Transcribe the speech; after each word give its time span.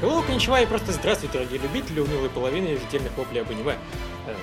Hello, 0.00 0.26
коничева 0.26 0.62
и 0.62 0.66
просто 0.66 0.92
здравствуйте, 0.92 1.34
дорогие 1.36 1.58
любители 1.60 2.00
унылой 2.00 2.30
половины 2.30 2.68
ежедневных 2.68 3.14
воплей 3.18 3.42
об 3.42 3.50
аниме. 3.50 3.76
Э, 4.26 4.34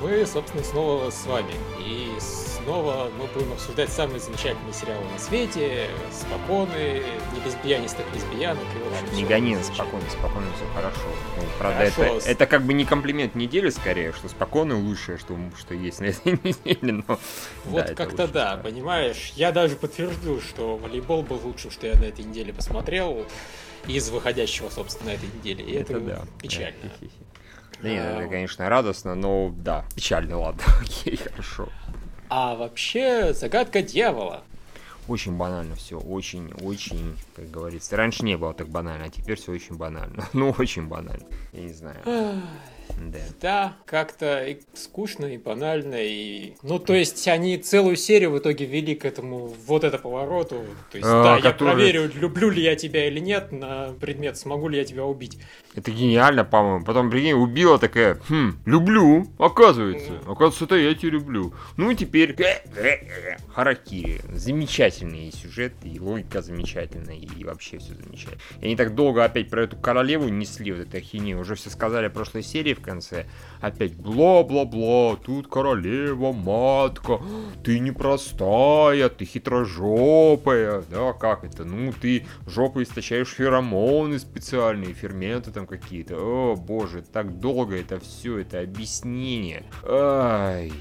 Мы, 0.00 0.24
собственно, 0.24 0.62
снова 0.62 1.10
с 1.10 1.26
вами. 1.26 1.52
И 1.84 2.12
снова 2.20 3.10
мы 3.18 3.26
будем 3.34 3.52
обсуждать 3.52 3.90
самые 3.90 4.20
замечательные 4.20 4.72
сериалы 4.72 5.04
на 5.12 5.18
свете, 5.18 5.88
спокойные, 6.12 7.02
не 7.34 7.40
лесбиянистых 7.44 8.06
лесбиянок 8.14 8.62
и 8.62 8.88
вообще 8.88 9.16
Не 9.16 9.24
гони 9.24 9.56
на 9.56 9.64
спокойно, 9.64 10.08
спокойно 10.10 10.46
все 10.54 10.64
хорошо. 10.72 11.08
Ну, 11.36 11.42
правда, 11.58 11.90
Хорошо. 11.90 12.16
это, 12.18 12.30
это 12.30 12.46
как 12.46 12.62
бы 12.62 12.72
не 12.72 12.84
комплимент 12.84 13.34
недели 13.34 13.70
скорее, 13.70 14.12
что 14.12 14.28
спокойно 14.28 14.78
лучшее, 14.78 15.18
что, 15.18 15.36
что 15.58 15.74
есть 15.74 15.98
на 15.98 16.04
этой 16.04 16.32
неделе, 16.44 16.92
но... 16.92 17.18
Вот 17.64 17.86
да, 17.86 17.94
как-то 17.94 18.28
да, 18.28 18.56
понимаешь. 18.56 19.32
Я 19.34 19.50
даже 19.50 19.74
подтвержду, 19.74 20.40
что 20.40 20.76
волейбол 20.76 21.24
был 21.24 21.40
лучшим, 21.42 21.72
что 21.72 21.88
я 21.88 21.94
на 21.98 22.04
этой 22.04 22.24
неделе 22.24 22.52
посмотрел 22.52 23.26
из 23.86 24.10
выходящего, 24.10 24.68
собственно, 24.70 25.10
этой 25.10 25.28
неделе. 25.28 25.64
И 25.64 25.72
это, 25.72 25.94
Это 25.94 26.00
да. 26.00 26.22
печально. 26.40 26.90
Да 27.82 27.88
нет, 27.88 28.04
А, 28.04 28.20
это, 28.20 28.28
конечно, 28.28 28.68
радостно, 28.68 29.14
но 29.14 29.52
да, 29.56 29.84
печально, 29.94 30.38
ладно, 30.38 30.62
окей, 30.80 31.16
хорошо. 31.16 31.68
А 32.28 32.56
вообще, 32.56 33.32
загадка 33.32 33.82
дьявола. 33.82 34.42
Очень 35.06 35.36
банально 35.36 35.74
все, 35.76 35.98
очень, 35.98 36.52
очень, 36.60 37.16
как 37.34 37.50
говорится. 37.50 37.96
Раньше 37.96 38.24
не 38.24 38.36
было 38.36 38.52
так 38.52 38.68
банально, 38.68 39.06
а 39.06 39.08
теперь 39.08 39.36
все 39.36 39.52
очень 39.52 39.76
банально. 39.76 40.28
Ну, 40.34 40.54
очень 40.58 40.86
банально. 40.86 41.24
Я 41.52 41.62
не 41.62 41.72
знаю. 41.72 41.96
Да. 42.98 43.18
Да, 43.40 43.76
как-то 43.86 44.44
и 44.44 44.58
скучно, 44.74 45.26
и 45.26 45.38
банально, 45.38 45.96
и... 45.98 46.54
Ну, 46.62 46.78
то 46.78 46.94
есть, 46.94 47.26
они 47.28 47.56
целую 47.58 47.96
серию 47.96 48.30
в 48.32 48.38
итоге 48.38 48.66
вели 48.66 48.94
к 48.94 49.04
этому 49.04 49.46
вот 49.66 49.84
это 49.84 49.98
повороту. 49.98 50.64
То 50.90 50.98
есть, 50.98 51.08
А, 51.08 51.22
да, 51.22 51.36
я 51.36 51.42
который- 51.42 51.74
проверю, 51.74 52.10
люблю 52.14 52.50
ли 52.50 52.62
я 52.62 52.74
тебя 52.76 53.06
или 53.06 53.20
нет 53.20 53.52
на 53.52 53.92
предмет, 54.00 54.36
смогу 54.36 54.68
ли 54.68 54.78
я 54.78 54.84
тебя 54.84 55.04
убить. 55.04 55.38
Это 55.74 55.90
гениально, 55.90 56.44
по-моему. 56.44 56.84
Потом, 56.84 57.10
прикинь, 57.10 57.32
убила 57.34 57.78
такая, 57.78 58.18
хм, 58.28 58.58
люблю, 58.66 59.26
оказывается. 59.38 60.18
Оказывается, 60.26 60.64
это 60.64 60.74
я 60.76 60.94
тебя 60.94 61.12
люблю. 61.12 61.54
Ну 61.76 61.90
и 61.90 61.94
теперь 61.94 62.34
Харакири. 63.54 64.20
Замечательный 64.32 65.32
сюжет, 65.32 65.72
и 65.84 65.98
логика 66.00 66.42
замечательная, 66.42 67.16
и 67.16 67.44
вообще 67.44 67.78
все 67.78 67.94
замечательно. 67.94 68.40
И 68.60 68.66
они 68.66 68.76
так 68.76 68.94
долго 68.94 69.24
опять 69.24 69.50
про 69.50 69.64
эту 69.64 69.76
королеву 69.76 70.28
несли 70.28 70.72
вот 70.72 70.80
этой 70.82 71.00
ахинею. 71.00 71.40
Уже 71.40 71.54
все 71.54 71.70
сказали 71.70 72.08
в 72.08 72.12
прошлой 72.12 72.42
серии 72.42 72.74
в 72.78 72.82
конце. 72.82 73.26
Опять 73.60 73.96
бла-бла-бла, 73.96 75.16
тут 75.16 75.48
королева, 75.48 76.32
матка, 76.32 77.20
ты 77.64 77.78
непростая, 77.78 79.08
ты 79.08 79.24
хитрожопая. 79.24 80.82
Да, 80.90 81.12
как 81.12 81.44
это? 81.44 81.64
Ну, 81.64 81.92
ты 81.92 82.26
жопой 82.46 82.84
источаешь 82.84 83.28
феромоны 83.28 84.18
специальные, 84.18 84.94
ферменты 84.94 85.50
там 85.50 85.66
какие-то. 85.66 86.16
О, 86.16 86.56
боже, 86.56 87.02
так 87.02 87.38
долго 87.40 87.76
это 87.76 88.00
все, 88.00 88.38
это 88.38 88.60
объяснение. 88.60 89.64
Ай, 89.84 90.72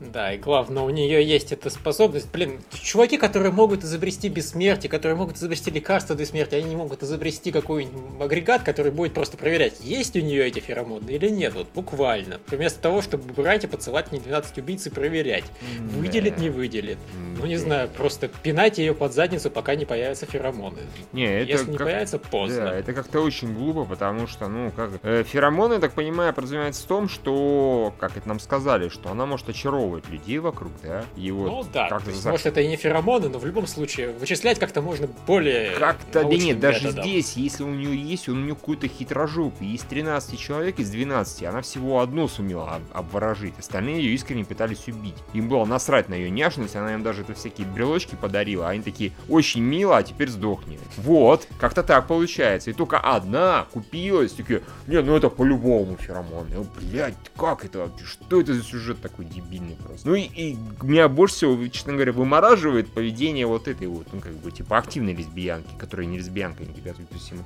Да, 0.00 0.32
и 0.32 0.38
главное, 0.38 0.82
у 0.82 0.90
нее 0.90 1.22
есть 1.22 1.52
эта 1.52 1.68
способность. 1.68 2.30
Блин, 2.32 2.60
чуваки, 2.72 3.18
которые 3.18 3.52
могут 3.52 3.84
изобрести 3.84 4.28
бессмертие, 4.30 4.88
которые 4.88 5.14
могут 5.16 5.36
изобрести 5.36 5.70
лекарство 5.70 6.16
для 6.16 6.24
смерти, 6.24 6.54
они 6.54 6.70
не 6.70 6.76
могут 6.76 7.02
изобрести 7.02 7.52
какой-нибудь 7.52 8.20
агрегат, 8.20 8.62
который 8.62 8.92
будет 8.92 9.12
просто 9.12 9.36
проверять, 9.36 9.80
есть 9.80 10.16
у 10.16 10.20
нее 10.20 10.46
эти 10.46 10.58
феромоны 10.60 11.10
или 11.10 11.28
нет, 11.28 11.54
вот 11.54 11.68
буквально. 11.74 12.40
Вместо 12.48 12.80
того, 12.80 13.02
чтобы 13.02 13.30
брать 13.34 13.64
и 13.64 13.66
подсылать 13.66 14.10
мне 14.10 14.20
12 14.20 14.56
убийц 14.58 14.86
и 14.86 14.90
проверять, 14.90 15.44
выделит, 15.78 16.38
не 16.38 16.48
выделит. 16.48 16.98
Ну, 17.38 17.46
не 17.46 17.56
знаю, 17.56 17.88
просто 17.88 18.28
пинать 18.28 18.78
ее 18.78 18.94
под 18.94 19.12
задницу, 19.12 19.50
пока 19.50 19.74
не 19.74 19.84
появятся 19.84 20.24
феромоны. 20.24 20.78
Не, 21.12 21.24
это 21.42 21.52
Если 21.52 21.70
не 21.72 21.76
как- 21.76 21.86
появится, 21.86 22.18
поздно. 22.18 22.64
Да, 22.64 22.74
это 22.74 22.92
как-то 22.94 23.20
очень 23.20 23.54
глупо, 23.54 23.84
потому 23.84 24.26
что, 24.26 24.48
ну, 24.48 24.70
как... 24.70 24.90
э, 25.02 25.24
феромоны, 25.24 25.78
так 25.78 25.92
понимаю, 25.92 26.32
подразумевается 26.32 26.82
в 26.84 26.86
том, 26.86 27.08
что, 27.08 27.92
как 27.98 28.16
это 28.16 28.26
нам 28.28 28.40
сказали, 28.40 28.88
что 28.88 29.10
она 29.10 29.26
может 29.26 29.48
очаровывать 29.48 29.89
людей 30.08 30.38
вокруг, 30.38 30.72
да? 30.82 31.04
Вот 31.16 31.46
Ну 31.50 31.64
да, 31.72 31.88
как 31.88 32.02
то 32.04 32.10
есть, 32.10 32.24
может 32.24 32.46
это 32.46 32.60
и 32.60 32.68
не 32.68 32.76
феромоны, 32.76 33.28
но 33.28 33.38
в 33.38 33.46
любом 33.46 33.66
случае 33.66 34.10
вычислять 34.12 34.58
как-то 34.58 34.80
можно 34.82 35.08
более 35.26 35.72
Как-то, 35.72 36.22
да 36.22 36.24
нет, 36.24 36.60
даже 36.60 36.84
методом. 36.86 37.04
здесь, 37.04 37.32
если 37.36 37.62
у 37.64 37.68
нее 37.74 37.96
есть, 37.96 38.28
он 38.28 38.38
у 38.38 38.44
нее 38.44 38.54
какой-то 38.54 38.88
хитрожопый. 38.88 39.68
Из 39.68 39.82
13 39.82 40.38
человек, 40.38 40.78
из 40.78 40.90
12, 40.90 41.42
она 41.44 41.62
всего 41.62 42.00
одну 42.00 42.28
сумела 42.28 42.76
об- 42.76 42.82
обворожить. 42.98 43.54
Остальные 43.58 43.98
ее 44.02 44.14
искренне 44.14 44.44
пытались 44.44 44.86
убить. 44.88 45.14
Им 45.32 45.48
было 45.48 45.64
насрать 45.64 46.08
на 46.08 46.14
ее 46.14 46.30
няшность, 46.30 46.76
она 46.76 46.94
им 46.94 47.02
даже 47.02 47.22
это 47.22 47.34
всякие 47.34 47.66
брелочки 47.66 48.14
подарила. 48.14 48.66
а 48.66 48.70
Они 48.70 48.82
такие, 48.82 49.12
очень 49.28 49.62
мило, 49.62 49.96
а 49.98 50.02
теперь 50.02 50.28
сдохни. 50.28 50.78
Вот, 50.96 51.46
как-то 51.58 51.82
так 51.82 52.06
получается. 52.06 52.70
И 52.70 52.72
только 52.72 52.98
одна 52.98 53.66
купилась, 53.72 54.32
такие, 54.32 54.62
не, 54.86 55.00
ну 55.02 55.16
это 55.16 55.28
по-любому 55.30 55.96
феромон. 55.96 56.46
Ну, 56.54 56.66
блядь, 56.78 57.14
как 57.36 57.64
это 57.64 57.78
вообще? 57.80 58.04
Что 58.04 58.40
это 58.40 58.54
за 58.54 58.62
сюжет 58.62 59.00
такой 59.00 59.24
дебильный 59.24 59.76
просто? 59.80 60.08
Ну 60.08 60.14
и, 60.14 60.22
и 60.22 60.56
меня 60.82 61.08
больше 61.08 61.34
всего, 61.34 61.68
честно 61.68 61.94
говоря, 61.94 62.12
вымораживает 62.12 62.92
поведение 62.92 63.46
вот 63.46 63.68
этой 63.68 63.86
вот, 63.86 64.06
ну 64.12 64.20
как 64.20 64.32
бы, 64.32 64.50
типа, 64.50 64.78
активной 64.78 65.14
лесбиянки, 65.14 65.70
которая 65.78 66.06
не 66.06 66.18
лесбиянка, 66.18 66.64
не 66.64 66.74
ребята, 66.74 66.98
то 67.02 67.14
есть 67.14 67.30
ему, 67.30 67.42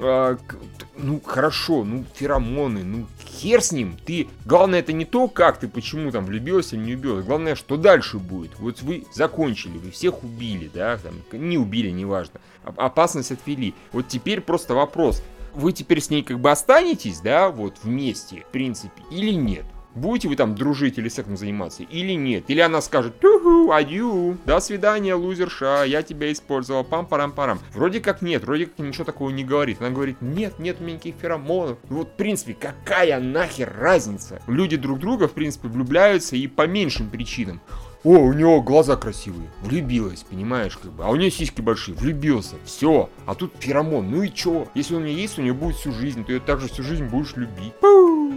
а, 0.00 0.38
ну 0.96 1.20
хорошо, 1.20 1.84
ну 1.84 2.04
феромоны, 2.14 2.82
ну 2.84 3.06
хер 3.24 3.62
с 3.62 3.72
ним, 3.72 3.96
ты, 4.04 4.28
главное 4.44 4.80
это 4.80 4.92
не 4.92 5.04
то, 5.04 5.28
как 5.28 5.58
ты, 5.58 5.68
почему 5.68 6.10
там 6.10 6.24
влюбилась 6.26 6.72
или 6.72 6.80
не 6.80 6.94
влюбилась, 6.94 7.24
главное, 7.24 7.54
что 7.54 7.76
дальше 7.76 8.18
будет, 8.18 8.58
вот 8.58 8.82
вы 8.82 9.04
закончили, 9.12 9.78
вы 9.78 9.90
всех 9.90 10.22
убили, 10.22 10.70
да, 10.72 10.98
там, 10.98 11.14
не 11.32 11.58
убили, 11.58 11.90
неважно, 11.90 12.40
Оп- 12.64 12.78
опасность 12.78 13.32
отвели, 13.32 13.74
вот 13.92 14.08
теперь 14.08 14.40
просто 14.40 14.74
вопрос, 14.74 15.22
вы 15.54 15.72
теперь 15.72 16.00
с 16.00 16.10
ней 16.10 16.22
как 16.22 16.40
бы 16.40 16.50
останетесь, 16.50 17.20
да, 17.20 17.50
вот 17.50 17.78
вместе, 17.82 18.44
в 18.48 18.52
принципе, 18.52 19.02
или 19.10 19.32
нет? 19.32 19.64
Будете 19.94 20.28
вы 20.28 20.36
там 20.36 20.54
дружить 20.54 20.98
или 20.98 21.08
сексом 21.08 21.36
заниматься, 21.36 21.82
или 21.82 22.12
нет? 22.12 22.44
Или 22.48 22.60
она 22.60 22.80
скажет, 22.80 23.20
тюху, 23.20 23.70
адью, 23.72 24.38
до 24.46 24.60
свидания, 24.60 25.14
лузерша, 25.14 25.84
я 25.84 26.02
тебя 26.02 26.32
использовала, 26.32 26.82
пам-парам-парам. 26.82 27.58
Вроде 27.74 28.00
как 28.00 28.22
нет, 28.22 28.44
вроде 28.44 28.66
как 28.66 28.78
ничего 28.78 29.04
такого 29.04 29.30
не 29.30 29.44
говорит. 29.44 29.80
Она 29.80 29.90
говорит, 29.90 30.16
нет, 30.20 30.58
нет 30.58 30.76
у 30.80 30.84
меня 30.84 30.94
никаких 30.94 31.16
феромонов. 31.16 31.78
Ну 31.90 31.98
Вот, 31.98 32.08
в 32.08 32.12
принципе, 32.12 32.54
какая 32.54 33.20
нахер 33.20 33.72
разница? 33.78 34.40
Люди 34.46 34.76
друг 34.76 34.98
друга, 34.98 35.28
в 35.28 35.32
принципе, 35.32 35.68
влюбляются 35.68 36.36
и 36.36 36.46
по 36.46 36.66
меньшим 36.66 37.10
причинам. 37.10 37.60
О, 38.04 38.18
у 38.18 38.32
него 38.32 38.60
глаза 38.62 38.96
красивые. 38.96 39.48
Влюбилась, 39.62 40.24
понимаешь, 40.28 40.76
как 40.76 40.90
бы. 40.90 41.04
А 41.04 41.10
у 41.10 41.14
нее 41.14 41.30
сиськи 41.30 41.60
большие. 41.60 41.96
Влюбился. 41.96 42.56
Все. 42.64 43.08
А 43.26 43.36
тут 43.36 43.52
феромон. 43.60 44.10
Ну 44.10 44.22
и 44.22 44.32
чё? 44.32 44.66
Если 44.74 44.96
он 44.96 45.02
у 45.02 45.06
нее 45.06 45.22
есть, 45.22 45.38
у 45.38 45.42
нее 45.42 45.52
будет 45.52 45.76
всю 45.76 45.92
жизнь. 45.92 46.24
Ты 46.24 46.32
ее 46.32 46.40
также 46.40 46.66
всю 46.68 46.82
жизнь 46.82 47.04
будешь 47.04 47.36
любить. 47.36 47.74
Пу! 47.80 48.32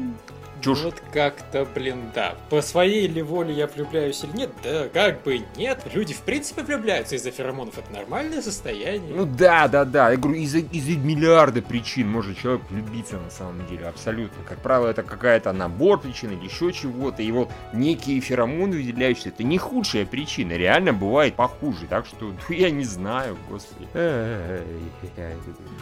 Ж? 0.74 0.86
Вот 0.86 1.04
как-то, 1.12 1.66
блин, 1.66 2.12
да. 2.16 2.36
По 2.50 2.62
своей 2.62 3.08
ли 3.08 3.22
воле 3.22 3.54
я 3.54 3.68
влюбляюсь 3.68 4.24
или 4.24 4.38
нет? 4.38 4.52
Да, 4.64 4.88
как 4.90 5.22
бы 5.24 5.42
нет. 5.58 5.82
Люди 5.94 6.14
в 6.14 6.22
принципе 6.22 6.64
влюбляются 6.64 7.16
из-за 7.16 7.32
феромонов. 7.32 7.78
Это 7.78 7.92
нормальное 7.92 8.42
состояние. 8.42 9.14
Ну 9.14 9.26
да, 9.26 9.68
да, 9.68 9.86
да. 9.86 10.12
Я 10.12 10.18
говорю, 10.18 10.40
из-за 10.40 10.60
из 10.60 10.88
миллиарда 10.88 11.62
причин 11.62 12.10
может 12.10 12.40
человек 12.40 12.62
влюбиться 12.70 13.18
на 13.18 13.30
самом 13.30 13.68
деле. 13.68 13.88
Абсолютно. 13.88 14.44
Как 14.48 14.60
правило, 14.60 14.88
это 14.88 15.04
какая-то 15.04 15.52
набор 15.52 16.00
причин 16.00 16.32
или 16.32 16.46
еще 16.46 16.72
чего-то. 16.72 17.22
И 17.22 17.32
вот 17.32 17.52
некие 17.74 18.22
феромоны 18.22 18.78
выделяющиеся, 18.78 19.30
это 19.30 19.44
не 19.44 19.58
худшая 19.58 20.06
причина. 20.06 20.54
Реально 20.54 20.94
бывает 20.94 21.36
похуже. 21.36 21.88
Так 21.90 22.06
что 22.06 22.26
ну, 22.26 22.56
я 22.56 22.72
не 22.72 22.86
знаю, 22.86 23.38
господи. 23.50 23.88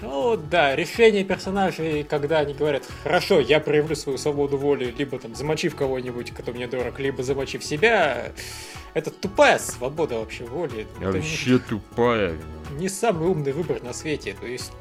Ну 0.02 0.38
да, 0.50 0.76
решение 0.76 1.24
персонажей, 1.24 2.04
когда 2.04 2.40
они 2.40 2.54
говорят, 2.54 2.84
хорошо, 3.04 3.40
я 3.40 3.60
проявлю 3.60 3.96
свою 3.96 4.18
свободу 4.18 4.58
воли, 4.58 4.73
либо 4.76 5.20
там 5.20 5.36
замочив 5.36 5.76
кого-нибудь, 5.76 6.32
кто 6.32 6.52
мне 6.52 6.68
дорог, 6.68 7.00
либо 7.00 7.24
замочив 7.24 7.64
себя, 7.64 8.32
это 8.94 9.12
тупая 9.12 9.60
свобода 9.60 10.20
вообще 10.20 10.46
воли. 10.46 10.88
Это 11.00 11.12
вообще 11.12 11.60
тупая. 11.60 12.38
не 12.78 12.90
самый 12.90 13.28
умный 13.28 13.52
выбор 13.52 13.82
на 13.84 13.94
свете. 13.94 14.36
То 14.40 14.46
есть, 14.46 14.72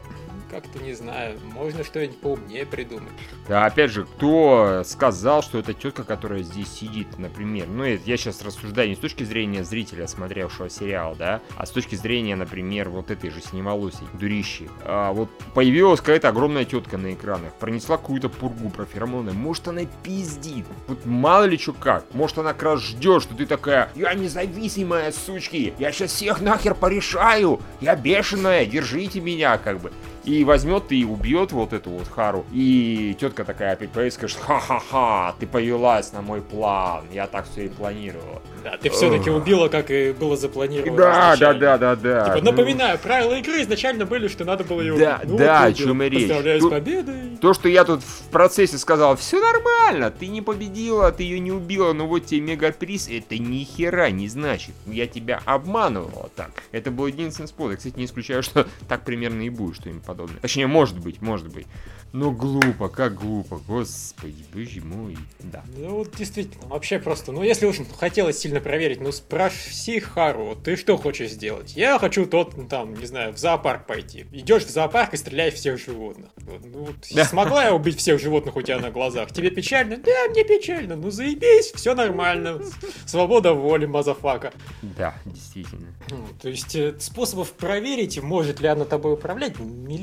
как-то 0.53 0.79
не 0.81 0.93
знаю, 0.93 1.39
можно 1.55 1.83
что-нибудь 1.83 2.19
поумнее 2.19 2.67
придумать. 2.67 3.13
Да, 3.49 3.65
опять 3.65 3.91
же, 3.91 4.05
кто 4.05 4.83
сказал, 4.85 5.43
что 5.43 5.59
это 5.59 5.73
тетка, 5.73 6.05
которая 6.05 6.43
здесь 6.43 6.71
сидит, 6.71 7.19
например. 7.19 7.67
Ну, 7.69 7.85
я 7.85 8.17
сейчас 8.19 8.43
рассуждаю 8.43 8.91
не 8.91 8.95
с 8.95 8.99
точки 8.99 9.25
зрения 9.25 9.65
зрителя, 9.65 10.07
смотревшего 10.07 10.69
сериал, 10.69 11.17
да, 11.19 11.41
а 11.57 11.65
с 11.65 11.71
точки 11.71 11.95
зрения, 11.95 12.37
например, 12.37 12.91
вот 12.91 13.11
этой 13.11 13.31
же 13.31 13.41
синеволосой 13.41 14.07
дурищи. 14.13 14.69
А, 14.85 15.13
вот 15.13 15.31
появилась 15.55 16.01
какая-то 16.01 16.29
огромная 16.29 16.67
тетка 16.67 16.99
на 16.99 17.15
экранах, 17.15 17.55
пронесла 17.55 17.97
какую-то 17.97 18.29
пургу 18.29 18.69
про 18.69 18.85
феромоны. 18.85 19.33
Может, 19.33 19.69
она 19.69 19.83
пиздит. 20.03 20.67
Вот 20.87 21.07
мало 21.07 21.45
ли 21.45 21.57
что 21.57 21.73
как. 21.73 22.05
Может, 22.13 22.37
она 22.39 22.53
как 22.53 22.79
ждет, 22.79 23.23
что 23.23 23.35
ты 23.35 23.47
такая, 23.47 23.91
я 23.95 24.13
независимая, 24.13 25.13
сучки, 25.13 25.73
я 25.79 25.93
сейчас 25.93 26.13
всех 26.13 26.43
нахер 26.43 26.75
порешаю, 26.75 27.59
я 27.81 27.97
бешеная, 27.97 28.67
держите 28.67 29.23
меня, 29.23 29.57
как 29.57 29.81
бы. 29.81 29.91
И 30.25 30.45
возьмет 30.45 30.85
и 30.91 31.05
убьет 31.05 31.53
вот 31.53 31.73
эту 31.73 31.91
вот 31.91 32.09
Хару. 32.09 32.45
И 32.53 33.17
тетка 33.19 33.45
такая 33.45 33.73
опять 33.73 33.91
и 33.95 34.11
скажет, 34.11 34.39
ха-ха-ха, 34.39 35.35
ты 35.39 35.47
повелась 35.47 36.13
на 36.13 36.23
мой 36.23 36.41
план, 36.41 37.05
я 37.13 37.27
так 37.27 37.47
все 37.51 37.67
и 37.67 37.69
планировала. 37.69 38.43
Да, 38.63 38.77
ты 38.77 38.91
все-таки 38.91 39.31
убила, 39.31 39.69
как 39.69 39.91
и 39.91 40.13
было 40.13 40.37
запланировано. 40.37 40.97
Да, 40.97 41.37
да, 41.37 41.55
да, 41.55 41.79
да, 41.79 41.97
да. 41.97 42.25
Типа, 42.27 42.45
напоминаю, 42.45 42.99
правила 42.99 43.35
игры 43.35 43.63
изначально 43.63 44.07
были, 44.07 44.29
что 44.29 44.45
надо 44.45 44.65
было 44.65 44.81
ее 44.81 44.97
да, 44.97 45.19
убить. 45.23 45.31
Ну, 45.31 45.39
да, 45.39 45.65
о 45.65 45.73
чем 45.73 46.03
и 46.03 46.09
речь. 46.09 46.21
Поздравляю 46.23 46.61
с 46.61 46.63
То- 46.63 46.71
победой. 46.71 47.37
То, 47.41 47.55
что 47.55 47.69
я 47.69 47.85
тут 47.85 48.03
в 48.03 48.29
процессе 48.31 48.79
сказал, 48.79 49.17
все 49.17 49.41
нормально, 49.41 50.11
ты 50.11 50.29
не 50.29 50.43
победила, 50.43 51.11
ты 51.11 51.25
ее 51.25 51.41
не 51.41 51.51
убила, 51.51 51.93
но 51.93 52.07
вот 52.07 52.27
тебе 52.27 52.41
мегаприз, 52.41 53.09
это 53.09 53.37
ни 53.39 53.65
хера 53.65 54.11
не 54.11 54.29
значит. 54.29 54.75
Я 54.87 55.07
тебя 55.07 55.41
обманывала 55.45 56.31
так. 56.37 56.51
Это 56.71 56.91
был 56.91 57.07
единственный 57.07 57.49
способ. 57.49 57.73
Я, 57.73 57.77
кстати, 57.79 57.99
не 57.99 58.05
исключаю, 58.05 58.43
что 58.43 58.67
так 58.89 59.05
примерно 59.05 59.43
и 59.43 59.51
будет 59.51 59.77
что-нибудь 59.77 60.05
подобное. 60.13 60.41
Точнее, 60.41 60.67
может 60.67 60.99
быть, 60.99 61.21
может 61.23 61.49
быть. 61.53 61.67
Но 62.13 62.31
глупо, 62.31 62.91
как 62.91 63.15
глупо, 63.15 63.59
господи, 63.67 64.45
боже 64.53 64.83
мой. 64.83 65.17
Да. 65.41 65.65
Ну, 65.79 65.97
вот 65.97 66.15
действительно, 66.15 66.67
вообще 66.67 66.99
просто, 66.99 67.33
ну, 67.33 67.43
если 67.43 67.65
уж 67.65 67.77
хотелось 67.99 68.37
сильно 68.39 68.61
проверить, 68.61 69.01
ну, 69.01 69.13
спроси 69.13 69.99
Хару, 69.99 70.55
ты 70.63 70.77
что 70.77 70.99
хочешь 70.99 71.31
сделать? 71.31 71.75
Я 71.75 71.99
хочу 71.99 72.27
тот, 72.27 72.55
ну, 72.55 72.69
там, 72.69 72.93
не 72.93 73.07
знаю, 73.07 73.33
в 73.33 73.39
зоопарк 73.39 73.87
пойти. 73.87 74.27
Идешь 74.31 74.65
в 74.65 74.71
зоопарк 74.71 75.15
и 75.15 75.17
стреляешь 75.17 75.55
всех 75.55 75.79
животных. 75.81 76.29
Вот, 76.37 76.61
Ну, 76.67 76.79
вот 76.85 76.97
Да. 77.15 77.25
смогла 77.25 77.65
я 77.65 77.75
убить 77.75 77.97
всех 77.99 78.21
животных 78.21 78.57
у 78.57 78.63
тебя 78.63 78.79
на 78.79 78.91
глазах? 78.91 79.33
Тебе 79.33 79.51
печально? 79.51 79.97
Да, 79.97 80.29
мне 80.29 80.45
печально. 80.45 80.97
Ну, 80.97 81.11
заебись, 81.11 81.73
все 81.75 81.95
нормально. 81.95 82.61
Свобода 83.07 83.55
воли, 83.55 83.87
motherfucker. 83.87 84.53
Да, 84.83 85.15
действительно. 85.25 85.87
Ну, 86.11 86.19
То 86.43 86.51
есть 86.51 86.77
э, 86.77 86.95
способов 87.01 87.53
проверить, 87.53 88.21
может 88.23 88.61
ли 88.61 88.69
она 88.69 88.85
тобой 88.85 89.15
управлять, 89.15 89.59
миллион. 89.59 90.02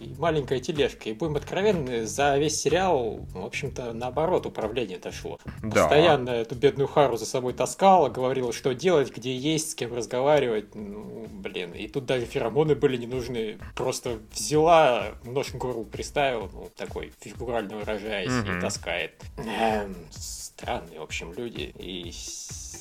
И 0.00 0.14
маленькая 0.18 0.60
тележка. 0.60 1.08
И 1.10 1.12
будем 1.12 1.36
откровенны, 1.36 2.06
за 2.06 2.36
весь 2.38 2.60
сериал, 2.60 3.20
в 3.34 3.44
общем-то, 3.44 3.92
наоборот, 3.92 4.46
управление 4.46 4.98
дошло. 4.98 5.38
Да. 5.62 5.82
Постоянно 5.82 6.30
эту 6.30 6.54
бедную 6.54 6.88
Хару 6.88 7.16
за 7.16 7.26
собой 7.26 7.52
таскала, 7.52 8.08
говорила, 8.08 8.52
что 8.52 8.74
делать, 8.74 9.14
где 9.14 9.34
есть, 9.36 9.70
с 9.70 9.74
кем 9.74 9.94
разговаривать. 9.94 10.74
Ну, 10.74 11.26
блин. 11.30 11.72
И 11.72 11.88
тут 11.88 12.06
даже 12.06 12.26
феромоны 12.26 12.74
были 12.74 12.96
не 12.96 13.06
нужны. 13.06 13.58
Просто 13.76 14.18
взяла, 14.32 15.12
нож 15.24 15.48
к 15.48 15.54
горлу 15.56 15.84
приставила, 15.84 16.48
ну, 16.52 16.70
такой 16.76 17.12
фигурально 17.20 17.76
выражаясь, 17.76 18.30
Мгм. 18.32 18.58
и 18.58 18.60
таскает. 18.60 19.12
Эм, 19.36 19.94
странные, 20.10 21.00
в 21.00 21.02
общем, 21.02 21.32
люди. 21.32 21.72
И 21.78 22.12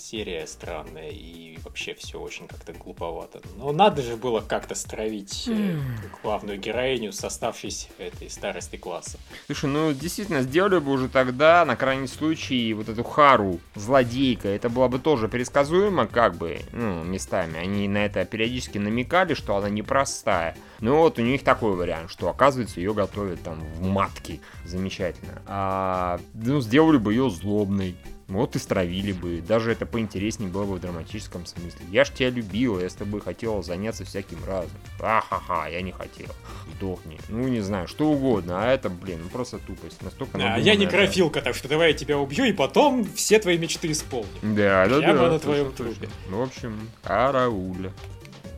серия 0.09 0.47
странная, 0.47 1.09
и 1.09 1.57
вообще 1.65 1.93
все 1.93 2.17
очень 2.17 2.47
как-то 2.47 2.71
глуповато. 2.71 3.41
Но 3.57 3.73
надо 3.73 4.01
же 4.01 4.15
было 4.15 4.39
как-то 4.39 4.73
стравить 4.73 5.49
э, 5.49 5.77
главную 6.23 6.57
героиню 6.57 7.11
с 7.11 7.21
оставшейся 7.25 7.89
этой 7.97 8.29
старости 8.29 8.77
класса. 8.77 9.17
Слушай, 9.47 9.69
ну 9.69 9.91
действительно, 9.91 10.43
сделали 10.43 10.79
бы 10.79 10.91
уже 10.91 11.09
тогда, 11.09 11.65
на 11.65 11.75
крайний 11.75 12.07
случай, 12.07 12.73
вот 12.73 12.87
эту 12.87 13.03
Хару, 13.03 13.59
злодейка, 13.75 14.47
это 14.47 14.69
было 14.69 14.87
бы 14.87 14.99
тоже 14.99 15.27
предсказуемо, 15.27 16.07
как 16.07 16.37
бы, 16.37 16.61
ну, 16.71 17.03
местами. 17.03 17.59
Они 17.59 17.89
на 17.89 18.05
это 18.05 18.23
периодически 18.23 18.77
намекали, 18.77 19.33
что 19.33 19.57
она 19.57 19.69
непростая. 19.69 20.55
Ну 20.79 20.97
вот 20.99 21.19
у 21.19 21.21
них 21.21 21.43
такой 21.43 21.75
вариант, 21.75 22.11
что 22.11 22.29
оказывается 22.29 22.79
ее 22.79 22.93
готовят 22.93 23.41
там 23.41 23.59
в 23.75 23.85
матке. 23.85 24.39
Замечательно. 24.63 25.41
А, 25.47 26.19
ну, 26.33 26.61
сделали 26.61 26.97
бы 26.97 27.11
ее 27.11 27.29
злобной. 27.29 27.97
Вот 28.27 28.57
и 28.57 28.59
стравили 28.59 29.13
бы. 29.13 29.39
Даже 29.41 29.71
это 29.71 29.85
поинтереснее 29.85 30.49
было 30.49 30.65
бы 30.65 30.75
в 30.75 30.79
драматическом 30.81 31.45
смысле. 31.45 31.79
Я 31.89 32.03
ж 32.03 32.09
тебя 32.09 32.29
любила, 32.29 32.79
я 32.81 32.89
с 32.89 32.93
тобой 32.93 33.21
хотела 33.21 33.63
заняться 33.63 34.03
всяким 34.03 34.43
разом. 34.45 34.71
Ахаха, 34.99 35.69
я 35.69 35.81
не 35.81 35.93
хотел. 35.93 36.27
Сдохни. 36.75 37.17
Ну, 37.29 37.47
не 37.47 37.61
знаю, 37.61 37.87
что 37.87 38.09
угодно. 38.09 38.61
А 38.63 38.73
это, 38.73 38.89
блин, 38.89 39.21
ну 39.23 39.29
просто 39.29 39.59
тупость. 39.59 40.01
Настолько 40.01 40.37
А, 40.37 40.41
я 40.41 40.47
надуманная, 40.49 40.75
не 40.75 40.85
да. 40.85 40.91
графилка, 40.91 41.41
так 41.41 41.55
что 41.55 41.69
давай 41.69 41.91
я 41.93 41.97
тебя 41.97 42.17
убью, 42.17 42.43
и 42.43 42.51
потом 42.51 43.05
все 43.15 43.39
твои 43.39 43.57
мечты 43.57 43.89
исполню. 43.91 44.27
Да, 44.41 44.87
да, 44.89 44.97
Прямо 44.99 45.19
да. 45.19 45.31
на 45.31 45.39
твоем 45.39 45.71
точно, 45.71 45.85
точно. 45.85 45.99
трупе. 46.01 46.13
Ну, 46.29 46.39
в 46.39 46.43
общем, 46.43 46.89
карауля. 47.03 47.93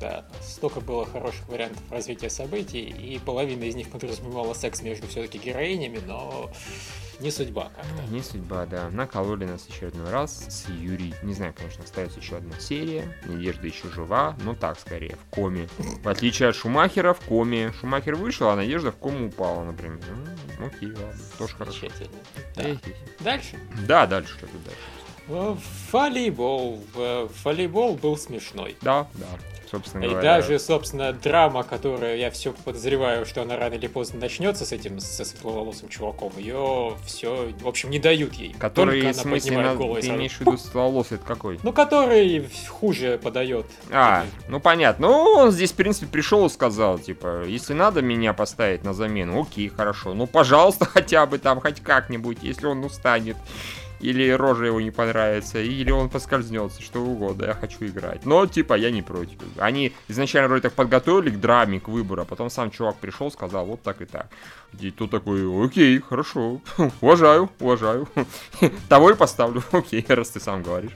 Да, 0.01 0.25
столько 0.42 0.80
было 0.81 1.06
хороших 1.06 1.48
вариантов 1.48 1.83
развития 1.92 2.30
событий, 2.30 2.80
и 2.86 3.19
половина 3.19 3.66
из 3.66 3.75
них 3.75 3.89
подразумевала 3.89 4.54
секс 4.54 4.81
между 4.81 5.07
все-таки 5.07 5.38
героинями, 5.38 6.00
но 6.07 6.50
не 7.19 7.31
судьба 7.31 7.71
как-то. 7.75 8.13
Не 8.13 8.21
судьба, 8.21 8.66
да. 8.66 8.89
Накололи 8.89 9.45
нас 9.45 9.68
очередной 9.68 10.10
раз 10.10 10.45
с 10.48 10.69
Юрий. 10.69 11.13
Не 11.24 11.33
знаю, 11.33 11.54
конечно, 11.54 11.83
остается 11.83 12.19
еще 12.19 12.38
одна 12.38 12.57
серия. 12.60 13.16
Надежда 13.25 13.68
еще 13.68 13.89
жива, 13.89 14.36
но 14.44 14.56
так 14.56 14.80
скорее, 14.80 15.16
в 15.16 15.36
коме. 15.36 15.68
В 15.77 16.07
отличие 16.07 16.50
от 16.50 16.56
Шумахера, 16.56 17.13
в 17.13 17.19
коме. 17.21 17.74
Шумахер 17.80 18.16
вышел, 18.16 18.50
а 18.50 18.56
Надежда 18.56 18.92
в 18.92 18.98
кому 18.98 19.27
упала, 19.27 19.63
например. 19.63 20.00
Ну, 20.60 20.66
окей, 20.66 20.89
ладно, 20.89 21.21
тоже 21.38 21.56
хорошо. 21.56 21.88
Да. 22.56 22.63
Дальше. 23.19 23.57
Да, 23.88 24.07
дальше, 24.07 24.33
что 24.38 24.48
тут 24.48 24.63
дальше. 24.63 24.80
Э, 25.30 25.56
Волейбол. 25.92 26.83
Э, 26.95 27.27
Волейбол 27.44 27.95
был 27.95 28.18
смешной. 28.18 28.75
Да, 28.81 29.07
да, 29.13 29.27
собственно 29.69 30.04
И 30.04 30.07
говоря. 30.10 30.21
даже, 30.21 30.57
собственно, 30.60 31.13
драма, 31.13 31.63
которая, 31.63 32.16
я 32.18 32.31
все 32.31 32.54
подозреваю, 32.54 33.25
что 33.25 33.42
она 33.42 33.56
рано 33.57 33.75
или 33.75 33.88
поздно 33.88 34.19
начнется 34.19 34.66
с 34.66 34.71
этим, 34.71 35.00
со 35.00 35.24
светловолосым 35.25 35.89
чуваком, 35.89 36.31
ее 36.38 36.95
все, 37.06 37.54
в 37.62 37.68
общем, 37.68 37.89
не 37.89 38.00
дают 38.00 38.33
ей. 38.33 38.54
Который, 38.57 39.01
Только 39.01 39.13
в 39.13 39.16
она 39.16 39.21
смысле, 39.24 39.51
поднимает 39.51 39.80
на- 39.80 39.83
и 39.83 39.95
ты 39.95 40.01
сразу 40.01 40.18
имеешь 40.18 40.33
в 40.38 40.42
виду 40.42 40.57
стволос, 40.57 41.07
это 41.12 41.25
какой? 41.25 41.60
Ну, 41.63 41.74
который 41.74 42.50
хуже 42.68 43.19
подает. 43.21 43.66
А, 43.92 44.25
ну 44.48 44.60
понятно. 44.60 45.07
Ну, 45.07 45.13
он 45.38 45.51
здесь, 45.51 45.71
в 45.71 45.75
принципе, 45.75 46.07
пришел 46.07 46.45
и 46.45 46.50
сказал, 46.50 46.98
типа, 47.00 47.44
если 47.45 47.74
надо 47.74 48.01
меня 48.01 48.33
поставить 48.33 48.83
на 48.83 48.94
замену, 48.94 49.42
окей, 49.42 49.69
хорошо. 49.69 50.13
Ну, 50.13 50.27
пожалуйста, 50.27 50.86
хотя 50.94 51.25
бы 51.25 51.38
там, 51.39 51.60
хоть 51.62 51.81
как-нибудь, 51.81 52.39
если 52.42 52.66
он 52.68 52.83
устанет. 52.83 53.38
Или 54.00 54.30
рожа 54.30 54.66
его 54.66 54.80
не 54.80 54.92
понравится, 54.92 55.60
или 55.60 55.92
он 55.92 56.10
поскользнется, 56.10 56.81
что 56.81 57.01
угодно, 57.01 57.46
я 57.46 57.54
хочу 57.54 57.86
играть. 57.86 58.25
Но, 58.25 58.46
типа, 58.46 58.75
я 58.75 58.92
не 58.92 59.01
против. 59.01 59.38
Они 59.57 59.94
изначально 60.07 60.48
вроде 60.48 60.63
так 60.63 60.74
подготовили 60.74 61.30
к 61.31 61.40
драме, 61.40 61.80
к 61.80 61.90
выбору, 61.90 62.22
а 62.22 62.25
потом 62.25 62.50
сам 62.50 62.72
чувак 62.72 62.96
пришел, 62.98 63.31
сказал, 63.31 63.66
вот 63.66 63.81
так 63.81 64.01
и 64.01 64.06
так. 64.06 64.28
И 64.80 64.92
тут 64.92 65.12
такой, 65.12 65.66
окей, 65.66 66.00
хорошо, 66.00 66.62
уважаю, 67.01 67.50
уважаю. 67.60 68.07
Того 68.90 69.12
и 69.12 69.16
поставлю, 69.16 69.63
окей, 69.72 70.06
раз 70.07 70.30
ты 70.30 70.40
сам 70.40 70.63
говоришь. 70.63 70.95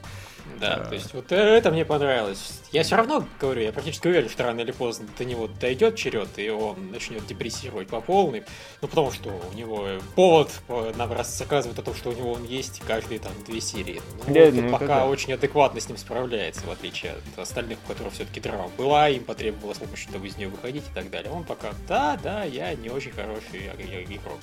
Да, 0.64 0.78
Да. 0.78 0.86
то 0.86 0.96
есть 0.96 1.14
вот 1.14 1.32
это 1.32 1.72
мне 1.72 1.86
понравилось. 1.86 2.62
Я 2.72 2.84
все 2.84 2.96
равно 2.96 3.26
говорю, 3.40 3.62
я 3.62 3.72
практически 3.72 4.08
уверен, 4.08 4.30
что 4.30 4.44
рано 4.44 4.62
или 4.62 4.72
поздно 4.72 5.08
до 5.18 5.26
него 5.26 5.48
дойдет 5.60 5.96
черед, 5.96 6.30
и 6.38 6.50
он 6.50 6.92
начнет 6.92 7.26
депрессировать 7.28 7.88
по 7.88 8.02
полной. 8.02 8.44
Ну, 8.82 8.88
потому 8.88 9.12
что 9.12 9.30
у 9.52 9.56
него 9.56 9.88
повод 10.16 10.50
по- 10.68 10.92
нам 10.96 11.12
рассказывает 11.14 11.78
о 11.78 11.82
том, 11.84 11.94
что 11.96 12.10
у 12.10 12.14
него 12.14 12.32
он 12.34 12.44
есть 12.46 12.82
каждые 12.88 13.20
там 13.20 13.32
две 13.46 13.62
серии. 13.62 14.02
Ну, 14.28 14.34
Да, 14.34 14.46
вот 14.46 14.54
ну, 14.56 14.72
пока 14.72 14.88
да. 14.88 15.06
очень 15.06 15.34
адекватно 15.34 15.80
с 15.80 15.88
ним 15.88 15.98
справляется, 15.98 16.66
в 16.66 16.72
отличие 16.72 17.14
от 17.36 17.40
остальных, 17.40 17.78
у 17.86 17.88
которых 17.92 18.14
все-таки 18.14 18.40
драма 18.40 18.70
была, 18.78 19.10
им 19.10 19.24
потребовалось 19.24 19.78
помощь, 19.78 20.04
чтобы 20.04 20.28
из 20.28 20.38
нее 20.38 20.48
выходить 20.50 20.84
и 20.90 20.94
так 20.96 21.10
далее. 21.12 21.32
Он 21.32 21.44
пока, 21.44 21.74
да, 21.88 22.18
да, 22.24 22.44
я 22.44 22.74
не 22.76 22.90
очень 22.90 23.12
хороший 23.12 23.68
иг- 23.78 24.10
игрок. 24.10 24.40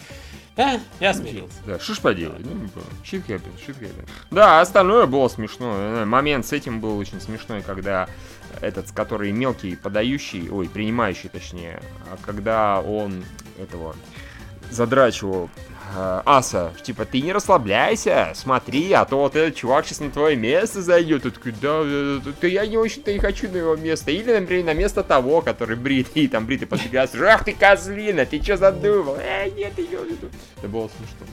А, 0.57 0.79
я 0.99 1.15
смирился. 1.15 1.55
Да, 1.67 1.79
что 1.79 1.95
ж 1.95 2.01
поделать, 2.01 2.41
ну, 2.45 2.69
shit 3.03 3.25
happens, 3.27 3.57
shit 3.67 3.79
happens. 3.81 4.09
Да, 4.31 4.61
остальное 4.61 5.07
было 5.07 5.29
смешно. 5.29 6.05
Э, 6.11 6.21
Момент 6.21 6.47
с 6.47 6.53
этим 6.53 6.81
был 6.81 6.99
очень 6.99 7.21
смешной, 7.21 7.63
когда 7.63 8.09
этот, 8.61 8.91
который 8.93 9.33
мелкий 9.33 9.77
подающий, 9.77 10.51
ой, 10.51 10.69
принимающий 10.69 11.29
точнее, 11.29 11.81
а 12.11 12.19
когда 12.25 12.81
он 12.81 13.25
этого 13.59 13.95
задрачивал 14.71 15.51
э, 15.97 16.23
Аса, 16.25 16.73
типа, 16.83 17.05
ты 17.05 17.21
не 17.21 17.33
расслабляйся, 17.33 18.33
смотри, 18.35 18.93
а 18.93 19.05
то 19.05 19.19
вот 19.19 19.37
этот 19.37 19.57
чувак 19.57 19.87
сейчас 19.87 20.01
на 20.01 20.11
твое 20.11 20.37
место 20.37 20.83
зайдет. 20.83 21.27
И 21.27 21.31
такой, 21.31 21.53
да, 21.53 21.85
да, 21.85 22.21
да, 22.25 22.33
да 22.41 22.47
я 22.47 22.67
не 22.67 22.77
очень-то 22.77 23.11
и 23.11 23.19
хочу 23.19 23.49
на 23.49 23.57
его 23.57 23.77
место. 23.77 24.11
Или, 24.11 24.37
например, 24.39 24.67
на 24.67 24.75
место 24.75 25.03
того, 25.03 25.41
который 25.43 25.77
бритый, 25.77 26.29
там 26.29 26.47
бритый 26.47 26.69
подбегает, 26.69 27.15
ах 27.15 27.45
ты 27.45 27.53
козлина, 27.53 28.27
ты 28.27 28.43
что 28.43 28.57
задумал? 28.57 29.17
Эй, 29.17 29.51
нет, 29.53 29.77
виду. 29.79 30.31
Это 30.59 30.69
было 30.69 30.89
смешно. 30.89 31.27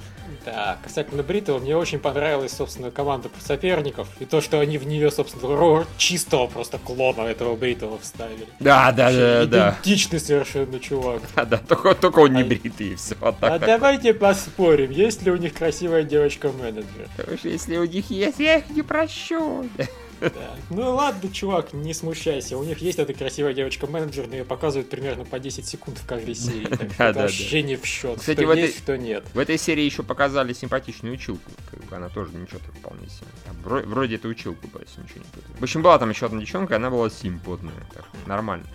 Да, 0.48 0.78
касательно 0.82 1.24
Бритова, 1.24 1.60
мне 1.60 1.76
очень 1.76 2.00
понравилась, 2.00 2.54
собственно, 2.54 2.90
команда 2.90 3.28
соперников. 3.46 4.08
И 4.22 4.26
то, 4.26 4.40
что 4.40 4.62
они 4.62 4.78
в 4.78 4.88
нее, 4.88 5.12
собственно, 5.12 5.86
чистого 5.98 6.48
просто 6.48 6.78
клона 6.78 7.24
этого 7.24 7.58
Бритова 7.58 8.00
вставили. 8.00 8.48
Да, 8.62 8.94
да, 8.94 9.12
да, 9.12 9.40
Вообще 9.40 9.46
да. 9.48 9.72
Идентичный 9.72 10.20
совершенно 10.22 10.80
чувак. 10.80 11.22
Да, 11.36 11.44
да, 11.46 11.58
только, 11.58 11.94
только 11.96 12.20
он 12.20 12.34
не 12.34 12.44
А- 12.44 12.46
бритый, 12.46 12.94
и 12.94 12.96
все. 12.96 13.16
А 13.20 13.34
так, 13.34 13.60
так. 13.60 13.66
давайте 13.66 14.14
поспорим, 14.14 14.90
есть 14.92 15.22
ли 15.24 15.32
у 15.32 15.36
них 15.36 15.54
красивая 15.54 16.04
девочка-менеджер. 16.04 17.10
Потому 17.18 17.38
что 17.38 17.50
если 17.50 17.76
у 17.76 17.86
них 17.86 18.10
есть, 18.10 18.40
я 18.40 18.60
их 18.60 18.70
не 18.70 18.84
прощу. 18.84 19.68
Да. 20.22 20.32
Ну 20.70 20.96
ладно, 20.96 21.32
чувак, 21.32 21.74
не 21.74 21.94
смущайся. 21.94 22.58
У 22.58 22.64
них 22.64 22.80
есть 22.80 23.00
эта 23.00 23.14
красивая 23.14 23.54
девочка-менеджер, 23.54 24.28
но 24.28 24.36
ее 24.36 24.44
показывают 24.44 24.90
примерно 24.90 25.24
по 25.26 25.40
10 25.40 25.66
секунд 25.66 25.98
в 25.98 26.06
каждой 26.06 26.36
серии. 26.36 26.66
Так 26.70 26.92
что 26.92 26.98
Да, 26.98 27.06
это 27.10 27.14
да, 27.14 27.22
вообще 27.22 27.64
не 27.64 27.76
в 27.78 27.86
счет. 27.86 28.20
Кстати, 28.20 28.40
что 28.40 28.48
в 28.48 28.50
этой- 28.52 28.72
что 28.72 28.98
нет. 28.98 29.26
В 29.34 29.40
этой 29.40 29.58
серии 29.58 29.84
еще 29.84 30.04
показали 30.04 30.54
симпатичную 30.54 31.14
училку. 31.14 31.50
Как 31.72 31.84
бы 31.86 31.96
она 31.96 32.10
тоже 32.10 32.32
ничего 32.34 32.60
так 32.66 32.76
вполне 32.76 33.08
себе. 33.10 33.28
Там 33.46 33.56
Вроде 33.64 34.16
это 34.16 34.28
училку 34.28 34.68
была, 34.68 34.82
если 34.86 35.02
ничего 35.02 35.20
не 35.20 35.26
путаю. 35.32 35.56
В 35.60 35.64
общем, 35.64 35.82
была 35.82 35.98
там 36.00 36.10
еще 36.10 36.26
одна 36.26 36.40
девчонка, 36.42 36.76
она 36.76 36.90
была 36.90 37.10
симпотная. 37.10 37.74
Так, 37.94 38.06
нормально. 38.26 38.66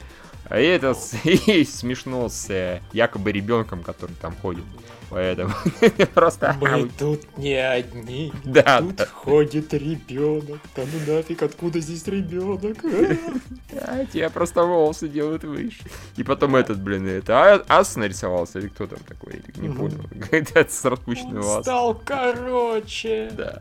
А 0.49 0.59
это 0.59 0.95
и 1.25 1.65
смешно 1.65 2.29
с 2.29 2.51
э, 2.51 2.81
якобы 2.93 3.33
ребенком, 3.33 3.83
который 3.83 4.15
там 4.21 4.35
ходит. 4.37 4.65
Поэтому 5.13 5.53
просто... 6.15 6.57
Мы 6.59 6.89
тут 6.99 7.37
не 7.37 7.55
одни. 7.55 8.33
Да, 8.45 8.79
Тут 8.79 8.97
да. 8.97 9.07
ходит 9.07 9.75
ребенок. 9.75 10.59
Да 10.75 10.83
ну 10.91 11.15
нафиг, 11.15 11.43
откуда 11.43 11.81
здесь 11.81 12.07
ребенок? 12.07 12.79
А, 13.81 14.05
тебя 14.13 14.31
просто 14.31 14.63
волосы 14.63 15.09
делают 15.09 15.45
выше. 15.45 15.83
И 16.17 16.25
потом 16.25 16.57
этот, 16.57 16.81
блин, 16.81 17.07
это 17.07 17.55
А- 17.69 17.81
Ас 17.81 17.97
нарисовался, 17.97 18.59
или 18.61 18.69
кто 18.69 18.87
там 18.87 19.01
такой? 19.07 19.43
Не 19.57 19.69
понял. 19.69 20.01
Это 20.31 20.67
с 20.71 20.83
Он 20.87 20.97
волосами. 21.05 21.63
стал 21.63 21.95
короче. 22.05 23.31
Да. 23.37 23.61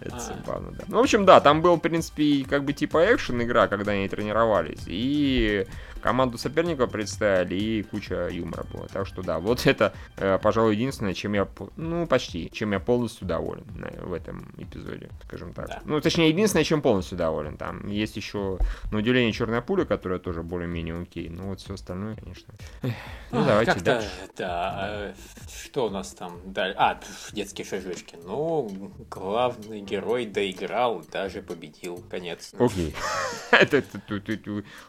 Это 0.00 0.16
А. 0.16 0.20
забавно, 0.20 0.72
да. 0.72 0.84
Ну, 0.88 0.96
в 0.98 1.00
общем, 1.00 1.24
да, 1.24 1.40
там 1.40 1.62
был, 1.62 1.76
в 1.76 1.80
принципе, 1.80 2.44
как 2.48 2.64
бы 2.64 2.72
типа 2.72 3.14
экшен 3.14 3.40
игра, 3.42 3.68
когда 3.68 3.92
они 3.92 4.08
тренировались. 4.08 4.82
И 4.86 5.64
команду 6.08 6.38
соперников 6.38 6.90
представили, 6.90 7.54
и 7.54 7.82
куча 7.82 8.28
юмора 8.30 8.64
была. 8.72 8.86
Так 8.86 9.06
что 9.06 9.20
да, 9.22 9.38
вот 9.40 9.66
это, 9.66 9.92
э, 10.16 10.38
пожалуй, 10.42 10.74
единственное, 10.74 11.12
чем 11.12 11.34
я, 11.34 11.46
ну, 11.76 12.06
почти, 12.06 12.50
чем 12.50 12.72
я 12.72 12.80
полностью 12.80 13.26
доволен 13.26 13.66
на- 13.76 14.06
в 14.06 14.14
этом 14.14 14.50
эпизоде, 14.56 15.10
скажем 15.26 15.52
так. 15.52 15.68
Да. 15.68 15.82
Ну, 15.84 16.00
точнее, 16.00 16.30
единственное, 16.30 16.64
чем 16.64 16.80
полностью 16.80 17.18
доволен. 17.18 17.58
Там 17.58 17.86
есть 17.88 18.16
еще, 18.16 18.56
на 18.90 18.98
удивление, 18.98 19.32
черная 19.32 19.60
пуля, 19.60 19.84
которая 19.84 20.18
тоже 20.18 20.42
более-менее 20.42 21.02
окей. 21.02 21.28
Ну, 21.28 21.48
вот 21.48 21.60
все 21.60 21.74
остальное, 21.74 22.16
конечно. 22.16 22.54
Эх, 22.80 22.92
Ну, 23.30 23.40
А, 23.42 23.44
давайте 23.44 23.80
дальше. 23.80 24.08
Да, 24.38 24.86
э, 24.90 25.14
что 25.62 25.88
у 25.88 25.90
нас 25.90 26.14
там 26.14 26.40
дальше? 26.46 26.76
А, 26.78 26.98
детские 27.32 27.66
шажочки. 27.66 28.16
Ну, 28.24 28.90
главный 29.10 29.82
герой 29.82 30.24
доиграл, 30.24 31.04
даже 31.12 31.42
победил. 31.42 32.02
Конец. 32.10 32.54
Окей. 32.58 32.94
Это 33.50 33.82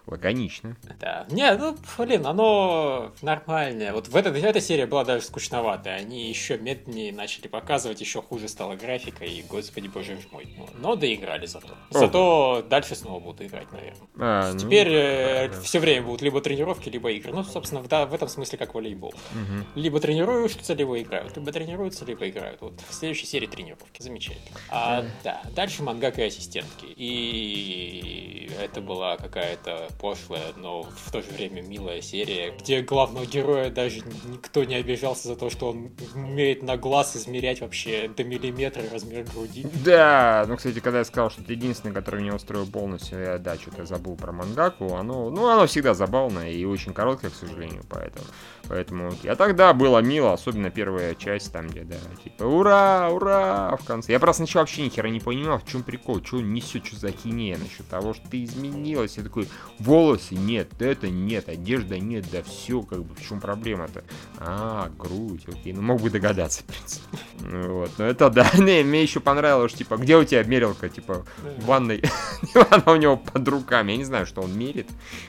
лаконично. 0.07 0.77
Да. 0.99 1.08
Не, 1.29 1.55
ну, 1.55 1.75
блин, 1.97 2.25
оно 2.25 3.11
нормальное. 3.21 3.93
Вот 3.93 4.07
в 4.07 4.15
этой, 4.15 4.39
эта 4.41 4.61
серия 4.61 4.85
была 4.85 5.03
даже 5.03 5.23
скучноватая. 5.23 5.97
Они 5.97 6.29
еще 6.29 6.57
медленнее 6.57 7.13
начали 7.13 7.47
показывать, 7.47 8.01
еще 8.01 8.21
хуже 8.21 8.47
стала 8.47 8.75
графика, 8.75 9.25
и, 9.25 9.41
господи 9.43 9.87
боже 9.87 10.19
мой. 10.31 10.47
Но 10.77 10.95
доиграли 10.95 11.45
зато. 11.45 11.69
Зато 11.89 12.65
дальше 12.69 12.95
снова 12.95 13.19
будут 13.19 13.41
играть, 13.41 13.71
наверное. 13.71 14.07
А, 14.17 14.53
ну, 14.53 14.59
Теперь 14.59 14.89
да, 14.89 15.55
да. 15.55 15.61
все 15.61 15.79
время 15.79 16.05
будут 16.05 16.21
либо 16.21 16.41
тренировки, 16.41 16.89
либо 16.89 17.11
игры. 17.11 17.33
Ну, 17.33 17.43
собственно, 17.43 17.81
в, 17.81 17.87
да, 17.87 18.05
в 18.05 18.13
этом 18.13 18.27
смысле 18.27 18.57
как 18.57 18.73
волейбол. 18.73 19.13
Мгм. 19.33 19.65
Либо 19.75 19.99
тренируются, 19.99 20.73
либо 20.73 20.99
играют. 21.01 21.35
Либо 21.35 21.51
тренируются, 21.51 22.05
либо 22.05 22.27
играют. 22.29 22.61
Вот 22.61 22.73
в 22.87 22.93
следующей 22.93 23.25
серии 23.25 23.47
тренировки. 23.47 24.01
Замечательно. 24.01 24.57
А, 24.69 25.05
да, 25.23 25.41
дальше 25.55 25.83
мангака 25.83 26.21
и 26.21 26.27
ассистентки. 26.27 26.85
И 26.95 28.51
это 28.61 28.81
была 28.81 29.17
какая-то 29.17 29.89
пошлая, 29.99 30.53
но 30.55 30.83
в 30.95 31.11
то 31.11 31.21
же 31.21 31.29
время 31.29 31.61
милая 31.61 32.01
серия, 32.01 32.51
где 32.57 32.81
главного 32.81 33.25
героя 33.25 33.69
даже 33.69 34.01
никто 34.25 34.63
не 34.63 34.75
обижался 34.75 35.29
за 35.29 35.35
то, 35.35 35.49
что 35.49 35.69
он 35.69 35.91
умеет 36.15 36.63
на 36.63 36.77
глаз 36.77 37.15
измерять 37.15 37.61
вообще 37.61 38.09
до 38.15 38.23
миллиметра 38.23 38.83
размер 38.91 39.25
груди. 39.33 39.65
Да, 39.85 40.45
ну, 40.47 40.57
кстати, 40.57 40.79
когда 40.79 40.99
я 40.99 41.05
сказал, 41.05 41.29
что 41.29 41.41
это 41.41 41.53
единственное, 41.53 41.93
которое 41.93 42.21
меня 42.21 42.35
устроил 42.35 42.65
полностью, 42.65 43.19
я, 43.19 43.37
да, 43.37 43.55
что-то 43.55 43.85
забыл 43.85 44.15
про 44.15 44.31
мангаку, 44.31 44.95
оно, 44.95 45.29
ну, 45.29 45.47
оно 45.47 45.67
всегда 45.67 45.93
забавное 45.93 46.51
и 46.51 46.65
очень 46.65 46.93
короткое, 46.93 47.31
к 47.31 47.35
сожалению, 47.35 47.83
поэтому, 47.89 48.25
поэтому, 48.67 49.07
окей. 49.09 49.31
А 49.31 49.35
тогда 49.35 49.73
было 49.73 49.99
мило, 49.99 50.33
особенно 50.33 50.69
первая 50.69 51.15
часть, 51.15 51.51
там, 51.51 51.67
где, 51.67 51.81
да, 51.81 51.97
типа, 52.23 52.43
ура, 52.43 53.09
ура, 53.09 53.77
в 53.77 53.85
конце. 53.85 54.11
Я 54.11 54.19
просто 54.19 54.43
сначала 54.43 54.63
вообще 54.63 54.83
ни 54.83 54.89
хера 54.89 55.09
не 55.09 55.19
понимал, 55.19 55.59
в 55.59 55.67
чем 55.67 55.83
прикол, 55.83 56.23
что 56.23 56.37
он 56.37 56.53
несет, 56.53 56.85
что 56.85 56.95
за 56.95 57.11
хинея 57.11 57.57
насчет 57.57 57.87
того, 57.87 58.13
что 58.13 58.27
ты 58.29 58.43
изменилась, 58.43 59.17
я 59.17 59.23
такой, 59.23 59.47
волосы 59.79 60.35
нет, 60.35 60.69
это 60.85 61.09
нет, 61.09 61.49
одежда 61.49 61.99
нет, 61.99 62.25
да 62.31 62.43
все, 62.43 62.81
как 62.81 63.03
бы, 63.03 63.15
в 63.15 63.27
чем 63.27 63.39
проблема-то? 63.39 64.03
А, 64.37 64.89
грудь, 64.97 65.43
окей, 65.47 65.73
ну, 65.73 65.81
мог 65.81 66.01
бы 66.01 66.09
догадаться, 66.09 66.63
в 66.63 66.65
принципе. 66.65 67.17
Ну, 67.41 67.79
Вот, 67.79 67.91
но 67.97 68.05
это 68.05 68.29
да, 68.29 68.49
не, 68.57 68.83
мне 68.83 69.03
еще 69.03 69.19
понравилось, 69.19 69.73
типа, 69.73 69.97
где 69.97 70.17
у 70.17 70.23
тебя 70.23 70.43
мерилка, 70.43 70.89
типа, 70.89 71.25
в 71.57 71.65
ванной, 71.65 72.03
она 72.69 72.93
у 72.93 72.95
него 72.95 73.17
под 73.17 73.47
руками, 73.47 73.91
я 73.91 73.97
не 73.97 74.05
знаю, 74.05 74.25
что 74.25 74.41
он 74.41 74.57
мерит, 74.57 74.87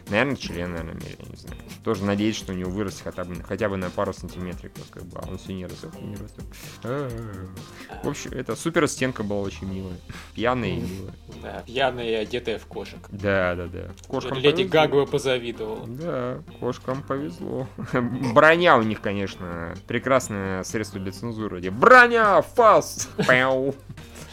наверное, 0.08 0.36
член, 0.36 0.72
наверное, 0.72 0.94
мерит, 0.94 1.20
я 1.20 1.30
не 1.30 1.36
знаю. 1.36 1.56
Тоже 1.84 2.04
надеюсь, 2.04 2.36
что 2.36 2.52
у 2.52 2.56
него 2.56 2.70
вырастет 2.70 3.02
хотя 3.04 3.24
бы, 3.24 3.34
хотя 3.42 3.68
бы 3.68 3.76
на 3.76 3.90
пару 3.90 4.12
сантиметриков, 4.12 4.84
как 4.90 5.04
бы, 5.04 5.18
а 5.18 5.28
он 5.28 5.38
все 5.38 5.52
не 5.52 5.66
растет, 5.66 5.90
не 6.00 6.14
растет. 6.14 6.44
А-а-а. 6.82 8.04
В 8.04 8.08
общем, 8.08 8.32
это 8.32 8.56
супер 8.56 8.86
стенка 8.88 9.22
была 9.22 9.40
очень 9.40 9.66
милая, 9.72 9.96
пьяная 10.34 10.70
и 10.70 10.76
милая. 10.76 11.14
Да, 11.42 11.62
пьяная 11.66 12.08
и 12.08 12.14
одетая 12.14 12.58
в 12.58 12.66
кошек. 12.66 12.98
Да, 13.10 13.54
да, 13.54 13.66
да. 13.66 13.90
Кошкам 14.08 14.38
Леди 14.38 14.64
повезло. 14.64 14.70
Гагова 14.70 15.06
позавидовала. 15.40 15.86
Да, 15.86 16.42
кошкам 16.60 17.02
повезло. 17.02 17.66
Броня 18.34 18.76
у 18.76 18.82
них, 18.82 19.00
конечно, 19.00 19.74
прекрасное 19.86 20.62
средство 20.64 21.00
для 21.00 21.12
цензуры. 21.12 21.60
Где 21.60 21.70
Броня, 21.70 22.42
фас, 22.42 23.08
пяу. 23.26 23.74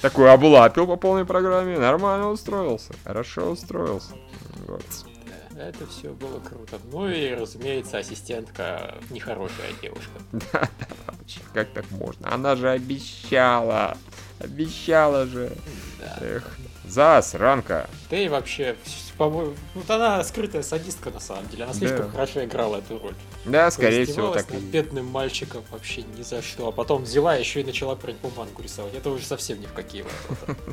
Такой 0.01 0.31
облапил 0.31 0.85
по 0.85 0.95
полной 0.95 1.25
программе, 1.25 1.79
нормально 1.79 2.29
устроился, 2.29 2.93
хорошо 3.03 3.51
устроился. 3.51 4.13
Вот. 4.67 4.83
Это 5.57 5.87
все 5.87 6.11
было 6.11 6.39
круто. 6.39 6.77
Ну 6.91 7.09
и, 7.09 7.33
разумеется, 7.33 7.97
ассистентка 7.97 8.95
нехорошая 9.09 9.71
девушка. 9.81 10.11
Да, 10.53 10.61
да, 10.61 11.13
вообще, 11.27 11.39
как 11.53 11.69
так 11.71 11.89
можно? 11.91 12.33
Она 12.33 12.55
же 12.55 12.69
обещала, 12.69 13.97
обещала 14.39 15.25
же. 15.25 15.51
Да. 15.99 16.17
Эх, 16.21 16.57
засранка. 16.87 17.89
Да 18.09 18.17
и 18.17 18.29
вообще, 18.29 18.75
по-моему, 19.17 19.53
вот 19.73 19.89
она 19.89 20.23
скрытая 20.23 20.63
садистка 20.63 21.09
на 21.11 21.19
самом 21.19 21.47
деле. 21.49 21.65
Она 21.65 21.73
слишком 21.73 22.05
Да. 22.05 22.11
хорошо 22.11 22.45
играла 22.45 22.77
эту 22.77 22.97
роль. 22.99 23.15
Да, 23.45 23.69
скорее 23.71 24.05
всего, 24.05 24.31
так 24.31 24.49
над 24.51 24.61
бедным 24.63 25.05
мальчиком 25.05 25.63
вообще 25.69 26.03
ни 26.03 26.21
за 26.21 26.41
что. 26.41 26.69
А 26.69 26.71
потом 26.71 27.03
взяла 27.03 27.35
еще 27.35 27.61
и 27.61 27.63
начала 27.65 27.95
про 27.95 28.11
него 28.11 28.31
мангу 28.35 28.61
рисовать. 28.61 28.93
Это 28.95 29.09
уже 29.09 29.25
совсем 29.25 29.59
ни 29.59 29.65
в 29.65 29.73
какие 29.73 30.03
ворота. 30.03 30.55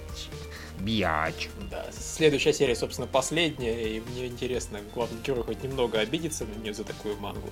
Бияч. 0.81 1.49
Да, 1.71 1.87
следующая 1.93 2.53
серия, 2.53 2.75
собственно, 2.75 3.07
последняя, 3.07 3.97
и 3.97 4.01
мне 4.01 4.27
интересно, 4.27 4.81
главный 4.95 5.21
герой 5.23 5.45
хоть 5.45 5.63
немного 5.63 6.01
обидится 6.01 6.45
на 6.45 6.55
нее 6.63 6.75
за 6.75 6.85
такую 6.85 7.17
мангу. 7.19 7.49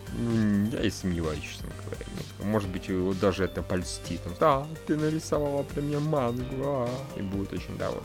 Я 0.73 0.83
и 0.83 0.91
сомневаюсь, 0.91 1.41
честно 1.41 1.69
говоря. 1.85 2.07
Может 2.43 2.69
быть, 2.71 2.88
его 2.88 3.14
даже 3.14 3.45
это 3.45 3.62
польстит. 3.62 4.21
Да, 4.41 4.67
ты 4.87 4.97
нарисовала 4.97 5.62
при 5.62 5.81
мне 5.81 5.99
мангу, 5.99 6.45
а». 6.64 6.91
и 7.17 7.23
будет 7.23 7.52
очень 7.52 7.76
доволен. 7.79 8.02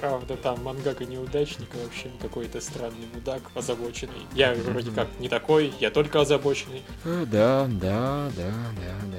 Правда, 0.00 0.36
там 0.36 0.62
мангака 0.62 1.04
неудачник, 1.04 1.68
вообще 1.82 2.10
какой-то 2.20 2.60
странный 2.60 3.06
мудак, 3.14 3.42
озабоченный. 3.54 4.26
Я 4.34 4.54
вроде 4.54 4.90
как 4.90 5.08
не 5.20 5.28
такой, 5.28 5.72
я 5.80 5.90
только 5.90 6.20
озабоченный. 6.20 6.82
Э, 7.04 7.24
Да, 7.30 7.66
да, 7.70 8.30
да, 8.36 8.52
да, 8.76 9.18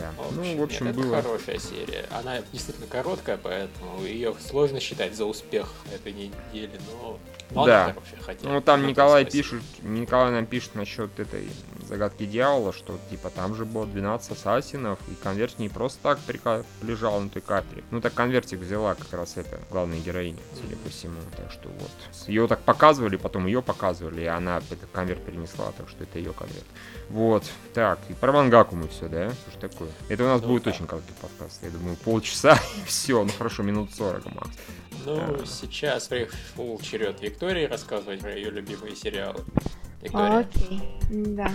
да. 0.00 0.12
Да. 0.16 0.24
Ну, 0.32 0.56
в 0.56 0.62
общем, 0.62 0.86
нет, 0.86 0.96
было. 0.96 1.14
это 1.16 1.22
хорошая 1.28 1.58
серия. 1.58 2.06
Она 2.10 2.38
действительно 2.52 2.86
короткая, 2.86 3.36
поэтому 3.36 4.02
ее 4.04 4.34
сложно 4.48 4.80
считать 4.80 5.14
за 5.14 5.24
успех 5.24 5.72
этой 5.94 6.12
недели, 6.12 6.80
но, 6.90 7.18
но 7.50 7.66
Да. 7.66 7.86
хорошая. 7.94 8.20
Хотя, 8.20 8.48
Ну, 8.48 8.60
там 8.60 8.80
то 8.82 8.86
Николай 8.86 9.22
спасибо. 9.22 9.42
пишет, 9.42 9.62
Николай 9.82 10.32
нам 10.32 10.46
пишет 10.46 10.74
насчет 10.74 11.18
этой 11.20 11.48
загадки 11.88 12.24
дьявола, 12.26 12.72
что 12.72 12.98
типа 13.10 13.30
там 13.30 13.54
же 13.54 13.64
было 13.64 13.86
12 13.86 14.32
ассасинов, 14.32 14.98
и 15.08 15.14
конверт 15.14 15.58
не 15.58 15.68
просто 15.68 15.98
так 16.02 16.18
прика- 16.26 16.64
лежал 16.82 17.20
на 17.20 17.28
той 17.28 17.42
капере. 17.42 17.82
Ну 17.90 18.00
так 18.00 18.14
конвертик 18.14 18.60
взяла 18.60 18.94
как 18.94 19.12
раз 19.12 19.36
эта 19.36 19.60
главная 19.70 19.98
героиня, 19.98 20.38
судя 20.60 20.76
по 20.76 20.88
всему. 20.88 21.20
Так 21.36 21.50
что 21.50 21.68
вот. 21.68 21.90
Ее 22.28 22.46
так 22.46 22.60
показывали, 22.62 23.16
потом 23.16 23.46
ее 23.46 23.62
показывали, 23.62 24.22
и 24.22 24.26
она 24.26 24.58
этот 24.70 24.88
конверт 24.92 25.24
перенесла, 25.24 25.72
так 25.76 25.88
что 25.88 26.04
это 26.04 26.18
ее 26.18 26.32
конверт. 26.32 26.64
Вот. 27.10 27.44
Так, 27.74 27.98
и 28.08 28.14
про 28.14 28.32
мангаку 28.32 28.76
мы 28.76 28.86
все, 28.88 29.08
да? 29.08 29.30
Что 29.30 29.50
ж 29.68 29.70
такое? 29.70 29.88
Это 30.08 30.24
у 30.24 30.26
нас 30.28 30.40
Ну 30.42 30.48
будет 30.48 30.62
да. 30.64 30.70
очень 30.70 30.86
короткий 30.86 31.12
подкаст. 31.20 31.60
Я 31.62 31.70
думаю, 31.70 31.96
полчаса 31.96 32.52
и 32.82 32.86
все. 32.86 33.22
Ну 33.24 33.30
хорошо, 33.36 33.62
минут 33.64 33.92
40 33.94 34.24
макс. 34.34 34.50
Ну, 35.04 35.16
Да. 35.16 35.44
сейчас 35.46 36.06
пришел 36.08 36.78
черед 36.80 37.20
Виктории 37.20 37.64
рассказывать 37.64 38.20
про 38.20 38.32
ее 38.34 38.50
любимые 38.50 38.94
сериалы. 38.94 39.42
Виктория. 40.02 40.38
Окей, 40.38 40.82
да. 41.10 41.50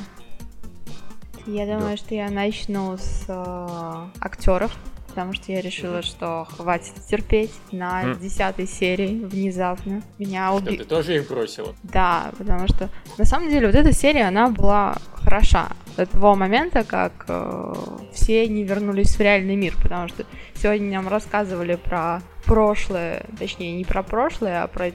Я 1.46 1.66
думаю, 1.66 1.92
Да. 1.92 1.98
что 1.98 2.16
я 2.16 2.30
начну 2.30 2.98
с 2.98 3.24
э, 3.28 4.08
актеров, 4.20 4.76
потому 5.16 5.32
что 5.32 5.54
я 5.54 5.62
решила, 5.62 6.02
что 6.02 6.46
хватит 6.58 6.94
терпеть 7.10 7.54
на 7.72 8.16
десятой 8.16 8.68
серии 8.68 9.24
внезапно. 9.24 10.02
Меня 10.20 10.48
Что, 10.50 10.58
уби... 10.58 10.78
ты 10.78 10.84
тоже 10.84 11.16
их 11.16 11.30
бросила? 11.30 11.74
Да, 11.84 12.32
потому 12.38 12.68
что 12.68 12.90
на 13.18 13.24
самом 13.24 13.50
деле 13.50 13.68
вот 13.68 13.76
эта 13.76 13.94
серия, 13.94 14.28
она 14.28 14.50
была 14.50 14.98
хороша 15.14 15.70
до 15.96 16.06
того 16.06 16.36
момента, 16.36 16.84
как 16.84 17.14
э, 17.30 17.74
все 18.12 18.46
не 18.48 18.64
вернулись 18.64 19.16
в 19.16 19.22
реальный 19.22 19.56
мир, 19.56 19.76
потому 19.82 20.10
что 20.10 20.26
сегодня 20.56 20.98
нам 20.98 21.08
рассказывали 21.08 21.76
про 21.76 22.22
прошлое, 22.44 23.26
точнее 23.40 23.78
не 23.78 23.86
про 23.86 24.04
прошлое, 24.04 24.64
а 24.64 24.68
про 24.68 24.92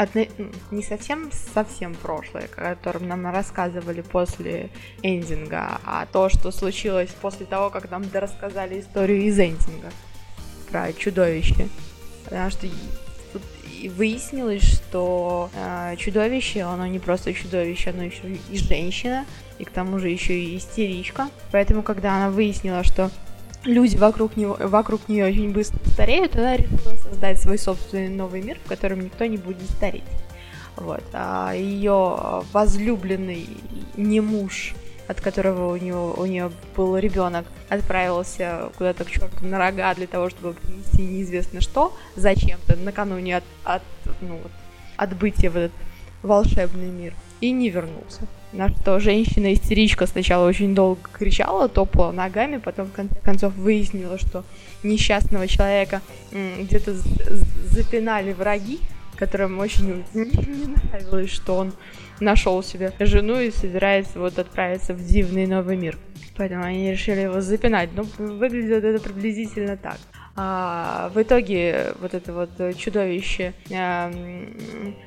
одно- 0.00 0.26
не 0.70 0.82
совсем 0.82 1.30
совсем 1.54 1.94
прошлое, 1.94 2.48
о 2.56 2.74
котором 2.74 3.06
нам 3.06 3.26
рассказывали 3.30 4.00
после 4.00 4.70
эндинга, 5.02 5.80
а 5.84 6.06
то, 6.06 6.28
что 6.28 6.50
случилось 6.50 7.10
после 7.20 7.46
того, 7.46 7.70
как 7.70 7.90
нам 7.90 8.04
рассказали 8.12 8.80
историю 8.80 9.22
из 9.22 9.38
эндинга 9.38 9.90
про 10.70 10.92
чудовище. 10.92 11.68
Потому 12.24 12.50
что 12.50 12.66
тут 13.32 13.42
выяснилось, 13.96 14.62
что 14.62 15.50
э, 15.54 15.96
чудовище, 15.96 16.62
оно 16.62 16.86
не 16.86 16.98
просто 16.98 17.34
чудовище, 17.34 17.90
оно 17.90 18.04
еще 18.04 18.38
и 18.50 18.56
женщина, 18.56 19.26
и 19.58 19.64
к 19.64 19.70
тому 19.70 19.98
же 19.98 20.08
еще 20.08 20.38
и 20.38 20.56
истеричка. 20.56 21.28
Поэтому, 21.52 21.82
когда 21.82 22.16
она 22.16 22.30
выяснила, 22.30 22.84
что 22.84 23.10
люди 23.64 23.96
вокруг, 23.96 24.36
него, 24.36 24.56
вокруг 24.58 25.08
нее 25.08 25.26
очень 25.26 25.52
быстро 25.52 25.78
стареют, 25.90 26.36
она 26.36 26.56
решила 26.56 26.94
создать 26.96 27.40
свой 27.40 27.58
собственный 27.58 28.08
новый 28.08 28.42
мир, 28.42 28.58
в 28.64 28.68
котором 28.68 29.00
никто 29.00 29.24
не 29.26 29.36
будет 29.36 29.68
стареть. 29.70 30.04
Вот. 30.76 31.04
А 31.12 31.52
ее 31.52 32.42
возлюбленный 32.52 33.46
не 33.96 34.20
муж 34.20 34.74
от 35.10 35.20
которого 35.20 35.72
у 35.72 35.76
него 35.76 36.14
у 36.16 36.24
нее 36.24 36.52
был 36.76 36.96
ребенок, 36.96 37.44
отправился 37.68 38.70
куда-то 38.78 39.02
к 39.02 39.10
черту 39.10 39.44
на 39.44 39.58
рога 39.58 39.92
для 39.94 40.06
того, 40.06 40.30
чтобы 40.30 40.52
принести 40.52 41.02
неизвестно 41.02 41.60
что, 41.60 41.92
зачем-то 42.14 42.76
накануне 42.76 43.38
от, 43.38 43.44
от 43.64 43.82
ну, 44.20 44.36
вот, 44.36 44.52
отбытия 44.96 45.50
в 45.50 45.56
этот 45.56 45.72
волшебный 46.22 46.90
мир 46.90 47.14
и 47.40 47.50
не 47.50 47.70
вернулся. 47.70 48.22
На 48.52 48.68
что 48.68 48.98
женщина-истеричка 48.98 50.06
сначала 50.06 50.48
очень 50.48 50.74
долго 50.74 51.00
кричала, 51.12 51.68
топала 51.68 52.10
ногами, 52.10 52.56
потом 52.56 52.86
в 52.86 52.92
конце 52.92 53.14
концов 53.22 53.54
выяснила, 53.54 54.18
что 54.18 54.44
несчастного 54.82 55.46
человека 55.46 56.02
где-то 56.32 56.94
запинали 57.70 58.32
враги, 58.32 58.80
которым 59.16 59.58
очень 59.58 60.04
не 60.14 60.66
нравилось, 60.66 61.30
что 61.30 61.56
он 61.56 61.72
нашел 62.18 62.62
себе 62.62 62.92
жену 62.98 63.40
и 63.40 63.50
собирается 63.50 64.18
вот 64.18 64.38
отправиться 64.38 64.94
в 64.94 65.04
дивный 65.04 65.46
новый 65.46 65.76
мир. 65.76 65.96
Поэтому 66.36 66.64
они 66.64 66.90
решили 66.90 67.20
его 67.20 67.40
запинать. 67.40 67.90
Ну, 67.94 68.06
выглядит 68.18 68.82
это 68.82 69.02
приблизительно 69.02 69.76
так. 69.76 69.98
А, 70.42 71.10
в 71.14 71.20
итоге 71.20 71.92
вот 72.00 72.14
это 72.14 72.32
вот 72.32 72.74
чудовище, 72.78 73.52
а, 73.70 74.10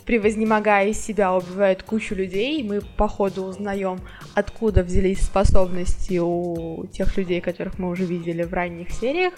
превознемогая 0.06 0.90
из 0.90 1.04
себя, 1.04 1.34
убивает 1.34 1.82
кучу 1.82 2.14
людей. 2.14 2.62
Мы 2.62 2.82
по 2.82 3.08
ходу 3.08 3.46
узнаем, 3.46 4.00
откуда 4.36 4.84
взялись 4.84 5.22
способности 5.22 6.20
у 6.20 6.86
тех 6.92 7.18
людей, 7.18 7.42
которых 7.42 7.80
мы 7.80 7.90
уже 7.90 8.06
видели 8.06 8.44
в 8.44 8.54
ранних 8.54 8.92
сериях. 8.92 9.34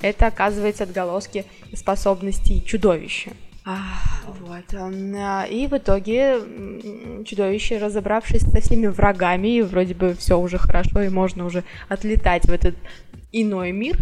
Это, 0.00 0.28
оказывается, 0.28 0.84
отголоски 0.84 1.44
способностей 1.74 2.64
чудовища. 2.64 3.32
А, 3.64 3.78
вот. 4.26 4.72
И 5.50 5.66
в 5.66 5.76
итоге 5.76 6.38
чудовище, 7.24 7.78
разобравшись 7.78 8.42
со 8.42 8.60
всеми 8.60 8.86
врагами, 8.86 9.62
вроде 9.62 9.94
бы 9.94 10.14
все 10.14 10.38
уже 10.38 10.58
хорошо, 10.58 11.02
и 11.02 11.08
можно 11.08 11.44
уже 11.44 11.64
отлетать 11.88 12.44
в 12.44 12.52
этот 12.52 12.76
иной 13.32 13.72
мир, 13.72 13.96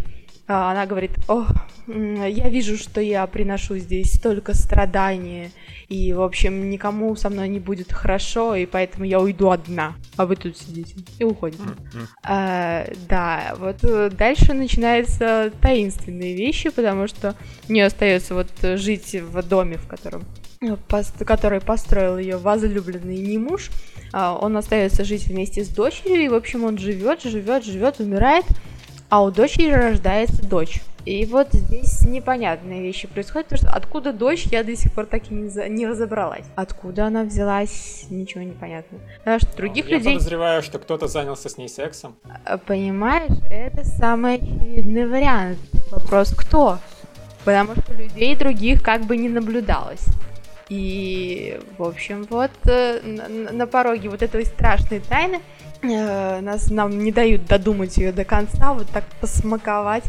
она 0.48 0.86
говорит, 0.86 1.12
о, 1.28 1.46
я 1.86 2.48
вижу, 2.48 2.76
что 2.78 3.00
я 3.00 3.26
приношу 3.26 3.76
здесь 3.76 4.14
столько 4.14 4.54
страдания, 4.54 5.50
и, 5.88 6.12
в 6.12 6.22
общем, 6.22 6.70
никому 6.70 7.14
со 7.16 7.30
мной 7.30 7.48
не 7.48 7.60
будет 7.60 7.92
хорошо, 7.92 8.54
и 8.54 8.66
поэтому 8.66 9.04
я 9.04 9.20
уйду 9.20 9.50
одна, 9.50 9.94
а 10.16 10.26
вы 10.26 10.36
тут 10.36 10.56
сидите 10.56 10.96
и 11.18 11.24
уходите. 11.24 11.62
Mm-hmm. 11.62 12.06
А, 12.24 12.86
да, 13.08 13.54
вот 13.58 13.84
э, 13.84 14.10
дальше 14.10 14.52
начинаются 14.54 15.52
таинственные 15.60 16.34
вещи, 16.34 16.70
потому 16.70 17.08
что 17.08 17.34
у 17.68 17.72
нее 17.72 17.86
остается 17.86 18.34
вот 18.34 18.48
жить 18.62 19.14
в 19.14 19.42
доме, 19.42 19.76
в 19.76 19.86
котором 19.86 20.24
э, 20.60 20.76
который 21.24 21.60
построил 21.60 22.18
ее 22.18 22.38
возлюбленный 22.38 23.18
не 23.18 23.38
муж, 23.38 23.70
а, 24.12 24.34
он 24.34 24.56
остается 24.56 25.04
жить 25.04 25.26
вместе 25.26 25.64
с 25.64 25.68
дочерью, 25.68 26.22
и, 26.22 26.28
в 26.28 26.34
общем, 26.34 26.64
он 26.64 26.78
живет, 26.78 27.22
живет, 27.22 27.64
живет, 27.64 28.00
умирает, 28.00 28.44
а 29.08 29.22
у 29.22 29.30
дочери 29.30 29.72
рождается 29.72 30.42
дочь. 30.42 30.80
И 31.04 31.24
вот 31.24 31.48
здесь 31.52 32.02
непонятные 32.02 32.82
вещи 32.82 33.08
происходят, 33.08 33.48
потому 33.48 33.70
что 33.70 33.76
откуда 33.78 34.12
дочь, 34.12 34.44
я 34.50 34.62
до 34.62 34.76
сих 34.76 34.92
пор 34.92 35.06
так 35.06 35.30
и 35.30 35.34
не, 35.34 35.48
за... 35.48 35.66
не 35.66 35.86
разобралась. 35.86 36.44
Откуда 36.54 37.06
она 37.06 37.22
взялась, 37.22 38.04
ничего 38.10 38.42
не 38.42 38.52
понятно. 38.52 38.98
Потому 39.18 39.38
что 39.38 39.56
других 39.56 39.88
я 39.88 39.96
людей... 39.96 40.12
Я 40.12 40.18
подозреваю, 40.18 40.62
что 40.62 40.78
кто-то 40.78 41.08
занялся 41.08 41.48
с 41.48 41.56
ней 41.56 41.70
сексом. 41.70 42.16
А, 42.44 42.58
понимаешь, 42.58 43.32
это 43.50 43.84
самый 43.84 44.34
очевидный 44.34 45.06
вариант. 45.06 45.58
Вопрос 45.90 46.34
кто? 46.36 46.78
Потому 47.46 47.72
что 47.72 47.94
людей 47.94 48.36
других 48.36 48.82
как 48.82 49.04
бы 49.04 49.16
не 49.16 49.30
наблюдалось. 49.30 50.04
И, 50.68 51.58
в 51.78 51.84
общем, 51.84 52.26
вот 52.28 52.50
э, 52.64 53.00
на, 53.02 53.52
на 53.52 53.66
пороге 53.66 54.10
вот 54.10 54.22
этой 54.22 54.44
страшной 54.44 55.00
тайны 55.00 55.40
нас, 55.82 56.70
нам 56.70 56.98
не 56.98 57.12
дают 57.12 57.46
додумать 57.46 57.96
ее 57.96 58.12
до 58.12 58.24
конца, 58.24 58.72
вот 58.72 58.88
так 58.88 59.04
посмаковать. 59.20 60.04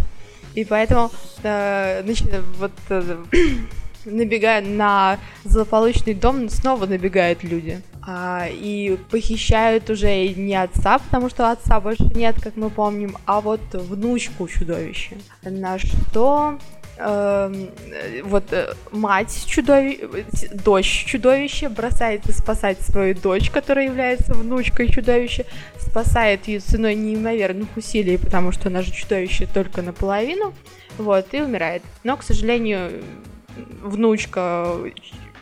И 0.55 0.65
поэтому, 0.65 1.11
э, 1.43 2.01
значит, 2.03 2.29
вот 2.57 2.71
э, 2.89 3.23
набегая 4.05 4.61
на 4.61 5.19
злополучный 5.45 6.13
дом, 6.13 6.49
снова 6.49 6.85
набегают 6.85 7.43
люди. 7.43 7.81
А, 8.01 8.47
и 8.49 8.97
похищают 9.11 9.89
уже 9.89 10.29
не 10.29 10.55
отца, 10.55 10.97
потому 10.97 11.29
что 11.29 11.51
отца 11.51 11.79
больше 11.79 12.05
нет, 12.15 12.35
как 12.41 12.55
мы 12.55 12.69
помним, 12.69 13.17
а 13.25 13.39
вот 13.41 13.61
внучку 13.73 14.47
чудовища. 14.47 15.15
На 15.43 15.77
что 15.77 16.57
вот 16.99 18.51
э, 18.51 18.73
мать 18.91 19.45
чудовища, 19.47 20.07
дочь 20.51 21.05
чудовища 21.05 21.69
бросается 21.69 22.33
спасать 22.33 22.81
свою 22.81 23.15
дочь, 23.15 23.49
которая 23.49 23.85
является 23.85 24.33
внучкой 24.33 24.89
чудовища, 24.89 25.45
спасает 25.77 26.47
ее 26.47 26.59
ценой 26.59 26.95
неимоверных 26.95 27.69
усилий, 27.77 28.17
потому 28.17 28.51
что 28.51 28.67
она 28.67 28.81
же 28.81 28.91
чудовище 28.91 29.47
только 29.51 29.81
наполовину, 29.81 30.53
вот, 30.97 31.33
и 31.33 31.41
умирает. 31.41 31.83
Но, 32.03 32.17
к 32.17 32.23
сожалению, 32.23 32.91
внучка, 33.81 34.75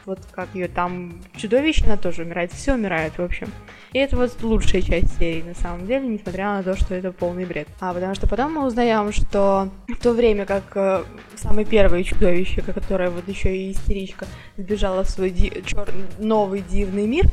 вот 0.08 0.20
как 0.32 0.48
ее 0.54 0.70
там, 0.70 1.20
чудовище, 1.36 1.84
она 1.86 1.98
тоже 1.98 2.24
умирает, 2.24 2.54
все 2.54 2.74
умирает, 2.76 3.18
в 3.18 3.22
общем. 3.22 3.50
И 3.92 4.00
это 4.00 4.16
вот 4.16 4.42
лучшая 4.42 4.82
часть 4.82 5.18
серии, 5.20 5.42
на 5.42 5.54
самом 5.54 5.86
деле, 5.86 6.08
несмотря 6.08 6.54
на 6.54 6.64
то, 6.64 6.78
что 6.78 6.96
это 6.96 7.12
полный 7.12 7.46
бред. 7.46 7.68
А 7.82 7.94
потому 7.94 8.16
что 8.16 8.26
потом 8.26 8.54
мы 8.54 8.66
узнаем, 8.66 9.12
что 9.12 9.70
в 9.88 9.98
то 10.02 10.14
время 10.14 10.46
как 10.46 10.64
э, 10.76 11.04
самое 11.36 11.66
первое 11.68 12.04
чудовище, 12.04 12.62
которое 12.62 13.10
вот 13.10 13.28
еще 13.28 13.56
и 13.56 13.72
истеричка, 13.74 14.28
сбежала 14.56 15.04
в 15.04 15.10
свой 15.10 15.30
ди- 15.30 15.62
чер- 15.66 15.94
новый 16.20 16.62
дивный 16.62 17.06
мир, 17.06 17.26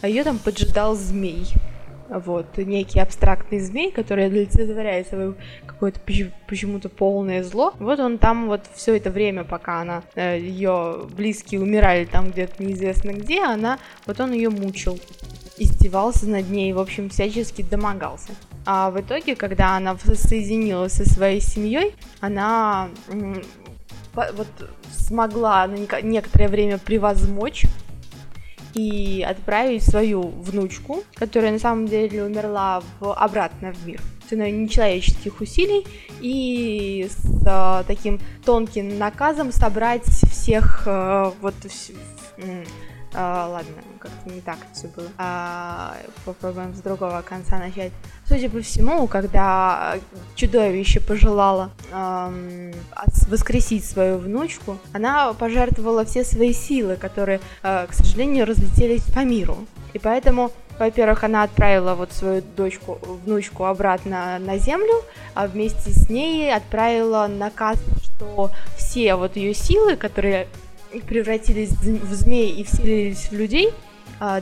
а 0.00 0.08
ее 0.08 0.24
там 0.24 0.38
поджидал 0.38 0.94
змей 0.94 1.46
вот, 2.18 2.58
некий 2.58 3.00
абстрактный 3.00 3.60
змей, 3.60 3.90
который 3.90 4.26
олицетворяет 4.26 5.08
собой 5.08 5.34
какое-то 5.66 6.00
почему-то 6.46 6.88
полное 6.88 7.42
зло. 7.42 7.72
Вот 7.78 7.98
он 8.00 8.18
там 8.18 8.48
вот 8.48 8.62
все 8.74 8.96
это 8.96 9.10
время, 9.10 9.44
пока 9.44 9.80
она, 9.80 10.02
э, 10.14 10.38
ее 10.38 11.06
близкие 11.16 11.60
умирали 11.60 12.04
там 12.04 12.30
где-то 12.30 12.62
неизвестно 12.62 13.12
где, 13.12 13.42
она, 13.42 13.78
вот 14.06 14.20
он 14.20 14.32
ее 14.32 14.50
мучил 14.50 14.98
издевался 15.58 16.28
над 16.28 16.50
ней, 16.50 16.72
в 16.72 16.78
общем, 16.78 17.10
всячески 17.10 17.62
домогался. 17.62 18.32
А 18.64 18.90
в 18.90 19.00
итоге, 19.00 19.36
когда 19.36 19.76
она 19.76 19.96
соединилась 19.98 20.92
со 20.92 21.08
своей 21.08 21.40
семьей, 21.40 21.94
она 22.20 22.88
вот 24.14 24.48
смогла 24.90 25.66
на 25.66 26.02
некоторое 26.02 26.48
время 26.48 26.78
превозмочь 26.78 27.64
и 28.74 29.24
отправить 29.28 29.82
свою 29.82 30.22
внучку, 30.22 31.02
которая 31.14 31.52
на 31.52 31.58
самом 31.58 31.86
деле 31.86 32.24
умерла 32.24 32.82
в, 33.00 33.12
обратно 33.12 33.72
в 33.72 33.86
мир. 33.86 34.00
Ценой 34.28 34.50
нечеловеческих 34.52 35.40
усилий 35.40 35.86
и 36.20 37.06
с 37.10 37.46
а, 37.46 37.84
таким 37.84 38.18
тонким 38.44 38.98
наказом 38.98 39.52
собрать 39.52 40.04
всех 40.04 40.84
а, 40.86 41.32
вот 41.40 41.54
а, 43.14 43.48
ладно, 43.48 43.74
как-то 44.02 44.30
не 44.30 44.40
так 44.40 44.58
все 44.72 44.88
было. 44.88 45.08
А, 45.16 45.96
попробуем 46.24 46.74
с 46.74 46.80
другого 46.80 47.22
конца 47.22 47.58
начать. 47.58 47.92
Судя 48.26 48.50
по 48.50 48.60
всему, 48.60 49.06
когда 49.06 49.96
чудовище 50.34 51.00
пожелало 51.00 51.70
эм, 51.92 52.72
воскресить 53.28 53.84
свою 53.84 54.18
внучку, 54.18 54.78
она 54.92 55.32
пожертвовала 55.34 56.04
все 56.04 56.24
свои 56.24 56.52
силы, 56.52 56.96
которые, 56.96 57.40
э, 57.62 57.86
к 57.88 57.94
сожалению, 57.94 58.46
разлетелись 58.46 59.04
по 59.04 59.20
миру. 59.20 59.56
И 59.92 59.98
поэтому 59.98 60.50
во-первых, 60.78 61.22
она 61.22 61.44
отправила 61.44 61.94
вот 61.94 62.12
свою 62.12 62.42
дочку, 62.56 62.98
внучку 63.24 63.66
обратно 63.66 64.38
на 64.40 64.58
землю, 64.58 65.04
а 65.34 65.46
вместе 65.46 65.90
с 65.92 66.08
ней 66.08 66.52
отправила 66.52 67.28
наказ, 67.28 67.78
что 68.02 68.50
все 68.76 69.14
вот 69.14 69.36
ее 69.36 69.54
силы, 69.54 69.96
которые 69.96 70.48
превратились 71.00 71.70
в 71.70 72.12
змей 72.14 72.50
и 72.50 72.64
вселились 72.64 73.28
в 73.30 73.32
людей, 73.32 73.72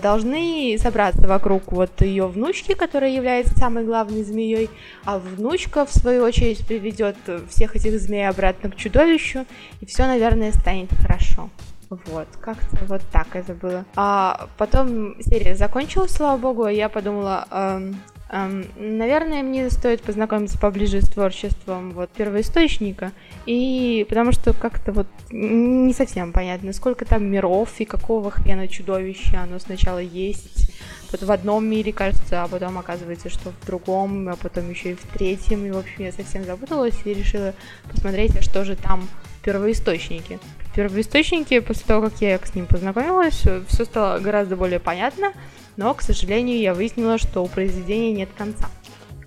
должны 0.03 0.77
собраться 0.79 1.27
вокруг 1.27 1.73
вот 1.73 2.03
ее 2.03 2.27
внучки, 2.27 2.75
которая 2.75 3.11
является 3.11 3.59
самой 3.59 3.85
главной 3.85 4.23
змеей, 4.25 4.69
а 5.05 5.19
внучка, 5.19 5.87
в 5.87 5.93
свою 5.93 6.25
очередь, 6.25 6.67
приведет 6.67 7.17
всех 7.49 7.77
этих 7.77 7.99
змей 8.01 8.29
обратно 8.29 8.71
к 8.71 8.77
чудовищу, 8.77 9.47
и 9.81 9.87
все, 9.87 10.07
наверное, 10.07 10.53
станет 10.53 10.91
хорошо. 10.93 11.49
Вот, 11.89 12.29
как-то 12.41 12.85
вот 12.87 13.03
так 13.11 13.35
это 13.35 13.53
было. 13.53 13.85
А 13.97 14.49
потом 14.59 15.21
серия 15.23 15.57
закончилась, 15.57 16.13
слава 16.13 16.39
богу, 16.39 16.69
и 16.69 16.77
я 16.77 16.89
подумала, 16.89 17.49
Эм, 17.51 17.97
наверное, 18.33 19.43
мне 19.43 19.69
стоит 19.71 20.03
познакомиться 20.03 20.59
поближе 20.59 21.01
с 21.01 21.09
творчеством 21.09 21.91
вот 21.91 22.11
первоисточника, 22.11 23.11
и 23.45 24.07
потому 24.09 24.31
что 24.31 24.53
как-то 24.53 24.93
вот 24.93 25.09
не 25.31 25.93
совсем 25.93 26.33
понятно, 26.33 26.73
сколько 26.73 27.05
там 27.05 27.25
миров 27.25 27.69
и 27.79 27.85
какого 27.85 28.31
хрена 28.31 28.69
чудовища 28.69 29.43
оно 29.43 29.59
сначала 29.59 29.99
есть, 29.99 30.71
вот 31.11 31.23
в 31.23 31.33
одном 31.33 31.67
мире, 31.67 31.93
кажется, 31.93 32.45
а 32.45 32.49
потом 32.49 32.79
оказывается, 32.79 33.31
что 33.31 33.51
в 33.51 33.67
другом, 33.67 34.29
а 34.29 34.37
потом 34.37 34.71
еще 34.71 34.93
и 34.93 34.95
в 34.95 35.03
третьем, 35.13 35.67
и, 35.67 35.73
в 35.73 35.79
общем, 35.79 36.05
я 36.05 36.13
совсем 36.13 36.45
запуталась 36.45 36.95
и 37.05 37.13
решила 37.13 37.53
посмотреть, 37.91 38.37
а 38.37 38.43
что 38.43 38.65
же 38.65 38.77
там 38.77 39.09
в 39.41 39.45
первоисточнике. 39.45 40.39
В 40.67 40.75
первоисточнике, 40.75 41.63
после 41.63 41.85
того, 41.85 42.09
как 42.09 42.21
я 42.21 42.39
с 42.39 42.55
ним 42.55 42.67
познакомилась, 42.67 43.43
все 43.67 43.85
стало 43.85 44.21
гораздо 44.21 44.55
более 44.55 44.79
понятно, 44.79 45.33
но, 45.77 45.95
к 45.95 46.03
сожалению, 46.03 46.59
я 46.59 46.75
выяснила, 46.75 47.19
что 47.19 47.43
у 47.43 47.47
произведения 47.47 48.13
нет 48.13 48.29
конца. 48.37 48.69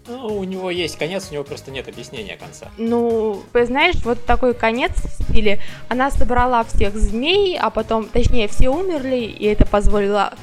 Ну, 0.08 0.38
у 0.38 0.43
него 0.43 0.69
есть 0.69 0.97
конец, 0.97 1.29
у 1.29 1.34
него 1.34 1.43
просто 1.43 1.71
нет 1.71 1.88
объяснения 1.88 2.36
конца. 2.36 2.69
Ну, 2.77 3.41
знаешь, 3.53 3.95
вот 4.03 4.25
такой 4.25 4.53
конец 4.53 4.91
в 4.91 5.23
стиле 5.23 5.62
она 5.88 6.12
собрала 6.12 6.63
всех 6.65 6.95
змей, 6.95 7.58
а 7.58 7.69
потом, 7.69 8.06
точнее, 8.06 8.47
все 8.49 8.69
умерли, 8.69 9.21
и 9.21 9.45
это 9.45 9.65
позволило 9.65 10.34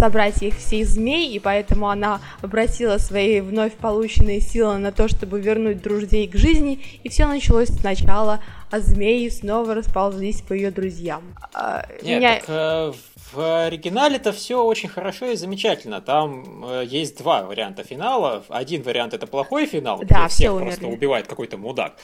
собрать 0.00 0.42
их 0.42 0.56
всех 0.56 0.88
змей, 0.88 1.30
и 1.30 1.38
поэтому 1.38 1.90
она 1.90 2.20
обратила 2.40 2.96
свои 2.96 3.40
вновь 3.40 3.74
полученные 3.74 4.40
силы 4.40 4.78
на 4.78 4.92
то, 4.92 5.08
чтобы 5.08 5.40
вернуть 5.40 5.82
друзей 5.82 6.26
к 6.26 6.36
жизни, 6.36 6.80
и 7.02 7.08
все 7.10 7.26
началось 7.26 7.68
сначала, 7.68 8.40
а 8.70 8.80
змеи 8.80 9.28
снова 9.28 9.74
расползлись 9.74 10.40
по 10.40 10.54
ее 10.54 10.70
друзьям. 10.70 11.22
А, 11.52 11.84
Нет, 12.02 12.18
Меня... 12.18 12.34
так, 12.36 12.44
э, 12.48 12.92
в 13.32 13.66
оригинале 13.66 14.16
это 14.16 14.32
все 14.32 14.62
очень 14.62 14.88
хорошо 14.88 15.26
и 15.26 15.36
замечательно. 15.36 16.00
Там 16.00 16.64
э, 16.64 16.84
есть 16.86 17.18
два 17.18 17.42
варианта 17.42 17.84
финала. 17.84 18.44
Один 18.48 18.82
вариант 18.82 19.14
это 19.14 19.26
плохой 19.26 19.66
финал, 19.66 19.98
да, 20.02 20.04
где 20.04 20.28
всех 20.28 20.52
умерли. 20.52 20.66
просто 20.68 20.86
убивает 20.86 21.26
какой-то 21.26 21.56
мудак. 21.56 21.96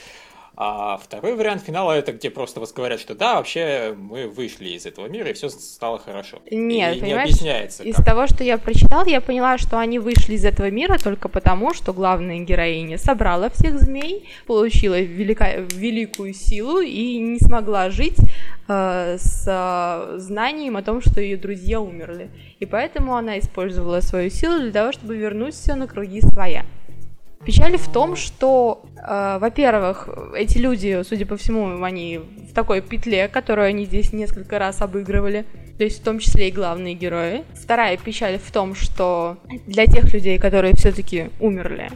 А 0.58 0.96
второй 0.96 1.34
вариант 1.34 1.64
финала 1.64 1.92
это 1.92 2.12
где 2.12 2.30
просто 2.30 2.60
вас 2.60 2.72
говорят, 2.72 2.98
что 2.98 3.14
да, 3.14 3.34
вообще 3.34 3.94
мы 3.94 4.26
вышли 4.26 4.70
из 4.70 4.86
этого 4.86 5.06
мира 5.06 5.28
и 5.28 5.34
все 5.34 5.50
стало 5.50 5.98
хорошо. 5.98 6.38
Нет, 6.50 6.96
и 6.96 7.00
понимаешь, 7.00 7.28
не 7.28 7.32
объясняется. 7.32 7.82
Из 7.82 7.96
как. 7.96 8.06
того, 8.06 8.26
что 8.26 8.42
я 8.42 8.56
прочитал, 8.56 9.04
я 9.04 9.20
поняла, 9.20 9.58
что 9.58 9.78
они 9.78 9.98
вышли 9.98 10.32
из 10.32 10.46
этого 10.46 10.70
мира 10.70 10.96
только 10.96 11.28
потому, 11.28 11.74
что 11.74 11.92
главная 11.92 12.38
героиня 12.38 12.96
собрала 12.96 13.50
всех 13.50 13.78
змей, 13.78 14.30
получила 14.46 14.98
велика... 14.98 15.56
великую 15.56 16.32
силу 16.32 16.80
и 16.80 17.18
не 17.18 17.38
смогла 17.38 17.90
жить 17.90 18.16
э, 18.66 19.18
с 19.18 19.44
э, 19.46 20.18
знанием 20.18 20.78
о 20.78 20.82
том, 20.82 21.02
что 21.02 21.20
ее 21.20 21.36
друзья 21.36 21.82
умерли. 21.82 22.30
И 22.60 22.64
поэтому 22.64 23.14
она 23.14 23.38
использовала 23.38 24.00
свою 24.00 24.30
силу 24.30 24.58
для 24.60 24.72
того, 24.72 24.92
чтобы 24.92 25.18
вернуть 25.18 25.52
все 25.52 25.74
на 25.74 25.86
круги 25.86 26.22
своя. 26.22 26.64
Печаль 27.46 27.76
в 27.76 27.86
том, 27.86 28.16
что, 28.16 28.82
э, 28.96 29.38
во-первых, 29.40 30.08
эти 30.34 30.58
люди, 30.58 31.02
судя 31.08 31.26
по 31.26 31.36
всему, 31.36 31.80
они 31.80 32.18
в 32.18 32.52
такой 32.52 32.80
петле, 32.80 33.28
которую 33.28 33.68
они 33.68 33.84
здесь 33.84 34.12
несколько 34.12 34.58
раз 34.58 34.82
обыгрывали, 34.82 35.44
то 35.78 35.84
есть 35.84 36.00
в 36.00 36.04
том 36.04 36.18
числе 36.18 36.48
и 36.48 36.52
главные 36.52 36.94
герои. 36.94 37.44
Вторая 37.54 37.96
печаль 37.98 38.40
в 38.40 38.50
том, 38.50 38.74
что 38.74 39.36
для 39.68 39.86
тех 39.86 40.12
людей, 40.12 40.38
которые 40.38 40.74
все-таки 40.74 41.30
умерли, 41.38 41.92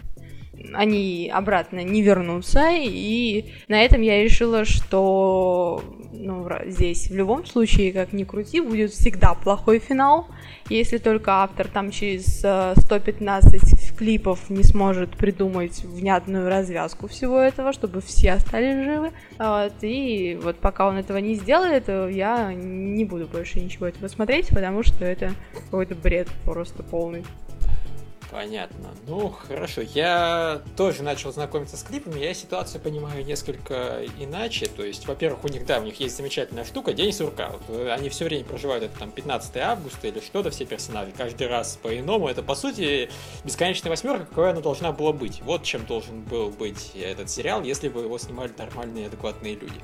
они 0.74 1.30
обратно 1.32 1.82
не 1.82 2.02
вернутся, 2.02 2.68
и 2.70 3.46
на 3.68 3.82
этом 3.82 4.02
я 4.02 4.22
решила, 4.22 4.64
что 4.64 5.82
ну, 6.12 6.48
здесь 6.66 7.08
в 7.08 7.14
любом 7.14 7.46
случае, 7.46 7.92
как 7.92 8.12
ни 8.12 8.24
крути, 8.24 8.60
будет 8.60 8.90
всегда 8.92 9.34
плохой 9.34 9.78
финал, 9.78 10.26
если 10.68 10.98
только 10.98 11.42
автор 11.42 11.68
там 11.68 11.90
через 11.90 12.38
115 12.38 13.54
э, 13.54 13.96
клипов 13.96 14.50
не 14.50 14.62
сможет 14.62 15.16
придумать 15.16 15.82
внятную 15.84 16.48
развязку 16.48 17.08
всего 17.08 17.38
этого, 17.38 17.72
чтобы 17.72 18.00
все 18.00 18.32
остались 18.32 18.84
живы. 18.84 19.12
Вот, 19.38 19.72
и 19.82 20.38
вот 20.42 20.56
пока 20.56 20.88
он 20.88 20.96
этого 20.96 21.18
не 21.18 21.34
сделает, 21.34 21.88
я 21.88 22.52
не 22.52 23.04
буду 23.04 23.26
больше 23.26 23.60
ничего 23.60 23.86
этого 23.86 24.08
смотреть, 24.08 24.48
потому 24.48 24.82
что 24.82 25.04
это 25.04 25.32
какой-то 25.52 25.94
бред 25.94 26.28
просто 26.44 26.82
полный. 26.82 27.24
Понятно. 28.30 28.90
Ну, 29.08 29.28
хорошо. 29.28 29.80
Я 29.80 30.62
тоже 30.76 31.02
начал 31.02 31.32
знакомиться 31.32 31.76
с 31.76 31.82
клипами, 31.82 32.20
я 32.20 32.32
ситуацию 32.32 32.80
понимаю 32.80 33.24
несколько 33.24 34.04
иначе. 34.18 34.66
То 34.66 34.84
есть, 34.84 35.06
во-первых, 35.06 35.44
у 35.44 35.48
них, 35.48 35.66
да, 35.66 35.80
у 35.80 35.82
них 35.82 35.98
есть 35.98 36.16
замечательная 36.16 36.64
штука, 36.64 36.92
День 36.92 37.12
сурка. 37.12 37.50
Вот, 37.50 37.62
э, 37.68 37.90
они 37.90 38.08
все 38.08 38.24
время 38.26 38.44
проживают 38.44 38.84
это 38.84 38.96
там 38.98 39.10
15 39.10 39.56
августа 39.56 40.06
или 40.06 40.20
что-то, 40.20 40.50
все 40.50 40.64
персонажи, 40.64 41.12
каждый 41.16 41.48
раз 41.48 41.78
по-иному. 41.82 42.28
Это, 42.28 42.42
по 42.42 42.54
сути, 42.54 43.10
бесконечная 43.44 43.90
восьмерка, 43.90 44.26
какой 44.26 44.50
она 44.50 44.60
должна 44.60 44.92
была 44.92 45.12
быть. 45.12 45.42
Вот 45.42 45.64
чем 45.64 45.84
должен 45.86 46.22
был 46.22 46.50
быть 46.50 46.92
этот 46.94 47.30
сериал, 47.30 47.64
если 47.64 47.88
бы 47.88 48.02
его 48.02 48.16
снимали 48.18 48.52
нормальные, 48.56 49.08
адекватные 49.08 49.56
люди. 49.56 49.80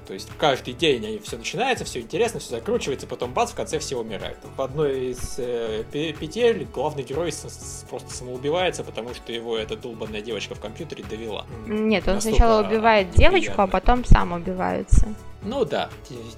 То 0.00 0.14
есть 0.14 0.28
каждый 0.38 0.74
день 0.74 1.06
они 1.06 1.18
все 1.18 1.36
начинается, 1.36 1.84
все 1.84 2.00
интересно, 2.00 2.40
все 2.40 2.50
закручивается, 2.50 3.06
потом 3.06 3.32
бац, 3.32 3.50
в 3.52 3.54
конце 3.54 3.78
все 3.78 3.98
умирают. 3.98 4.38
В 4.56 4.62
одной 4.62 5.10
из 5.10 5.34
э, 5.38 5.84
петель 5.92 6.66
главный 6.72 7.02
герой 7.02 7.32
с, 7.32 7.44
с, 7.44 7.84
просто 7.88 8.12
самоубивается, 8.12 8.84
потому 8.84 9.14
что 9.14 9.32
его 9.32 9.56
эта 9.56 9.76
долбанная 9.76 10.20
девочка 10.22 10.54
в 10.54 10.60
компьютере 10.60 11.04
довела. 11.08 11.46
Нет, 11.66 12.06
он 12.08 12.14
Настолько 12.14 12.36
сначала 12.36 12.66
убивает 12.66 13.08
неприятно. 13.08 13.38
девочку, 13.38 13.62
а 13.62 13.66
потом 13.66 14.04
сам 14.04 14.32
убивается. 14.32 15.14
Ну 15.42 15.64
да, 15.64 15.90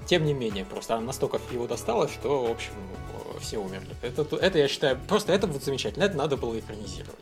тем 0.07 0.25
не 0.25 0.35
менее, 0.35 0.65
просто 0.65 0.97
она 0.97 1.07
настолько 1.07 1.39
его 1.53 1.67
достала, 1.67 2.09
что, 2.09 2.45
в 2.45 2.51
общем, 2.51 2.73
все 3.41 3.59
умерли. 3.59 3.95
Это, 4.03 4.23
это 4.37 4.59
я 4.59 4.69
считаю, 4.69 4.99
просто 5.09 5.33
это 5.33 5.47
вот 5.47 5.63
замечательно, 5.63 6.05
это 6.05 6.17
надо 6.17 6.37
было 6.37 6.59
экранизировать. 6.59 7.17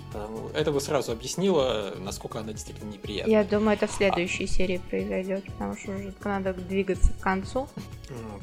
Это 0.54 0.72
бы 0.72 0.80
сразу 0.80 1.12
объяснило, 1.12 1.94
насколько 1.98 2.40
она 2.40 2.52
действительно 2.52 2.90
неприятная. 2.90 3.32
Я 3.32 3.44
думаю, 3.44 3.76
это 3.76 3.86
в 3.86 3.92
следующей 3.92 4.44
а... 4.44 4.48
серии 4.48 4.78
произойдет, 4.90 5.44
потому 5.44 5.76
что 5.76 5.92
уже 5.92 6.14
надо 6.24 6.54
двигаться 6.54 7.12
к 7.12 7.20
концу. 7.20 7.68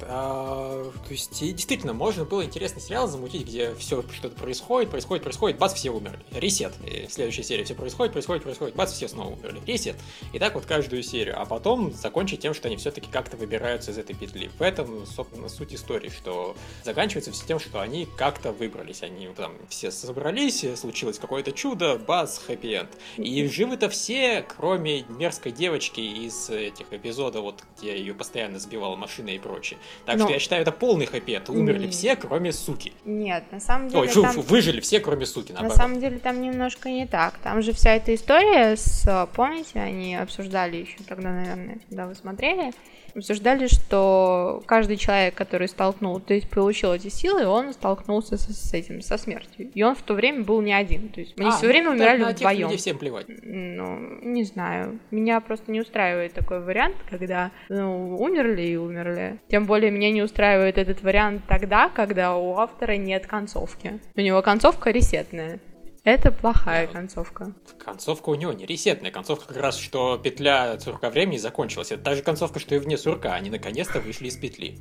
А, 0.04 0.92
то 0.92 1.12
есть, 1.12 1.40
действительно, 1.40 1.94
можно 1.94 2.26
было 2.26 2.44
интересный 2.44 2.82
сериал 2.82 3.08
замутить, 3.08 3.44
где 3.44 3.74
все 3.76 4.04
что-то 4.14 4.36
происходит, 4.36 4.90
происходит, 4.90 5.24
происходит, 5.24 5.58
бац, 5.58 5.74
все 5.74 5.92
умерли. 5.92 6.20
Ресет. 6.32 6.74
И 6.86 7.08
в 7.08 7.14
следующей 7.14 7.44
серии 7.44 7.64
все 7.64 7.76
происходит, 7.76 8.14
происходит, 8.14 8.44
происходит, 8.44 8.76
бац, 8.76 8.92
все 8.92 9.08
снова 9.08 9.34
умерли. 9.34 9.62
Ресет. 9.66 9.96
И 10.34 10.40
так 10.40 10.56
вот 10.56 10.66
каждую 10.66 11.04
серию. 11.04 11.40
А 11.40 11.46
потом 11.46 11.94
закончить 11.94 12.40
тем, 12.40 12.54
что 12.54 12.68
они 12.68 12.78
все-таки 12.78 13.10
как-то 13.12 13.38
выбираются 13.38 13.92
из 13.92 13.98
этой 13.98 14.16
петли. 14.16 14.50
В 14.58 14.62
этом, 14.62 15.06
собственно, 15.06 15.50
суть 15.50 15.74
истории, 15.74 16.10
что 16.10 16.56
заканчивается 16.84 17.32
все 17.32 17.46
тем, 17.46 17.60
что 17.60 17.82
они 17.82 18.08
как-то 18.18 18.52
выбрались. 18.52 19.04
Они 19.04 19.28
там 19.28 19.54
все 19.70 19.92
собрались, 19.92 20.66
случилось 20.76 21.20
какое-то 21.20 21.52
чудо, 21.52 21.98
бац, 21.98 22.40
хэппи-энд. 22.40 22.90
И 23.18 23.48
живы-то 23.48 23.90
все, 23.90 24.46
кроме 24.58 25.04
мерзкой 25.04 25.52
девочки 25.52 26.02
из 26.02 26.50
этих 26.50 26.92
эпизодов, 26.92 27.44
вот 27.44 27.64
где 27.78 27.98
ее 27.98 28.14
постоянно 28.14 28.60
сбивала 28.60 28.96
машина 28.96 29.30
и 29.30 29.40
прочее. 29.52 29.80
Так 30.06 30.18
Но... 30.18 30.26
что 30.26 30.34
я 30.34 30.40
считаю, 30.40 30.62
это 30.62 30.72
полный 30.72 31.06
хэппи 31.06 31.42
Умерли 31.50 31.86
не... 31.86 31.92
все, 31.92 32.16
кроме 32.16 32.52
суки. 32.52 32.94
Нет, 33.06 33.44
на 33.52 33.60
самом 33.60 33.90
деле... 33.90 34.02
Ой, 34.02 34.08
фу, 34.08 34.22
там... 34.22 34.34
фу, 34.34 34.42
выжили 34.42 34.80
все, 34.80 35.00
кроме 35.00 35.26
суки, 35.26 35.52
наоборот. 35.52 35.78
На 35.78 35.84
самом 35.84 36.00
деле 36.00 36.20
там 36.20 36.42
немножко 36.42 36.90
не 36.90 37.06
так. 37.06 37.38
Там 37.40 37.62
же 37.62 37.74
вся 37.74 37.96
эта 37.96 38.16
история 38.16 38.76
с... 38.76 39.30
Помните, 39.34 39.80
они 39.80 40.16
обсуждали 40.16 40.78
еще 40.78 40.98
тогда, 41.08 41.32
наверное, 41.32 41.80
когда 41.90 42.08
вы 42.08 42.16
смотрели, 42.16 42.72
обсуждали, 43.16 43.68
что 43.68 44.64
каждый 44.66 44.98
человек, 44.98 45.36
который 45.36 45.68
столкнул, 45.68 46.20
то 46.20 46.34
есть 46.34 46.50
получил 46.50 46.94
эти 46.94 47.10
силы, 47.10 47.46
он 47.46 47.74
столкнулся 47.74 48.38
с, 48.38 48.48
с 48.48 48.74
этим, 48.74 49.02
со 49.02 49.18
смертью. 49.18 49.70
И 49.74 49.84
он 49.84 49.96
в 49.96 50.02
то 50.02 50.14
время 50.14 50.44
был 50.44 50.62
не 50.62 50.74
один. 50.74 51.10
То 51.10 51.20
есть 51.20 51.38
мы 51.38 51.48
а, 51.48 51.52
все 51.52 51.68
время 51.68 51.90
ну, 51.90 51.96
умирали 51.96 52.24
на 52.24 52.30
вдвоем. 52.30 52.70
Тех 52.70 52.80
всем 52.80 52.98
плевать. 52.98 53.26
Ну, 53.28 54.20
не 54.22 54.44
знаю. 54.44 55.00
Меня 55.12 55.40
просто 55.42 55.72
не 55.72 55.82
устраивает 55.82 56.34
такой 56.34 56.62
вариант, 56.62 56.96
когда 57.10 57.52
ну, 57.70 58.18
умерли 58.18 58.62
и 58.62 58.76
умерли. 58.76 59.40
Тем 59.52 59.66
более 59.66 59.92
меня 59.92 60.10
не 60.12 60.22
устраивает 60.22 60.78
этот 60.78 61.04
вариант 61.04 61.44
тогда, 61.46 61.90
когда 61.90 62.38
у 62.38 62.56
автора 62.56 62.94
нет 62.94 63.28
концовки. 63.28 64.00
У 64.16 64.22
него 64.22 64.42
концовка 64.42 64.92
ресетная. 64.92 65.60
Это 66.06 66.32
плохая 66.32 66.88
да. 66.88 66.94
концовка. 66.94 67.52
Концовка 67.78 68.30
у 68.30 68.36
него 68.36 68.54
не 68.54 68.66
ресетная. 68.66 69.12
Концовка 69.12 69.50
как 69.50 69.58
раз, 69.58 69.78
что 69.78 70.18
петля 70.18 70.80
сурка 70.80 71.10
времени 71.10 71.36
закончилась. 71.36 71.92
Это 71.92 72.02
та 72.02 72.16
же 72.16 72.24
концовка, 72.24 72.62
что 72.62 72.76
и 72.76 72.80
вне 72.80 72.98
сурка. 72.98 73.34
Они 73.34 73.50
наконец-то 73.50 74.00
вышли 74.00 74.30
из 74.30 74.38
петли. 74.38 74.78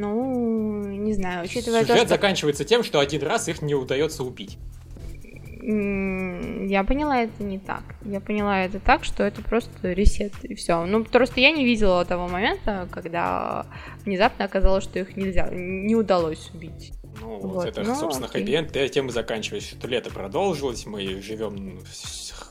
ну, 0.00 0.82
не 0.82 1.14
знаю, 1.14 1.44
учитывая 1.44 1.82
Сюжет 1.82 1.96
то, 1.96 2.02
что... 2.02 2.08
заканчивается 2.08 2.64
тем, 2.64 2.82
что 2.82 2.98
один 2.98 3.22
раз 3.22 3.46
их 3.46 3.62
не 3.62 3.76
удается 3.76 4.24
убить. 4.24 4.58
Я 5.66 6.84
поняла 6.84 7.22
это 7.22 7.42
не 7.42 7.58
так. 7.58 7.82
Я 8.04 8.20
поняла 8.20 8.64
это 8.64 8.80
так, 8.80 9.02
что 9.02 9.22
это 9.22 9.40
просто 9.40 9.92
ресет 9.92 10.32
и 10.42 10.54
все. 10.54 10.84
Ну, 10.84 11.04
просто 11.04 11.40
я 11.40 11.52
не 11.52 11.64
видела 11.64 12.04
того 12.04 12.28
момента, 12.28 12.86
когда 12.90 13.64
внезапно 14.04 14.44
оказалось, 14.44 14.84
что 14.84 14.98
их 14.98 15.16
нельзя, 15.16 15.48
не 15.50 15.96
удалось 15.96 16.50
убить. 16.52 16.92
Ну, 17.18 17.38
вот. 17.38 17.66
это, 17.66 17.82
ну, 17.82 17.94
собственно, 17.94 18.28
хэппи-энд, 18.28 18.90
тем 18.90 19.06
и 19.06 19.10
заканчивается, 19.10 19.70
что 19.70 19.88
лето 19.88 20.10
продолжилось, 20.10 20.84
мы 20.84 21.22
живем 21.22 21.80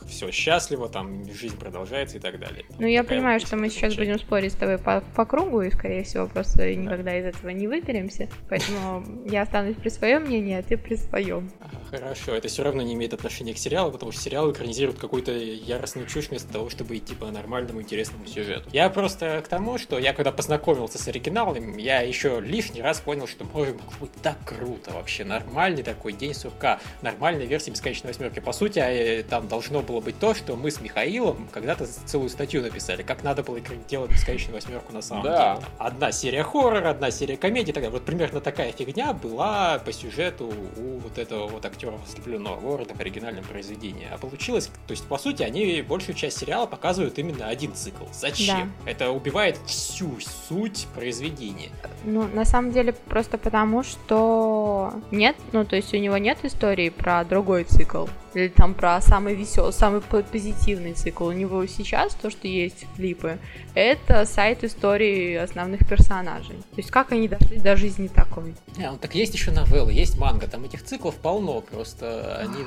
все 0.07 0.31
счастливо, 0.31 0.89
там 0.89 1.23
жизнь 1.31 1.57
продолжается 1.57 2.17
и 2.17 2.19
так 2.19 2.39
далее. 2.39 2.65
Ну, 2.79 2.87
я 2.87 3.03
Такая 3.03 3.17
понимаю, 3.17 3.39
что 3.39 3.55
мы 3.55 3.69
сейчас 3.69 3.95
будем 3.95 4.19
спорить 4.19 4.53
с 4.53 4.55
тобой 4.55 4.77
по, 4.77 5.01
по 5.15 5.25
кругу, 5.25 5.61
и, 5.61 5.71
скорее 5.71 6.03
всего, 6.03 6.27
просто 6.27 6.73
никогда 6.75 7.17
из 7.17 7.25
этого 7.25 7.49
не 7.49 7.67
выберемся. 7.67 8.29
Поэтому 8.49 9.03
я 9.25 9.43
останусь 9.43 9.75
при 9.75 9.89
своем 9.89 10.23
мнении, 10.23 10.57
а 10.57 10.63
ты 10.63 10.77
при 10.77 10.95
своем. 10.95 11.51
Хорошо, 11.89 12.33
это 12.35 12.47
все 12.47 12.63
равно 12.63 12.81
не 12.81 12.93
имеет 12.93 13.13
отношения 13.13 13.53
к 13.53 13.57
сериалу, 13.57 13.91
потому 13.91 14.11
что 14.11 14.21
сериал 14.21 14.51
экранизирует 14.51 14.99
какую-то 14.99 15.31
яростную 15.31 16.07
чушь 16.07 16.29
вместо 16.29 16.51
того, 16.51 16.69
чтобы 16.69 16.97
идти 16.97 17.15
по 17.15 17.29
нормальному 17.31 17.81
интересному 17.81 18.25
сюжету. 18.25 18.69
Я 18.71 18.89
просто 18.89 19.41
к 19.45 19.47
тому, 19.47 19.77
что 19.77 19.99
я 19.99 20.13
когда 20.13 20.31
познакомился 20.31 20.97
с 20.97 21.07
оригиналом, 21.07 21.77
я 21.77 22.01
еще 22.01 22.41
лишний 22.41 22.81
раз 22.81 22.99
понял, 22.99 23.27
что 23.27 23.45
может 23.45 23.75
быть 23.99 24.11
так 24.21 24.37
круто 24.45 24.91
вообще. 24.93 25.23
Нормальный 25.23 25.83
такой 25.83 26.13
день 26.13 26.33
сурка, 26.33 26.79
нормальная 27.01 27.45
версия 27.45 27.71
бесконечной 27.71 28.09
восьмерки. 28.09 28.39
По 28.39 28.53
сути, 28.53 28.79
а, 28.79 29.23
там 29.23 29.47
должно 29.47 29.81
было 29.81 29.92
быть 30.01 30.19
то, 30.19 30.33
что 30.33 30.55
мы 30.55 30.71
с 30.71 30.81
Михаилом 30.81 31.47
когда-то 31.51 31.85
целую 31.85 32.29
статью 32.29 32.61
написали, 32.61 33.03
как 33.03 33.23
надо 33.23 33.43
было 33.43 33.59
делать 33.89 34.11
бесконечную 34.11 34.55
восьмерку 34.55 34.93
на 34.93 35.01
самом 35.01 35.23
да. 35.23 35.55
деле. 35.55 35.67
Одна 35.77 36.11
серия 36.11 36.43
хоррора, 36.43 36.89
одна 36.89 37.11
серия 37.11 37.37
комедии, 37.37 37.71
так 37.71 37.89
Вот 37.91 38.05
примерно 38.05 38.41
такая 38.41 38.71
фигня 38.71 39.13
была 39.13 39.79
по 39.79 39.91
сюжету 39.91 40.51
у 40.77 40.99
вот 40.99 41.17
этого 41.17 41.47
вот 41.47 41.65
актера 41.65 41.95
ослепленного 42.03 42.59
города 42.59 42.93
в 42.93 42.99
оригинальном 42.99 43.43
произведении. 43.43 44.07
А 44.11 44.17
получилось, 44.17 44.69
то 44.87 44.91
есть, 44.91 45.05
по 45.05 45.17
сути, 45.17 45.43
они 45.43 45.81
большую 45.81 46.15
часть 46.15 46.39
сериала 46.39 46.65
показывают 46.65 47.17
именно 47.19 47.47
один 47.47 47.73
цикл. 47.73 48.05
Зачем? 48.11 48.73
Да. 48.85 48.91
Это 48.91 49.11
убивает 49.11 49.57
всю 49.65 50.19
суть 50.47 50.87
произведения. 50.95 51.69
Ну, 52.03 52.27
на 52.27 52.45
самом 52.45 52.71
деле, 52.71 52.93
просто 52.93 53.37
потому, 53.37 53.83
что 53.83 54.93
нет, 55.11 55.35
ну, 55.51 55.65
то 55.65 55.75
есть 55.75 55.93
у 55.93 55.97
него 55.97 56.17
нет 56.17 56.37
истории 56.43 56.89
про 56.89 57.23
другой 57.23 57.63
цикл 57.63 58.07
или 58.35 58.47
там 58.47 58.73
про 58.73 59.01
самый 59.01 59.35
веселый, 59.35 59.73
самый 59.73 60.01
позитивный 60.01 60.93
цикл. 60.93 61.25
У 61.25 61.31
него 61.31 61.65
сейчас 61.65 62.13
то, 62.15 62.29
что 62.29 62.47
есть 62.47 62.85
клипы, 62.95 63.37
это 63.75 64.25
сайт 64.25 64.63
истории 64.63 65.35
основных 65.35 65.87
персонажей. 65.87 66.55
То 66.55 66.77
есть 66.77 66.91
как 66.91 67.11
они 67.11 67.27
дошли 67.27 67.57
до 67.57 67.75
жизни 67.75 68.07
такой. 68.07 68.55
Не, 68.77 68.91
ну, 68.91 68.97
так 68.97 69.15
есть 69.15 69.33
еще 69.33 69.51
новеллы, 69.51 69.93
есть 69.93 70.17
манга, 70.17 70.47
там 70.47 70.63
этих 70.63 70.83
циклов 70.83 71.15
полно, 71.15 71.61
просто 71.61 72.37
они 72.37 72.65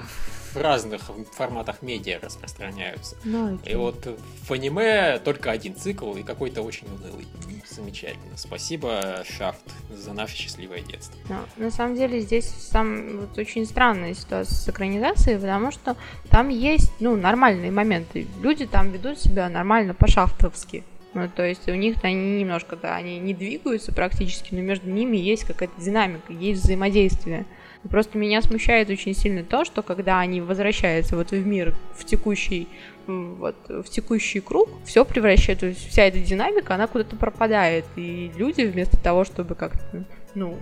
в 0.56 0.60
разных 0.60 1.02
форматах 1.32 1.82
медиа 1.82 2.18
распространяются. 2.20 3.16
Ну, 3.24 3.58
и 3.64 3.74
вот 3.74 4.06
в 4.48 4.52
аниме 4.52 5.18
только 5.18 5.50
один 5.50 5.76
цикл 5.76 6.14
и 6.14 6.22
какой-то 6.22 6.62
очень 6.62 6.86
унылый. 6.88 7.26
Замечательно. 7.68 8.36
Спасибо, 8.36 9.22
Шафт, 9.28 9.60
за 9.90 10.12
наше 10.12 10.36
счастливое 10.36 10.80
детство. 10.80 11.18
Но, 11.28 11.40
на 11.56 11.70
самом 11.70 11.96
деле 11.96 12.20
здесь 12.20 12.46
сам 12.46 13.18
вот 13.18 13.36
очень 13.38 13.66
странная 13.66 14.14
ситуация 14.14 14.54
с 14.54 14.68
экранизацией, 14.68 15.38
потому 15.38 15.70
что 15.70 15.96
там 16.30 16.48
есть 16.48 16.92
ну, 17.00 17.16
нормальные 17.16 17.70
моменты. 17.70 18.26
Люди 18.40 18.66
там 18.66 18.90
ведут 18.92 19.18
себя 19.18 19.48
нормально 19.48 19.94
по-шафтовски. 19.94 20.84
Ну, 21.14 21.30
то 21.34 21.44
есть 21.44 21.66
у 21.68 21.74
них 21.74 21.96
они 22.02 22.40
немножко, 22.40 22.76
да, 22.76 22.94
они 22.96 23.18
не 23.18 23.34
двигаются 23.34 23.92
практически, 23.92 24.54
но 24.54 24.60
между 24.60 24.90
ними 24.90 25.16
есть 25.16 25.44
какая-то 25.44 25.80
динамика, 25.80 26.32
есть 26.32 26.62
взаимодействие. 26.62 27.46
Просто 27.90 28.18
меня 28.18 28.42
смущает 28.42 28.90
очень 28.90 29.14
сильно 29.14 29.42
то, 29.42 29.64
что 29.64 29.83
когда 29.83 30.20
они 30.20 30.40
возвращаются 30.40 31.16
вот 31.16 31.31
в 31.31 31.46
мир, 31.46 31.75
в 31.94 32.05
текущий, 32.05 32.68
вот, 33.07 33.57
в 33.68 33.85
текущий 33.85 34.40
круг, 34.40 34.68
все 34.85 35.05
превращается, 35.05 35.72
вся 35.72 36.03
эта 36.03 36.18
динамика, 36.18 36.75
она 36.75 36.87
куда-то 36.87 37.16
пропадает, 37.16 37.85
и 37.96 38.31
люди 38.37 38.62
вместо 38.62 38.96
того, 38.99 39.25
чтобы 39.25 39.55
как-то, 39.55 40.05
ну, 40.35 40.57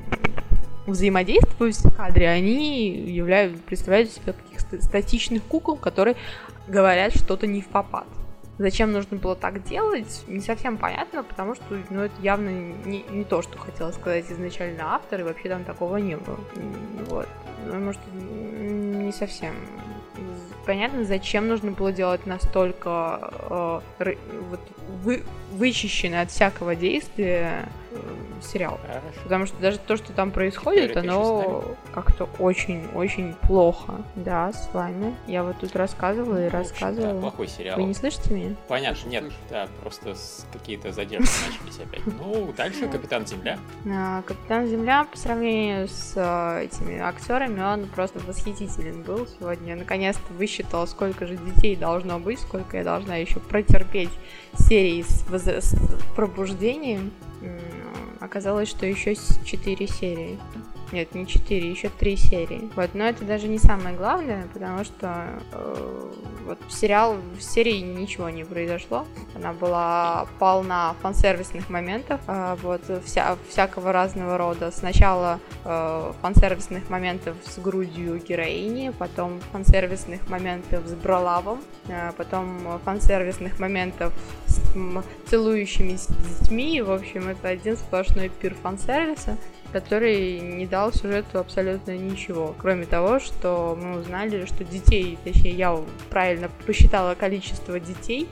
взаимодействовать 0.87 1.77
в 1.77 1.97
кадре, 1.97 2.29
они 2.29 2.91
являются, 2.91 3.63
представляют 3.63 4.11
себя 4.11 4.33
каких-то 4.33 4.83
статичных 4.85 5.43
кукол, 5.43 5.77
которые 5.77 6.17
говорят 6.69 7.17
что-то 7.17 7.47
не 7.47 7.63
в 7.63 7.67
попад. 7.69 8.07
Зачем 8.59 8.93
нужно 8.93 9.17
было 9.17 9.35
так 9.35 9.65
делать, 9.65 10.25
не 10.29 10.41
совсем 10.41 10.77
понятно, 10.77 11.25
потому 11.25 11.55
что 11.55 11.65
ну, 11.91 12.03
это 12.03 12.15
явно 12.23 12.51
не, 12.51 13.05
не 13.11 13.25
то, 13.25 13.43
что 13.43 13.59
хотел 13.59 13.93
сказать 13.93 14.31
изначально 14.31 14.95
автор, 14.95 15.21
и 15.21 15.23
вообще 15.25 15.49
там 15.49 15.65
такого 15.65 15.97
не 15.97 16.17
было. 16.17 16.39
Вот. 17.09 17.29
Ну, 17.67 17.81
может, 17.81 18.01
не 18.15 19.13
совсем 19.13 19.55
понятно, 20.65 21.05
зачем 21.05 21.49
нужно 21.49 21.73
было 21.73 21.93
делать 21.93 22.27
настолько 22.27 23.81
э, 23.99 24.15
вот, 24.51 24.61
вы, 25.03 25.23
вычищенный 25.53 26.23
от 26.23 26.31
всякого 26.31 26.75
действия 26.75 27.69
сериал. 28.43 28.79
Хорошо. 28.87 29.21
Потому 29.23 29.47
что 29.47 29.57
даже 29.59 29.79
то, 29.79 29.97
что 29.97 30.13
там 30.13 30.31
происходит, 30.31 30.97
оно 30.97 31.65
как-то 31.93 32.29
очень-очень 32.39 33.35
плохо. 33.35 34.05
Да, 34.17 34.53
с 34.53 34.73
вами. 34.73 35.15
Я 35.27 35.45
вот 35.45 35.59
тут 35.59 35.75
рассказывала 35.77 36.47
и 36.47 36.49
рассказывала. 36.49 37.15
Да, 37.15 37.21
плохой 37.21 37.49
сериал. 37.49 37.77
Вы 37.77 37.85
не 37.85 37.95
слышите 37.95 38.33
меня? 38.33 38.57
Понятно, 38.69 39.09
нет, 39.09 39.25
да, 39.51 39.69
просто 39.81 40.15
какие-то 40.53 40.93
задержки 40.93 41.31
начались 41.51 41.81
опять. 41.81 42.03
Ну, 42.07 42.53
дальше 42.57 42.87
Капитан 42.89 43.27
Земля. 43.27 43.59
А, 43.91 44.23
Капитан 44.23 44.67
Земля 44.67 45.05
по 45.05 45.17
сравнению 45.17 45.89
с 45.89 46.13
э, 46.17 46.65
этими 46.65 46.99
актерами, 46.99 47.61
он 47.61 47.87
просто 47.87 48.19
восхитителен 48.21 49.03
был 49.03 49.27
сегодня. 49.27 49.77
Наконец-то 49.77 50.33
высчитал, 50.35 50.87
сколько 50.87 51.27
же 51.27 51.37
детей 51.37 51.77
должно 51.77 52.19
быть, 52.19 52.41
сколько 52.41 52.77
я 52.77 52.85
должна 52.85 53.17
еще 53.17 53.41
протерпеть 53.41 54.11
серии 54.59 55.03
с, 55.03 55.25
с 55.31 55.77
пробуждением. 56.15 57.13
Оказалось, 58.21 58.69
что 58.69 58.87
еще 58.87 59.15
4 59.15 59.87
серии. 59.87 60.39
Нет, 60.93 61.15
не 61.15 61.27
4, 61.27 61.71
еще 61.71 61.89
3 61.89 62.17
серии. 62.17 62.71
Вот, 62.77 62.95
но 62.95 63.05
это 63.05 63.25
даже 63.25 63.49
не 63.49 63.59
самое 63.59 63.97
главное, 63.97 64.47
потому 64.53 64.85
что 64.85 65.41
э, 65.53 66.11
вот 66.47 66.59
сериал, 66.69 67.17
в 67.37 67.43
серии 67.43 67.81
ничего 67.81 68.31
не 68.31 68.45
произошло. 68.45 69.07
Она 69.35 69.53
была 69.53 70.27
полна 70.39 70.95
фан-сервисных 71.03 71.69
моментов, 71.69 72.21
э, 72.29 72.57
вот, 72.63 72.83
вся, 73.05 73.37
всякого 73.49 73.93
разного 73.93 74.39
рода. 74.39 74.71
Сначала 74.71 75.41
э, 75.65 76.13
фан-сервисных 76.23 76.89
моментов 76.91 77.37
с 77.45 77.59
грудью 77.59 78.19
героини, 78.19 78.93
потом 78.97 79.41
фан-сервисных 79.53 80.29
моментов 80.29 80.87
с 80.87 80.95
Бралавом, 80.95 81.61
э, 81.89 82.13
потом 82.17 82.79
фан-сервисных 82.85 83.59
моментов 83.59 84.13
целующимися 85.27 86.13
детьми. 86.41 86.83
В 86.83 86.91
общем, 86.91 87.29
это 87.29 87.49
один 87.49 87.77
сплошной 87.77 88.31
пир 88.41 88.55
фан-сервиса 88.63 89.37
который 89.75 90.39
не 90.39 90.67
дал 90.67 90.93
сюжету 90.93 91.41
абсолютно 91.41 91.97
ничего, 91.97 92.55
кроме 92.57 92.87
того, 92.87 93.19
что 93.19 93.77
мы 93.81 93.99
узнали, 93.99 94.47
что 94.47 94.63
детей, 94.63 95.19
точнее, 95.25 95.51
я 95.51 95.77
правильно 96.11 96.49
посчитала 96.65 97.17
количество 97.17 97.81
детей, 97.81 98.29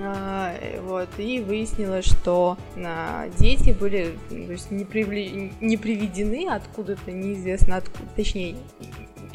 а, 0.00 0.54
вот, 0.82 1.08
и 1.18 1.40
выяснилось, 1.40 2.06
что 2.06 2.56
а, 2.76 3.28
дети 3.38 3.76
были 3.78 4.16
то 4.28 4.34
есть, 4.34 4.70
не, 4.70 4.86
привли... 4.86 5.52
не 5.60 5.76
приведены 5.76 6.48
откуда-то, 6.48 7.12
неизвестно 7.12 7.76
откуда, 7.76 8.08
точнее, 8.16 8.56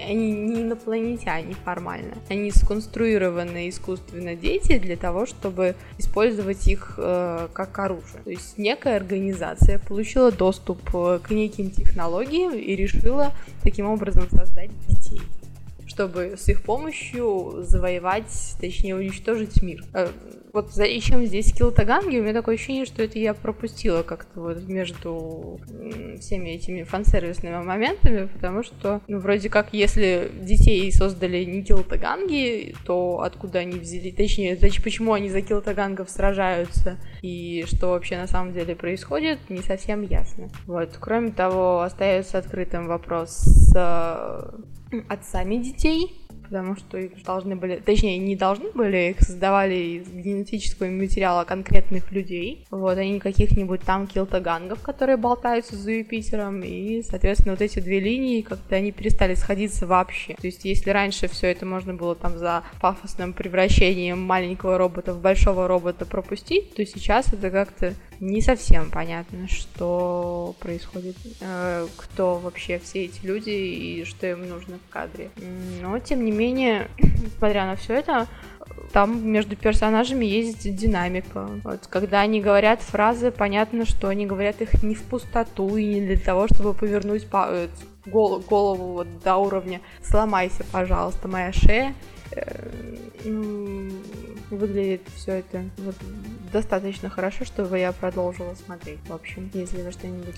они 0.01 0.31
не 0.31 0.61
инопланетяне 0.61 1.55
формально. 1.63 2.15
Они 2.29 2.51
сконструированные 2.51 3.69
искусственно 3.69 4.35
дети 4.35 4.77
для 4.79 4.97
того, 4.97 5.25
чтобы 5.25 5.75
использовать 5.97 6.67
их 6.67 6.95
э, 6.97 7.47
как 7.53 7.79
оружие. 7.79 8.21
То 8.23 8.29
есть 8.31 8.57
некая 8.57 8.97
организация 8.97 9.79
получила 9.79 10.31
доступ 10.31 10.79
э, 10.93 11.19
к 11.23 11.31
неким 11.31 11.71
технологиям 11.71 12.53
и 12.53 12.75
решила 12.75 13.33
таким 13.63 13.87
образом 13.87 14.29
создать 14.29 14.71
детей 14.87 15.21
чтобы 16.01 16.35
с 16.35 16.49
их 16.49 16.63
помощью 16.63 17.63
завоевать, 17.63 18.55
точнее 18.59 18.95
уничтожить 18.95 19.61
мир. 19.61 19.83
Э, 19.93 20.07
вот 20.51 20.73
зачем 20.73 21.25
здесь 21.25 21.53
Килл 21.53 21.71
Таганги? 21.71 22.17
У 22.17 22.23
меня 22.23 22.33
такое 22.33 22.55
ощущение, 22.55 22.85
что 22.85 23.03
это 23.03 23.19
я 23.19 23.33
пропустила 23.33 24.01
как-то 24.01 24.41
вот 24.41 24.63
между 24.67 25.59
всеми 26.19 26.49
этими 26.49 26.83
фан-сервисными 26.83 27.63
моментами, 27.63 28.25
потому 28.25 28.63
что, 28.63 29.01
ну, 29.07 29.19
вроде 29.19 29.49
как, 29.49 29.73
если 29.73 30.31
детей 30.41 30.91
создали 30.91 31.43
не 31.43 31.63
Килл 31.63 31.83
Таганги, 31.83 32.75
то 32.85 33.21
откуда 33.21 33.59
они 33.59 33.79
взяли, 33.79 34.09
точнее, 34.09 34.57
значит, 34.57 34.83
почему 34.83 35.13
они 35.13 35.29
за 35.29 35.41
Килл 35.41 35.61
Тагангов 35.61 36.09
сражаются, 36.09 36.97
и 37.21 37.63
что 37.67 37.89
вообще 37.89 38.17
на 38.17 38.27
самом 38.27 38.53
деле 38.53 38.75
происходит, 38.75 39.37
не 39.49 39.61
совсем 39.61 40.01
ясно. 40.01 40.49
Вот, 40.65 40.97
кроме 40.99 41.31
того, 41.31 41.81
остается 41.81 42.39
открытым 42.39 42.87
вопрос 42.87 43.29
с 43.29 43.73
э, 43.75 44.61
отцами 45.09 45.55
детей, 45.55 46.21
потому 46.51 46.75
что 46.75 46.97
их 46.97 47.23
должны 47.23 47.55
были, 47.55 47.77
точнее, 47.77 48.17
не 48.17 48.35
должны 48.35 48.71
были, 48.71 49.11
их 49.11 49.21
создавали 49.21 49.75
из 49.75 50.09
генетического 50.11 50.87
материала 50.87 51.45
конкретных 51.45 52.11
людей. 52.11 52.65
Вот, 52.69 52.97
они 52.97 53.19
каких-нибудь 53.19 53.81
там 53.81 54.05
килтагангов, 54.05 54.81
которые 54.81 55.15
болтаются 55.15 55.77
за 55.77 55.91
Юпитером, 55.91 56.61
и, 56.61 57.03
соответственно, 57.03 57.53
вот 57.53 57.61
эти 57.61 57.79
две 57.79 58.01
линии, 58.01 58.41
как-то 58.41 58.75
они 58.75 58.91
перестали 58.91 59.33
сходиться 59.35 59.87
вообще. 59.87 60.33
То 60.33 60.47
есть, 60.47 60.65
если 60.65 60.89
раньше 60.89 61.29
все 61.29 61.47
это 61.47 61.65
можно 61.65 61.93
было 61.93 62.15
там 62.15 62.37
за 62.37 62.63
пафосным 62.81 63.31
превращением 63.31 64.19
маленького 64.21 64.77
робота 64.77 65.13
в 65.13 65.21
большого 65.21 65.69
робота 65.69 66.05
пропустить, 66.05 66.75
то 66.75 66.85
сейчас 66.85 67.31
это 67.31 67.49
как-то 67.49 67.93
не 68.21 68.39
совсем 68.39 68.91
понятно, 68.91 69.47
что 69.47 70.55
происходит, 70.59 71.17
э, 71.41 71.87
кто 71.97 72.37
вообще 72.37 72.77
все 72.77 73.05
эти 73.05 73.25
люди 73.25 73.49
и 73.49 74.05
что 74.05 74.27
им 74.27 74.47
нужно 74.47 74.77
в 74.77 74.93
кадре. 74.93 75.31
Но, 75.81 75.97
тем 75.97 76.23
не 76.23 76.31
менее, 76.31 76.87
несмотря 76.99 77.65
на 77.65 77.75
все 77.75 77.95
это, 77.95 78.27
там 78.93 79.27
между 79.27 79.55
персонажами 79.55 80.25
есть 80.25 80.73
динамика. 80.75 81.49
Вот, 81.63 81.87
когда 81.87 82.21
они 82.21 82.41
говорят 82.41 82.81
фразы, 82.81 83.31
понятно, 83.31 83.85
что 83.85 84.07
они 84.07 84.27
говорят 84.27 84.61
их 84.61 84.83
не 84.83 84.93
в 84.93 85.01
пустоту 85.01 85.75
и 85.75 85.85
не 85.85 86.01
для 86.01 86.17
того, 86.17 86.47
чтобы 86.47 86.75
повернуть 86.75 87.27
по, 87.27 87.47
э, 87.49 87.67
голову, 88.05 88.43
голову 88.47 88.93
вот 88.93 89.07
до 89.23 89.37
уровня 89.37 89.81
«сломайся, 90.03 90.63
пожалуйста, 90.71 91.27
моя 91.27 91.51
шея». 91.51 91.95
Э, 92.33 92.69
ну, 93.25 93.89
выглядит 94.49 95.01
все 95.15 95.39
это 95.39 95.63
вот 95.77 95.95
достаточно 96.51 97.09
хорошо, 97.09 97.45
чтобы 97.45 97.79
я 97.79 97.91
продолжила 97.91 98.55
смотреть. 98.55 98.99
В 99.07 99.13
общем, 99.13 99.49
если 99.53 99.81
вы 99.81 99.91
что-нибудь 99.91 100.35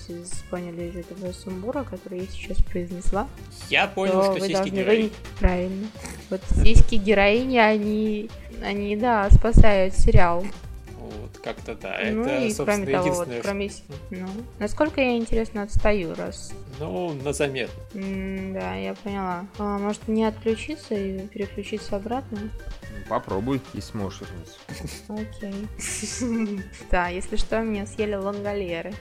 поняли 0.50 0.90
из 0.90 0.96
этого 0.96 1.32
сумбура, 1.32 1.84
который 1.84 2.20
я 2.20 2.26
сейчас 2.26 2.58
произнесла, 2.62 3.28
я 3.70 3.86
понял, 3.86 4.20
то 4.20 4.22
что 4.24 4.40
вы 4.40 4.48
сиськи 4.48 4.68
героини... 4.68 5.10
Правильно. 5.38 5.86
Вот 6.30 6.40
сиськи 6.62 6.96
героини, 6.96 7.58
они, 7.58 8.30
они, 8.62 8.96
да, 8.96 9.28
спасают 9.30 9.94
сериал. 9.94 10.44
Вот, 11.34 11.42
как-то 11.42 11.74
да. 11.74 11.98
Ну 12.02 12.22
это, 12.22 12.44
и 12.44 12.50
собственно, 12.52 12.86
кроме 12.86 12.92
того, 12.92 13.14
вот, 13.14 13.28
единственное. 13.28 13.42
кроме... 13.42 13.70
Ну, 14.10 14.28
насколько 14.58 15.00
я, 15.00 15.16
интересно, 15.16 15.62
отстаю, 15.62 16.14
раз... 16.14 16.52
Ну, 16.78 17.12
на 17.12 17.32
заметно. 17.32 17.74
М, 17.94 18.52
да, 18.54 18.74
я 18.74 18.94
поняла. 18.94 19.46
А, 19.58 19.78
может, 19.78 20.08
не 20.08 20.24
отключиться 20.24 20.94
и 20.94 21.26
переключиться 21.28 21.96
обратно? 21.96 22.50
Попробуй, 23.08 23.60
если 23.74 23.90
сможешь 23.92 24.20
вернуться. 24.22 24.58
Окей. 25.08 25.68
Да, 26.90 27.08
если 27.08 27.36
что, 27.36 27.60
меня 27.60 27.86
съели 27.86 28.14
лонгалеры. 28.14 28.94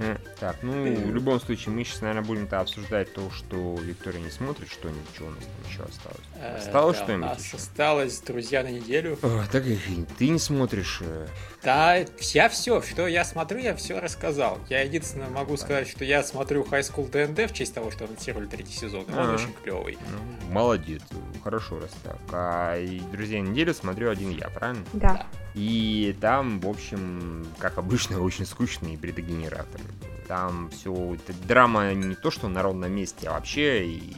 Э, 0.00 0.16
Так, 0.38 0.56
ну, 0.62 0.72
в 0.84 1.14
любом 1.14 1.40
случае, 1.40 1.74
мы 1.74 1.84
сейчас, 1.84 2.00
наверное, 2.00 2.24
будем-то 2.24 2.60
обсуждать 2.60 3.12
то, 3.12 3.30
что 3.30 3.74
Виктория 3.76 4.20
не 4.20 4.30
смотрит, 4.30 4.70
что-нибудь, 4.70 5.02
что 5.14 5.24
у 5.26 5.30
нас 5.30 5.38
там 5.44 5.70
еще 5.70 5.82
осталось. 5.82 6.20
Э, 6.40 6.56
Осталось 6.56 6.96
что-нибудь 6.98 7.54
осталось 7.54 8.20
«Друзья 8.20 8.62
на 8.62 8.68
неделю». 8.70 9.18
Ой, 9.22 9.42
так 9.52 9.66
и 9.66 9.78
ты 10.18 10.28
не 10.28 10.38
смотришь. 10.38 10.98
э, 11.02 11.26
Да, 11.62 11.96
я 12.32 12.48
все, 12.48 12.80
что 12.82 13.06
я 13.06 13.24
смотрю, 13.24 13.58
я 13.58 13.74
все 13.76 13.98
рассказал. 14.00 14.58
Я 14.68 14.82
единственное 14.82 15.28
могу 15.28 15.56
сказать, 15.56 15.88
что 15.88 16.04
я 16.04 16.22
смотрю 16.22 16.62
High 16.64 16.80
School 16.90 17.10
DnD 17.10 17.48
в 17.48 17.52
честь 17.52 17.74
того, 17.74 17.90
что 17.90 18.04
анонсировали 18.04 18.46
третий 18.46 18.72
сезон. 18.72 19.04
и 19.04 19.12
Он 19.12 19.18
Ага. 19.18 19.34
очень 19.34 19.52
клевый. 19.62 19.98
Ну, 20.10 20.52
молодец, 20.52 21.02
хорошо 21.44 21.80
раз 21.80 21.90
так. 22.04 22.18
А 22.32 22.76
и 23.00 23.12
«Друзья 23.12 23.40
недели» 23.40 23.72
смотрю 23.72 24.10
один 24.10 24.30
я, 24.30 24.48
правильно? 24.48 24.84
Да. 24.92 25.26
И 25.54 26.16
там, 26.20 26.60
в 26.60 26.68
общем, 26.68 27.46
как 27.58 27.78
обычно, 27.78 28.20
очень 28.22 28.46
скучный 28.46 28.96
бредогенератор. 28.96 29.80
Там 30.28 30.70
все, 30.70 31.16
драма 31.48 31.92
не 31.92 32.14
то, 32.14 32.30
что 32.30 32.48
на 32.48 32.62
ровном 32.62 32.92
месте, 32.92 33.28
а 33.28 33.32
вообще 33.32 33.84
и 33.84 34.16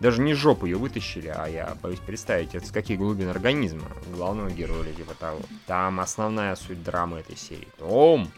даже 0.00 0.20
не 0.20 0.34
жопу 0.34 0.66
ее 0.66 0.76
вытащили, 0.76 1.28
а 1.28 1.46
я 1.46 1.74
боюсь 1.82 2.00
представить, 2.00 2.54
это 2.54 2.66
с 2.66 2.70
каких 2.70 2.98
глубин 2.98 3.28
организма 3.28 3.86
главного 4.14 4.50
героя 4.50 4.82
или 4.82 4.92
типа 4.92 5.14
того. 5.14 5.40
Там 5.66 6.00
основная 6.00 6.54
суть 6.56 6.82
драмы 6.82 7.20
этой 7.20 7.36
серии. 7.36 7.68
Том, 7.78 8.30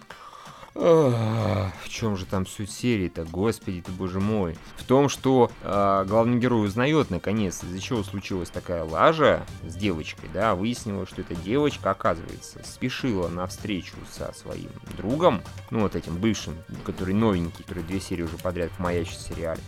В 0.78 1.88
чем 1.88 2.18
же 2.18 2.26
там 2.26 2.46
суть 2.46 2.70
серии-то, 2.70 3.24
господи 3.24 3.80
ты 3.80 3.90
боже 3.92 4.20
мой? 4.20 4.58
В 4.76 4.84
том, 4.84 5.08
что 5.08 5.50
э, 5.62 6.04
главный 6.06 6.38
герой 6.38 6.66
узнает 6.66 7.08
наконец, 7.08 7.64
из-за 7.64 7.80
чего 7.80 8.02
случилась 8.02 8.50
такая 8.50 8.84
лажа 8.84 9.46
с 9.66 9.74
девочкой, 9.74 10.28
да, 10.34 10.54
выяснилось, 10.54 11.08
что 11.08 11.22
эта 11.22 11.34
девочка, 11.34 11.90
оказывается, 11.90 12.60
спешила 12.62 13.28
на 13.28 13.46
встречу 13.46 13.96
со 14.10 14.34
своим 14.34 14.68
другом, 14.98 15.40
ну 15.70 15.80
вот 15.80 15.96
этим 15.96 16.16
бывшим, 16.18 16.54
который 16.84 17.14
новенький, 17.14 17.64
который 17.64 17.82
две 17.82 17.98
серии 17.98 18.22
уже 18.22 18.36
подряд 18.36 18.70
маячит 18.78 19.16
в 19.16 19.28
сериале. 19.28 19.60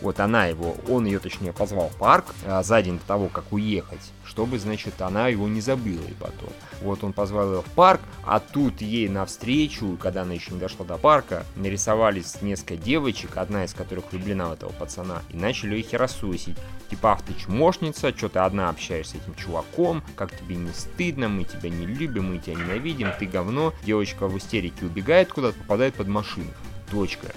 Вот 0.00 0.18
она 0.20 0.46
его, 0.46 0.76
он 0.88 1.06
ее 1.06 1.20
точнее 1.20 1.52
позвал 1.52 1.88
в 1.88 1.96
парк 1.96 2.26
а, 2.44 2.62
за 2.62 2.82
день 2.82 2.98
до 2.98 3.04
того, 3.06 3.28
как 3.28 3.52
уехать, 3.52 4.12
чтобы, 4.36 4.58
значит, 4.58 5.00
она 5.00 5.28
его 5.28 5.48
не 5.48 5.62
забыла 5.62 6.04
и 6.06 6.12
потом. 6.12 6.50
Вот 6.82 7.02
он 7.02 7.14
позвал 7.14 7.54
ее 7.54 7.62
в 7.62 7.70
парк, 7.70 8.02
а 8.22 8.38
тут 8.38 8.82
ей 8.82 9.08
навстречу, 9.08 9.96
когда 9.98 10.22
она 10.22 10.34
еще 10.34 10.52
не 10.52 10.60
дошла 10.60 10.84
до 10.84 10.98
парка, 10.98 11.46
нарисовались 11.56 12.42
несколько 12.42 12.76
девочек, 12.76 13.38
одна 13.38 13.64
из 13.64 13.72
которых 13.72 14.12
влюблена 14.12 14.48
в 14.48 14.52
этого 14.52 14.72
пацана, 14.72 15.22
и 15.30 15.38
начали 15.38 15.76
ее 15.76 15.84
херосусить. 15.84 16.58
Типа, 16.90 17.12
ах 17.12 17.22
ты 17.22 17.32
чмошница, 17.32 18.14
что 18.14 18.28
ты 18.28 18.40
одна 18.40 18.68
общаешься 18.68 19.12
с 19.12 19.22
этим 19.22 19.34
чуваком, 19.36 20.02
как 20.16 20.38
тебе 20.38 20.56
не 20.56 20.70
стыдно, 20.74 21.30
мы 21.30 21.44
тебя 21.44 21.70
не 21.70 21.86
любим, 21.86 22.34
мы 22.34 22.38
тебя 22.38 22.56
ненавидим, 22.56 23.12
ты 23.18 23.24
говно. 23.24 23.72
Девочка 23.86 24.28
в 24.28 24.36
истерике 24.36 24.84
убегает 24.84 25.32
куда-то, 25.32 25.56
попадает 25.60 25.94
под 25.94 26.08
машину. 26.08 26.50
Точка. 26.90 27.28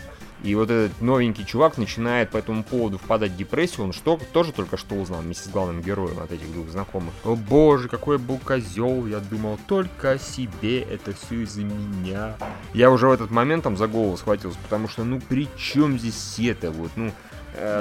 И 0.43 0.55
вот 0.55 0.69
этот 0.69 1.01
новенький 1.01 1.45
чувак 1.45 1.77
начинает 1.77 2.29
по 2.29 2.37
этому 2.37 2.63
поводу 2.63 2.97
впадать 2.97 3.31
в 3.31 3.37
депрессию. 3.37 3.85
Он 3.85 3.93
что, 3.93 4.19
тоже 4.31 4.53
только 4.53 4.77
что 4.77 4.95
узнал 4.95 5.21
вместе 5.21 5.49
с 5.49 5.51
главным 5.51 5.81
героем 5.81 6.19
от 6.19 6.31
этих 6.31 6.51
двух 6.53 6.69
знакомых. 6.69 7.13
О 7.25 7.35
боже, 7.35 7.89
какой 7.89 8.17
я 8.17 8.23
был 8.23 8.37
козел. 8.37 9.05
Я 9.05 9.19
думал 9.19 9.59
только 9.67 10.11
о 10.11 10.17
себе. 10.17 10.81
Это 10.81 11.13
все 11.13 11.41
из-за 11.43 11.63
меня. 11.63 12.35
Я 12.73 12.91
уже 12.91 13.07
в 13.07 13.11
этот 13.11 13.31
момент 13.31 13.63
там 13.63 13.75
за 13.75 13.87
голову 13.87 14.15
схватился, 14.17 14.57
потому 14.63 14.87
что 14.87 15.03
ну 15.03 15.19
при 15.19 15.47
чем 15.57 15.99
здесь 15.99 16.39
это? 16.39 16.71
Вот, 16.71 16.91
ну, 16.95 17.11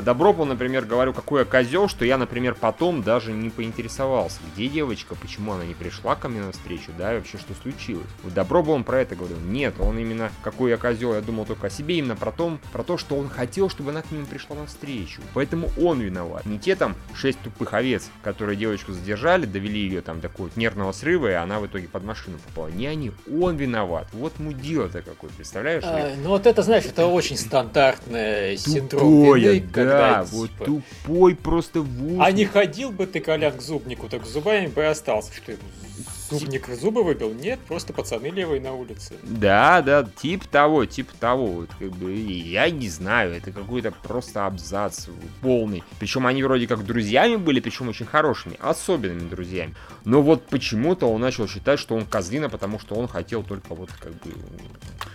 Добропол, 0.03 0.45
например, 0.45 0.85
говорю, 0.85 1.13
какой 1.13 1.41
я 1.41 1.45
козел, 1.45 1.89
что 1.89 2.05
я, 2.05 2.19
например, 2.19 2.55
потом 2.55 3.03
даже 3.03 3.33
не 3.33 3.51
поинтересовался, 3.51 4.39
где 4.55 4.69
девочка, 4.69 5.15
почему 5.15 5.53
она 5.53 5.65
не 5.65 5.75
пришла 5.75 6.17
ко 6.17 6.29
мне 6.29 6.41
на 6.41 6.53
встречу, 6.53 6.91
да, 6.97 7.15
и 7.15 7.19
вообще 7.19 7.39
что 7.39 7.55
случилось. 7.55 8.07
Вот 8.23 8.35
Добропол 8.35 8.75
он 8.75 8.85
про 8.85 9.01
это 9.01 9.15
говорил. 9.15 9.39
Нет, 9.41 9.75
он 9.79 9.99
именно, 9.99 10.31
какой 10.43 10.71
я 10.71 10.77
козел, 10.77 11.15
я 11.15 11.21
думал 11.21 11.45
только 11.45 11.67
о 11.67 11.71
себе, 11.71 11.99
именно 11.99 12.17
про, 12.17 12.33
том, 12.33 12.61
про 12.73 12.83
то, 12.83 12.99
что 12.99 13.17
он 13.17 13.29
хотел, 13.29 13.69
чтобы 13.69 13.91
она 13.91 14.03
к 14.03 14.11
нему 14.11 14.27
пришла 14.27 14.57
на 14.57 14.67
встречу. 14.67 15.21
Поэтому 15.35 15.71
он 15.81 16.01
виноват. 16.01 16.47
Не 16.47 16.59
те 16.59 16.75
там 16.75 16.95
шесть 17.15 17.41
тупых 17.41 17.75
овец, 17.75 18.11
которые 18.23 18.57
девочку 18.57 18.93
задержали, 18.93 19.47
довели 19.47 19.81
ее 19.81 20.01
там 20.01 20.21
до 20.21 20.29
какого-то 20.29 20.59
нервного 20.59 20.93
срыва, 20.93 21.29
и 21.29 21.35
она 21.35 21.61
в 21.61 21.67
итоге 21.67 21.89
под 21.89 22.05
машину 22.05 22.39
попала. 22.39 22.69
Не 22.69 22.87
они, 22.87 23.13
он 23.31 23.57
виноват. 23.57 24.09
Вот 24.13 24.39
мудила-то 24.39 25.03
какой, 25.03 25.31
представляешь? 25.31 25.83
А, 25.85 26.15
ну 26.23 26.31
вот 26.31 26.47
это, 26.47 26.63
знаешь, 26.63 26.85
это 26.85 27.07
очень 27.07 27.37
стандартный 27.37 28.57
синдром 28.57 29.01
Тупое, 29.01 29.58
вины, 29.59 29.73
да, 29.73 29.83
когда, 29.83 30.25
вот 30.25 30.51
типа, 30.51 30.65
тупой 30.65 31.35
просто 31.37 31.81
в 31.83 32.21
А 32.21 32.31
не 32.33 32.45
ходил 32.45 32.91
бы 32.91 33.07
ты, 33.07 33.21
Колян, 33.21 33.57
к 33.57 33.61
зубнику, 33.61 34.09
так 34.09 34.25
с 34.27 34.31
зубами 34.31 34.67
бы 34.67 34.83
и 34.83 34.85
остался. 34.85 35.33
Что, 35.33 35.53
зубник 36.31 36.69
зубы 36.69 37.03
выбил? 37.03 37.33
Нет, 37.33 37.59
просто 37.61 37.93
пацаны 37.93 38.27
левые 38.27 38.61
на 38.61 38.73
улице. 38.73 39.15
Да, 39.23 39.83
да, 39.83 40.09
тип 40.21 40.45
того, 40.47 40.85
тип 40.85 41.11
того. 41.13 41.47
Вот, 41.47 41.71
как 41.79 41.91
бы, 41.91 42.15
я 42.15 42.71
не 42.71 42.89
знаю, 42.89 43.35
это 43.35 43.51
какой-то 43.53 43.91
просто 43.91 44.47
абзац 44.47 45.07
полный. 45.41 45.83
Причем 45.99 46.27
они 46.27 46.43
вроде 46.43 46.67
как 46.67 46.85
друзьями 46.85 47.37
были, 47.37 47.61
причем 47.61 47.89
очень 47.89 48.07
хорошими, 48.07 48.57
особенными 48.61 49.29
друзьями. 49.29 49.75
Но 50.09 50.23
вот 50.23 50.47
почему-то 50.47 51.05
он 51.05 51.21
начал 51.21 51.47
считать, 51.47 51.79
что 51.79 51.95
он 51.95 52.07
козлина, 52.07 52.49
потому 52.49 52.79
что 52.79 52.95
он 52.95 53.09
хотел 53.09 53.43
только 53.43 53.75
вот 53.75 53.91
как 53.93 54.13
бы... 54.13 54.33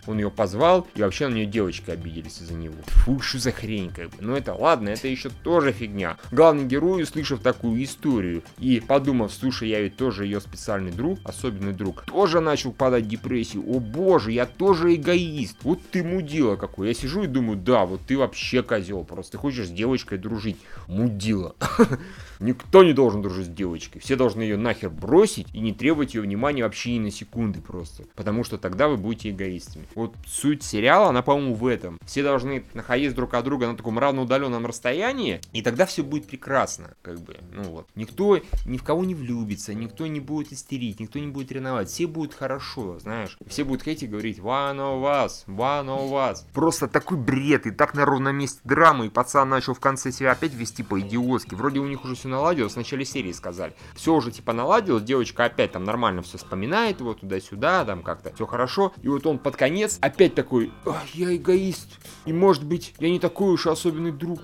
Он 0.06 0.20
ее 0.20 0.30
позвал, 0.30 0.86
и 0.96 1.02
вообще 1.02 1.30
на 1.30 1.34
нее 1.34 1.46
девочки 1.46 1.90
обиделись 1.90 2.42
из-за 2.42 2.54
него. 2.54 2.76
Фу, 2.88 3.20
что 3.22 3.40
за 3.40 3.52
хрень, 3.52 3.90
как 3.90 4.10
бы. 4.10 4.18
Ну 4.20 4.36
это 4.36 4.54
ладно, 4.54 4.90
это 4.90 5.08
еще 5.08 5.30
тоже 5.30 5.72
фигня. 5.72 6.18
Главный 6.32 6.66
герой, 6.66 7.04
услышав 7.04 7.40
такую 7.40 7.84
историю 7.84 8.44
и 8.60 8.82
подумав, 8.82 9.34
слушай, 9.34 9.70
я 9.70 9.82
ведь 9.82 9.96
тоже 9.96 10.26
ее 10.26 10.42
специальный 10.42 10.92
друг, 10.92 11.20
особенный 11.24 11.74
друг, 11.74 12.04
тоже 12.04 12.42
начал 12.42 12.72
падать 12.72 13.06
в 13.06 13.08
депрессию. 13.08 13.64
О 13.66 13.80
боже, 13.80 14.32
я 14.32 14.46
тоже 14.46 14.94
эгоист. 14.94 15.58
Вот 15.64 15.80
ты 15.90 16.04
мудила 16.04 16.56
какой. 16.56 16.90
Я 16.90 16.94
сижу 16.94 17.24
и 17.24 17.28
думаю, 17.28 17.58
да, 17.58 17.86
вот 17.86 18.02
ты 18.06 18.18
вообще 18.18 18.62
козел. 18.62 19.06
Просто 19.06 19.34
ты 19.34 19.38
хочешь 19.40 19.68
с 19.68 19.72
девочкой 19.72 20.20
дружить. 20.20 20.58
Мудила. 20.88 21.56
Никто 22.40 22.84
не 22.84 22.94
должен 22.94 23.22
дружить 23.22 23.48
с 23.48 23.50
девочкой. 23.50 24.02
Все 24.02 24.16
должны 24.16 24.42
ее 24.42 24.58
нахер 24.58 24.90
бросить 24.90 25.48
и 25.54 25.60
не 25.60 25.74
требовать 25.74 26.14
ее 26.14 26.22
внимания 26.22 26.64
вообще 26.64 26.96
ни 26.96 27.00
на 27.00 27.12
секунды 27.12 27.62
просто. 27.62 28.04
Потому 28.16 28.44
что 28.44 28.58
тогда 28.58 28.88
вы 28.88 28.98
будете 28.98 29.30
эгоистами. 29.30 29.86
Вот 29.96 30.16
суть 30.26 30.64
сериала, 30.64 31.10
она, 31.10 31.22
по-моему, 31.22 31.56
в 31.56 31.68
этом. 31.68 32.00
Все 32.06 32.24
должны 32.24 32.66
находиться 32.74 33.16
друг 33.16 33.34
от 33.34 33.44
друга 33.44 33.68
на 33.68 33.78
таком 33.78 34.00
равноудаленном 34.00 34.66
расстоянии, 34.66 35.42
и 35.52 35.62
тогда 35.62 35.86
все 35.86 36.04
будет 36.04 36.28
прекрасно. 36.28 36.94
Как 37.02 37.20
бы, 37.20 37.38
ну 37.52 37.64
вот. 37.64 37.88
Никто 37.96 38.40
ни 38.66 38.78
в 38.78 38.84
кого 38.84 39.04
не 39.04 39.16
влюбится, 39.16 39.74
никто 39.74 40.08
не 40.08 40.20
будет 40.20 40.52
истерить, 40.52 41.00
никто 41.00 41.20
не 41.20 41.28
будет 41.28 41.52
ревновать. 41.52 41.90
Все 41.90 42.08
будут 42.08 42.34
хорошо, 42.34 43.00
знаешь. 43.00 43.38
Все 43.48 43.64
будут 43.64 43.84
хотеть 43.84 44.04
и 44.04 44.08
говорить 44.08 44.40
«One 44.40 44.78
of 44.78 45.04
us, 45.04 45.46
one 45.48 45.88
of 45.88 46.12
us». 46.12 46.40
Просто 46.54 46.88
такой 46.88 47.18
бред, 47.18 47.68
и 47.68 47.72
так 47.72 47.94
на 47.94 48.06
ровном 48.06 48.36
месте 48.36 48.60
драмы, 48.64 49.08
и 49.08 49.10
пацан 49.10 49.50
начал 49.50 49.74
в 49.74 49.80
конце 49.80 50.12
себя 50.12 50.32
опять 50.32 50.54
вести 50.54 50.84
по-идиотски. 50.84 51.56
Вроде 51.56 51.80
у 51.80 51.88
них 51.88 52.04
уже 52.04 52.16
все 52.16 52.28
наладилось, 52.34 52.74
в 52.74 52.78
начале 52.78 53.06
серии 53.06 53.32
сказали. 53.32 53.74
Все 53.96 54.14
уже 54.14 54.32
типа 54.32 54.54
наладилось, 54.54 55.04
девочка 55.04 55.46
опять 55.46 55.72
там 55.72 55.84
нормально 55.84 56.22
все 56.22 56.38
вспоминает 56.38 57.00
его 57.00 57.14
туда-сюда, 57.14 57.86
там 57.86 58.04
как-то 58.04 58.34
все 58.34 58.46
хорошо. 58.46 58.92
И 59.02 59.08
вот 59.08 59.26
он 59.26 59.40
под 59.40 59.56
конец 59.56 59.98
опять 60.02 60.36
такой, 60.36 60.72
«Ах, 60.86 61.06
я 61.14 61.36
эгоист, 61.36 62.00
и 62.26 62.34
может 62.34 62.64
быть 62.64 62.94
я 63.00 63.10
не 63.10 63.20
такой 63.20 63.54
уж 63.54 63.68
особенный 63.68 64.12
друг. 64.12 64.42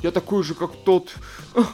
Я 0.00 0.10
такой 0.10 0.42
же, 0.42 0.54
как 0.54 0.72
тот. 0.84 1.14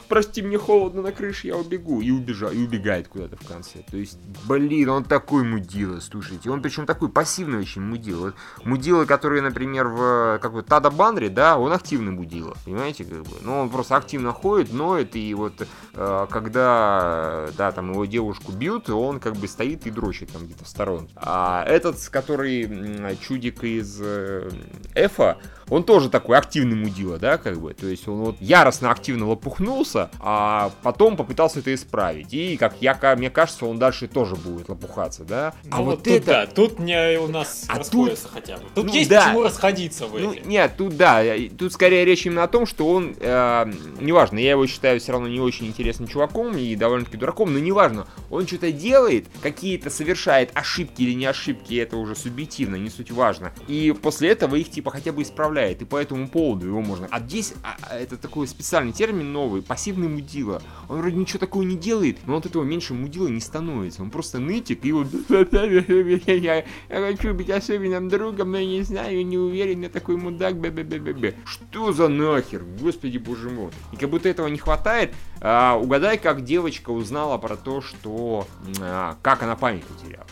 Прости, 0.07 0.41
мне 0.41 0.57
холодно 0.57 1.01
на 1.01 1.11
крыше, 1.11 1.47
я 1.47 1.57
убегу. 1.57 2.01
И 2.01 2.11
убежал, 2.11 2.51
и 2.51 2.63
убегает 2.63 3.07
куда-то 3.07 3.37
в 3.37 3.47
конце. 3.47 3.79
То 3.89 3.97
есть, 3.97 4.19
блин, 4.47 4.89
он 4.89 5.03
такой 5.03 5.43
мудила, 5.43 5.99
слушайте. 5.99 6.49
Он 6.49 6.61
причем 6.61 6.85
такой 6.85 7.09
пассивный 7.09 7.59
очень 7.59 7.81
мудила. 7.81 8.33
Мудила, 8.63 9.05
который, 9.05 9.41
например, 9.41 9.87
в 9.87 10.39
как 10.41 10.53
бы 10.53 10.63
Тада 10.63 10.89
Банри, 10.89 11.29
да, 11.29 11.57
он 11.57 11.71
активный 11.71 12.11
мудила, 12.11 12.55
понимаете, 12.65 13.03
как 13.05 13.23
бы. 13.23 13.37
Ну, 13.41 13.59
он 13.61 13.69
просто 13.69 13.95
активно 13.95 14.31
ходит, 14.33 14.73
ноет, 14.73 15.15
и 15.15 15.33
вот 15.33 15.53
э, 15.93 16.27
когда, 16.29 17.49
да, 17.57 17.71
там 17.71 17.91
его 17.91 18.05
девушку 18.05 18.51
бьют, 18.51 18.89
он 18.89 19.19
как 19.19 19.35
бы 19.35 19.47
стоит 19.47 19.87
и 19.87 19.91
дрочит 19.91 20.31
там 20.31 20.45
где-то 20.45 20.65
в 20.65 20.67
сторонке. 20.67 21.13
А 21.15 21.63
этот, 21.65 21.97
который 22.09 23.17
чудик 23.21 23.63
из 23.63 23.99
э, 24.01 24.49
Эфа, 24.95 25.37
он 25.69 25.83
тоже 25.83 26.09
такой 26.09 26.37
активный 26.37 26.75
мудила, 26.75 27.17
да, 27.17 27.37
как 27.37 27.59
бы, 27.59 27.73
то 27.73 27.87
есть 27.87 28.07
он 28.07 28.19
вот 28.19 28.35
яростно 28.39 28.91
активно 28.91 29.27
лопухнулся, 29.27 30.09
а 30.19 30.71
потом 30.83 31.17
попытался 31.17 31.59
это 31.59 31.73
исправить, 31.73 32.33
и, 32.33 32.57
как 32.57 32.75
я, 32.81 32.97
мне 33.15 33.29
кажется, 33.29 33.65
он 33.65 33.79
дальше 33.79 34.07
тоже 34.07 34.35
будет 34.35 34.69
лопухаться, 34.69 35.23
да. 35.23 35.53
Ну, 35.63 35.69
а 35.71 35.81
вот 35.81 36.03
тут, 36.03 36.13
это... 36.13 36.25
да, 36.25 36.47
тут 36.47 36.79
мне 36.79 37.19
у 37.19 37.27
нас 37.27 37.65
а 37.67 37.77
расходится 37.77 38.23
тут... 38.23 38.33
хотя 38.33 38.57
бы. 38.57 38.63
Тут 38.73 38.85
ну, 38.85 38.93
есть 38.93 39.09
да. 39.09 39.25
почему 39.25 39.43
расходиться 39.43 40.07
в 40.07 40.19
Ну, 40.19 40.35
нет, 40.45 40.73
тут, 40.77 40.97
да, 40.97 41.23
тут 41.57 41.73
скорее 41.73 42.05
речь 42.05 42.25
именно 42.25 42.43
о 42.43 42.47
том, 42.47 42.65
что 42.65 42.87
он, 42.87 43.15
э, 43.19 43.71
неважно, 43.99 44.39
я 44.39 44.51
его 44.51 44.65
считаю 44.67 44.99
все 44.99 45.11
равно 45.11 45.27
не 45.27 45.39
очень 45.39 45.67
интересным 45.67 46.07
чуваком 46.07 46.57
и 46.57 46.75
довольно-таки 46.75 47.17
дураком, 47.17 47.53
но 47.53 47.59
неважно, 47.59 48.07
он 48.29 48.47
что-то 48.47 48.71
делает, 48.71 49.27
какие-то 49.41 49.89
совершает 49.89 50.51
ошибки 50.55 51.01
или 51.01 51.13
не 51.13 51.25
ошибки, 51.25 51.75
это 51.75 51.97
уже 51.97 52.15
субъективно, 52.15 52.75
не 52.75 52.89
суть 52.89 53.11
важно, 53.11 53.51
и 53.67 53.93
после 54.01 54.29
этого 54.29 54.55
их, 54.55 54.69
типа, 54.69 54.91
хотя 54.91 55.11
бы 55.11 55.21
исправляют 55.21 55.58
составляет, 55.59 55.81
и 55.81 55.85
по 55.85 55.97
этому 55.97 56.27
поводу 56.27 56.67
его 56.67 56.81
можно... 56.81 57.07
А 57.11 57.19
здесь 57.19 57.53
а, 57.63 57.77
а, 57.83 57.97
это 57.97 58.17
такой 58.17 58.47
специальный 58.47 58.93
термин 58.93 59.31
новый, 59.31 59.61
пассивный 59.61 60.07
мудила. 60.07 60.61
Он 60.87 60.99
вроде 60.99 61.15
ничего 61.15 61.39
такого 61.39 61.63
не 61.63 61.75
делает, 61.75 62.19
но 62.25 62.37
от 62.37 62.45
этого 62.45 62.63
меньше 62.63 62.93
мудила 62.93 63.27
не 63.27 63.41
становится. 63.41 64.01
Он 64.01 64.09
просто 64.09 64.39
нытик, 64.39 64.85
и 64.85 64.91
вот... 64.91 65.07
Я 65.29 66.65
хочу 66.89 67.33
быть 67.33 67.49
особенным 67.49 68.09
другом, 68.09 68.51
но 68.51 68.57
я 68.59 68.65
не 68.65 68.83
знаю, 68.83 69.25
не 69.25 69.37
уверен, 69.37 69.81
я 69.81 69.89
такой 69.89 70.17
мудак, 70.17 70.55
бе 70.55 70.69
бе 70.69 70.83
бе 70.83 70.99
бе 70.99 71.13
бе 71.13 71.35
Что 71.45 71.91
за 71.91 72.07
нахер? 72.07 72.63
Господи, 72.81 73.17
боже 73.17 73.49
мой. 73.49 73.71
И 73.91 73.97
как 73.97 74.09
будто 74.09 74.29
этого 74.29 74.47
не 74.47 74.57
хватает. 74.57 75.13
А, 75.41 75.75
угадай, 75.75 76.17
как 76.17 76.43
девочка 76.43 76.89
узнала 76.91 77.37
про 77.37 77.55
то, 77.55 77.81
что... 77.81 78.47
А, 78.81 79.17
как 79.21 79.43
она 79.43 79.55
память 79.55 79.83
потеряла. 79.83 80.25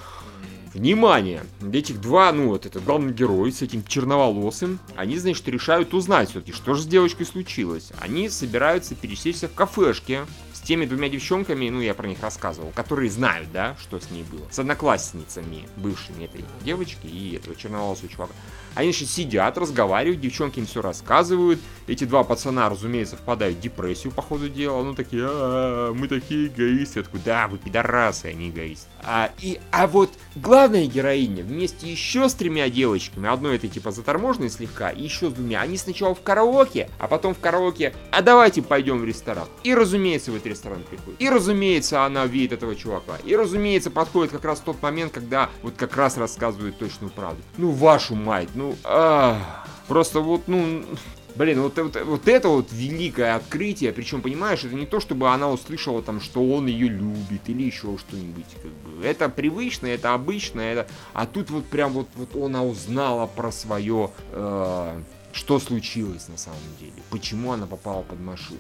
Внимание! 0.74 1.44
Этих 1.74 2.02
два, 2.02 2.32
ну 2.32 2.50
вот 2.50 2.66
этот 2.66 2.84
главный 2.84 3.14
герой 3.14 3.52
с 3.52 3.62
этим 3.62 3.84
черноволосым, 3.84 4.80
они, 4.96 5.18
значит, 5.18 5.48
решают 5.48 5.94
узнать 5.94 6.30
все-таки, 6.30 6.52
что 6.52 6.74
же 6.74 6.84
с 6.84 6.86
девочкой 6.86 7.26
случилось. 7.26 7.92
Они 8.00 8.30
собираются 8.30 8.96
пересечься 8.96 9.48
в 9.48 9.54
кафешке 9.54 10.26
с 10.54 10.60
теми 10.60 10.86
двумя 10.86 11.10
девчонками, 11.10 11.70
ну 11.70 11.82
я 11.82 11.94
про 11.94 12.08
них 12.08 12.22
рассказывал, 12.22 12.72
которые 12.76 13.10
знают, 13.10 13.52
да, 13.52 13.76
что 13.80 14.00
с 14.00 14.10
ней 14.12 14.24
было. 14.24 14.46
С 14.52 14.60
одноклассницами 14.60 15.68
бывшими 15.78 16.26
этой 16.26 16.44
девочки 16.64 17.08
и 17.08 17.36
этого 17.36 17.56
черноволосого 17.56 18.10
чувака. 18.10 18.34
Они 18.78 18.94
же 18.94 19.06
сидят, 19.06 19.58
разговаривают, 19.58 20.22
девчонки 20.22 20.60
им 20.60 20.68
все 20.68 20.84
рассказывают. 20.84 21.60
Эти 21.88 22.04
два 22.04 22.24
пацана, 22.24 22.70
разумеется, 22.70 23.16
впадают 23.16 23.58
в 23.58 23.60
депрессию 23.60 24.14
по 24.14 24.22
ходу 24.22 24.50
дела. 24.50 24.84
Ну 24.84 24.94
такие, 24.94 25.26
а, 25.28 25.94
мы 25.94 26.08
такие 26.08 26.46
эгоисты. 26.46 27.00
Я 27.00 27.20
да, 27.26 27.48
вы 27.48 27.58
пидорасы, 27.58 28.28
а 28.28 28.34
не 28.34 28.50
эгоисты. 28.50 28.86
А, 29.02 29.32
и, 29.42 29.60
а 29.72 29.88
вот 29.88 30.12
главная 30.36 30.86
героиня 30.86 31.44
вместе 31.44 31.90
еще 31.90 32.30
с 32.30 32.36
тремя 32.36 32.70
девочками, 32.70 33.28
одной 33.28 33.56
этой 33.56 33.68
типа 33.68 33.90
заторможенной 33.90 34.52
слегка, 34.52 34.92
и 34.92 35.02
еще 35.02 35.32
с 35.32 35.34
двумя, 35.34 35.62
они 35.62 35.78
сначала 35.78 36.14
в 36.14 36.22
караоке, 36.22 36.92
а 37.00 37.08
потом 37.08 37.34
в 37.34 37.40
караоке, 37.40 37.96
а 38.12 38.22
давайте 38.22 38.62
пойдем 38.62 39.00
в 39.00 39.06
ресторан. 39.06 39.48
И 39.64 39.74
разумеется, 39.74 40.32
в 40.32 40.36
этот 40.36 40.48
ресторан 40.48 40.84
приходит. 40.84 41.20
И 41.20 41.28
разумеется, 41.30 42.06
она 42.06 42.28
видит 42.28 42.54
этого 42.54 42.76
чувака. 42.76 43.18
И 43.24 43.36
разумеется, 43.36 43.90
подходит 43.90 44.32
как 44.34 44.46
раз 44.46 44.60
тот 44.60 44.80
момент, 44.84 45.14
когда 45.14 45.50
вот 45.64 45.74
как 45.78 45.98
раз 45.98 46.18
рассказывает 46.18 46.78
точную 46.78 47.10
правду. 47.10 47.42
Ну, 47.58 47.72
вашу 47.72 48.14
мать, 48.14 48.50
ну, 48.54 48.67
а, 48.84 49.66
просто 49.88 50.20
вот, 50.22 50.48
ну, 50.48 50.84
Блин, 51.38 51.62
вот, 51.62 51.78
вот, 51.78 51.96
вот 52.04 52.28
это 52.28 52.50
вот 52.50 52.72
великое 52.72 53.36
открытие, 53.36 53.94
причем, 53.94 54.24
понимаешь, 54.24 54.64
это 54.64 54.74
не 54.74 54.88
то, 54.88 55.00
чтобы 55.00 55.30
она 55.30 55.52
услышала 55.52 56.02
там, 56.02 56.20
что 56.20 56.44
он 56.44 56.66
ее 56.66 56.88
любит 56.88 57.42
или 57.46 57.62
еще 57.62 57.96
что-нибудь. 58.00 58.46
Как 58.56 58.72
бы. 58.72 59.06
Это 59.06 59.30
привычно, 59.30 59.86
это 59.86 60.16
обычно, 60.16 60.62
это... 60.62 60.88
а 61.14 61.28
тут 61.28 61.52
вот 61.52 61.66
прям 61.66 61.94
вот, 61.94 62.08
вот 62.16 62.36
она 62.36 62.64
узнала 62.64 63.28
про 63.28 63.52
свое, 63.52 64.10
э, 64.32 65.02
что 65.32 65.60
случилось 65.60 66.28
на 66.28 66.38
самом 66.38 66.60
деле, 66.80 67.04
почему 67.12 67.52
она 67.52 67.68
попала 67.68 68.02
под 68.02 68.20
машину. 68.20 68.60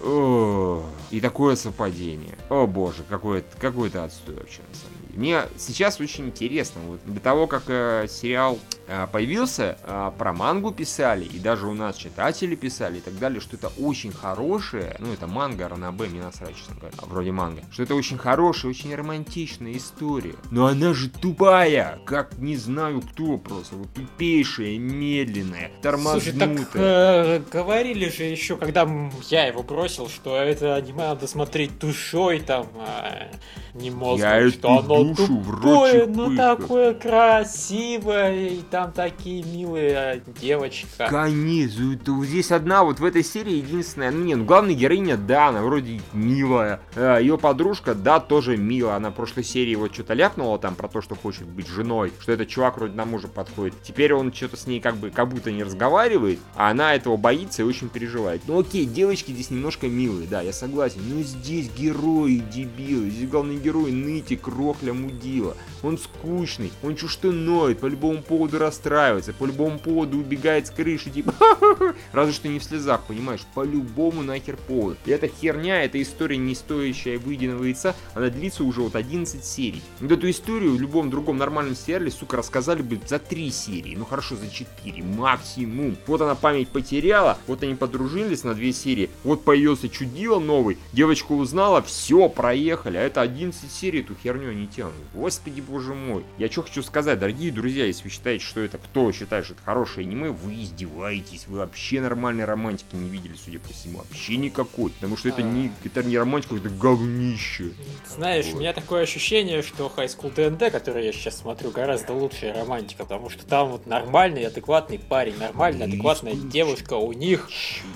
О, 0.00 0.84
и 1.10 1.20
такое 1.20 1.56
совпадение. 1.56 2.38
О 2.48 2.66
боже, 2.66 3.02
какое-то 3.06 3.54
какой 3.58 3.90
отстой 3.90 4.36
вообще 4.36 4.62
на 4.66 4.74
самом 4.74 4.94
деле. 4.94 4.97
Мне 5.14 5.42
сейчас 5.56 6.00
очень 6.00 6.26
интересно, 6.26 6.80
вот 6.86 7.00
до 7.04 7.20
того, 7.20 7.46
как 7.46 7.64
э, 7.68 8.06
сериал 8.08 8.58
э, 8.86 9.06
появился, 9.10 9.78
э, 9.82 10.12
про 10.16 10.32
мангу 10.32 10.70
писали, 10.70 11.24
и 11.24 11.38
даже 11.38 11.66
у 11.66 11.74
нас 11.74 11.96
читатели 11.96 12.54
писали 12.54 12.98
и 12.98 13.00
так 13.00 13.18
далее, 13.18 13.40
что 13.40 13.56
это 13.56 13.72
очень 13.78 14.12
хорошая, 14.12 14.96
ну 15.00 15.12
это 15.12 15.26
манга, 15.26 15.68
Ранабе, 15.68 16.06
мне 16.06 16.22
насрать, 16.22 16.56
честно 16.56 16.76
говоря, 16.76 16.96
вроде 17.02 17.32
манга, 17.32 17.62
что 17.70 17.82
это 17.82 17.94
очень 17.94 18.18
хорошая, 18.18 18.70
очень 18.70 18.94
романтичная 18.94 19.72
история. 19.76 20.34
Но 20.50 20.66
она 20.66 20.94
же 20.94 21.10
тупая, 21.10 21.98
как 22.04 22.38
не 22.38 22.56
знаю 22.56 23.02
кто 23.02 23.38
просто, 23.38 23.76
вот 23.76 23.88
тупейшая, 23.94 24.78
медленная, 24.78 25.72
тормознутая. 25.82 26.32
Слушай, 26.32 26.56
так 26.56 26.68
э, 26.74 27.42
говорили 27.50 28.08
же 28.08 28.24
еще, 28.24 28.56
когда 28.56 28.88
я 29.30 29.46
его 29.46 29.62
бросил, 29.62 30.08
что 30.08 30.36
это 30.36 30.76
аниме 30.76 31.08
надо 31.08 31.26
смотреть 31.26 31.78
душой, 31.78 32.40
там, 32.40 32.66
э, 32.76 33.32
не 33.74 33.90
мозгом, 33.90 34.28
я 34.28 34.50
что 34.50 34.78
оно 34.78 34.97
душу 35.04 35.42
тупое, 35.44 36.04
в 36.04 36.16
но 36.16 36.36
такое 36.36 36.94
красивое, 36.94 38.48
и 38.48 38.60
там 38.70 38.92
такие 38.92 39.42
милые 39.42 39.96
а, 39.96 40.20
девочка. 40.40 41.08
Конечно, 41.08 41.94
это 41.94 42.24
здесь 42.24 42.50
одна 42.50 42.84
вот 42.84 43.00
в 43.00 43.04
этой 43.04 43.24
серии 43.24 43.54
единственная, 43.54 44.10
ну 44.10 44.24
не, 44.24 44.34
ну 44.34 44.44
главная 44.44 44.74
героиня, 44.74 45.16
да, 45.16 45.48
она 45.48 45.62
вроде 45.62 46.00
милая, 46.12 46.80
а, 46.94 47.18
ее 47.18 47.38
подружка, 47.38 47.94
да, 47.94 48.20
тоже 48.20 48.56
милая, 48.56 48.96
она 48.96 49.10
в 49.10 49.14
прошлой 49.14 49.44
серии 49.44 49.74
вот 49.74 49.94
что-то 49.94 50.14
ляпнула 50.14 50.58
там 50.58 50.74
про 50.74 50.88
то, 50.88 51.00
что 51.00 51.14
хочет 51.14 51.46
быть 51.46 51.68
женой, 51.68 52.12
что 52.20 52.32
этот 52.32 52.48
чувак 52.48 52.78
вроде 52.78 52.94
на 52.94 53.04
мужа 53.04 53.28
подходит. 53.28 53.74
Теперь 53.82 54.14
он 54.14 54.32
что-то 54.32 54.56
с 54.56 54.66
ней 54.66 54.80
как 54.80 54.96
бы, 54.96 55.10
как 55.10 55.28
будто 55.28 55.50
не 55.50 55.62
разговаривает, 55.62 56.38
а 56.54 56.70
она 56.70 56.94
этого 56.94 57.16
боится 57.16 57.62
и 57.62 57.64
очень 57.64 57.88
переживает. 57.88 58.42
Ну 58.46 58.58
окей, 58.58 58.84
девочки 58.84 59.32
здесь 59.32 59.50
немножко 59.50 59.88
милые, 59.88 60.26
да, 60.26 60.40
я 60.40 60.52
согласен, 60.52 61.00
но 61.08 61.22
здесь 61.22 61.70
герои 61.76 62.42
дебилы, 62.52 63.10
здесь 63.10 63.28
главный 63.28 63.56
герой 63.56 63.92
нытик, 63.92 64.46
рохля, 64.48 64.87
мудила. 64.92 65.56
Он 65.82 65.98
скучный, 65.98 66.72
он 66.82 66.96
чушь 66.96 67.18
что 67.18 67.32
ноет, 67.32 67.80
по 67.80 67.86
любому 67.86 68.22
поводу 68.22 68.58
расстраивается, 68.58 69.32
по 69.32 69.44
любому 69.44 69.80
поводу 69.80 70.18
убегает 70.18 70.68
с 70.68 70.70
крыши, 70.70 71.10
типа, 71.10 71.34
разве 72.12 72.32
что 72.32 72.46
не 72.46 72.60
в 72.60 72.64
слезах, 72.64 73.02
понимаешь, 73.08 73.40
по 73.54 73.64
любому 73.64 74.22
нахер 74.22 74.56
поводу. 74.56 74.96
И 75.04 75.10
эта 75.10 75.26
херня, 75.26 75.82
эта 75.82 76.00
история 76.00 76.36
не 76.36 76.54
стоящая 76.54 77.18
выеденного 77.18 77.64
яйца, 77.64 77.96
она 78.14 78.28
длится 78.28 78.62
уже 78.62 78.82
вот 78.82 78.94
11 78.94 79.44
серий. 79.44 79.82
Вот 80.00 80.12
эту 80.12 80.30
историю 80.30 80.76
в 80.76 80.80
любом 80.80 81.10
другом 81.10 81.38
нормальном 81.38 81.74
сериале, 81.74 82.12
сука, 82.12 82.36
рассказали 82.36 82.82
бы 82.82 83.00
за 83.04 83.18
3 83.18 83.50
серии, 83.50 83.96
ну 83.96 84.04
хорошо, 84.04 84.36
за 84.36 84.48
4, 84.48 85.02
максимум. 85.02 85.96
Вот 86.06 86.20
она 86.20 86.36
память 86.36 86.68
потеряла, 86.68 87.36
вот 87.48 87.64
они 87.64 87.74
подружились 87.74 88.44
на 88.44 88.54
2 88.54 88.70
серии, 88.70 89.10
вот 89.24 89.42
появился 89.42 89.88
чудило 89.88 90.38
новый, 90.38 90.78
девочка 90.92 91.32
узнала, 91.32 91.82
все, 91.82 92.28
проехали, 92.28 92.96
а 92.96 93.02
это 93.02 93.22
11 93.22 93.72
серий, 93.72 94.00
эту 94.00 94.14
херню 94.14 94.50
они 94.50 94.68
тянут. 94.78 94.94
Господи 95.12 95.60
боже 95.60 95.92
мой. 95.92 96.24
Я 96.38 96.48
что 96.48 96.62
хочу 96.62 96.84
сказать, 96.84 97.18
дорогие 97.18 97.50
друзья, 97.50 97.84
если 97.84 98.04
вы 98.04 98.10
считаете, 98.10 98.44
что 98.44 98.60
это 98.60 98.78
кто 98.78 99.10
считает, 99.10 99.44
что 99.44 99.54
это 99.54 99.62
хорошее 99.64 100.06
аниме, 100.06 100.30
вы 100.30 100.62
издеваетесь. 100.62 101.48
Вы 101.48 101.58
вообще 101.58 102.00
нормальной 102.00 102.44
романтики 102.44 102.94
не 102.94 103.08
видели, 103.08 103.34
судя 103.34 103.58
по 103.58 103.72
всему. 103.72 103.98
Вообще 103.98 104.36
никакой. 104.36 104.92
Потому 104.92 105.16
что 105.16 105.30
это 105.30 105.42
не, 105.42 105.72
это 105.84 106.04
не 106.04 106.16
романтика, 106.16 106.54
это 106.54 106.68
говнище. 106.68 107.72
Знаешь, 108.06 108.46
вот. 108.46 108.54
у 108.54 108.58
меня 108.60 108.72
такое 108.72 109.02
ощущение, 109.02 109.62
что 109.62 109.92
High 109.96 110.06
School 110.06 110.32
DND, 110.32 110.70
который 110.70 111.04
я 111.04 111.12
сейчас 111.12 111.38
смотрю, 111.38 111.72
гораздо 111.72 112.12
лучшая 112.12 112.54
романтика, 112.54 113.02
потому 113.02 113.30
что 113.30 113.44
там 113.44 113.70
вот 113.70 113.86
нормальный, 113.86 114.46
адекватный 114.46 115.00
парень, 115.00 115.36
нормальная, 115.38 115.88
адекватная 115.88 116.34
девушка, 116.34 116.94
у 116.94 117.12
них 117.12 117.50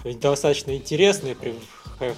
достаточно 0.05 0.77
интересные 0.77 1.37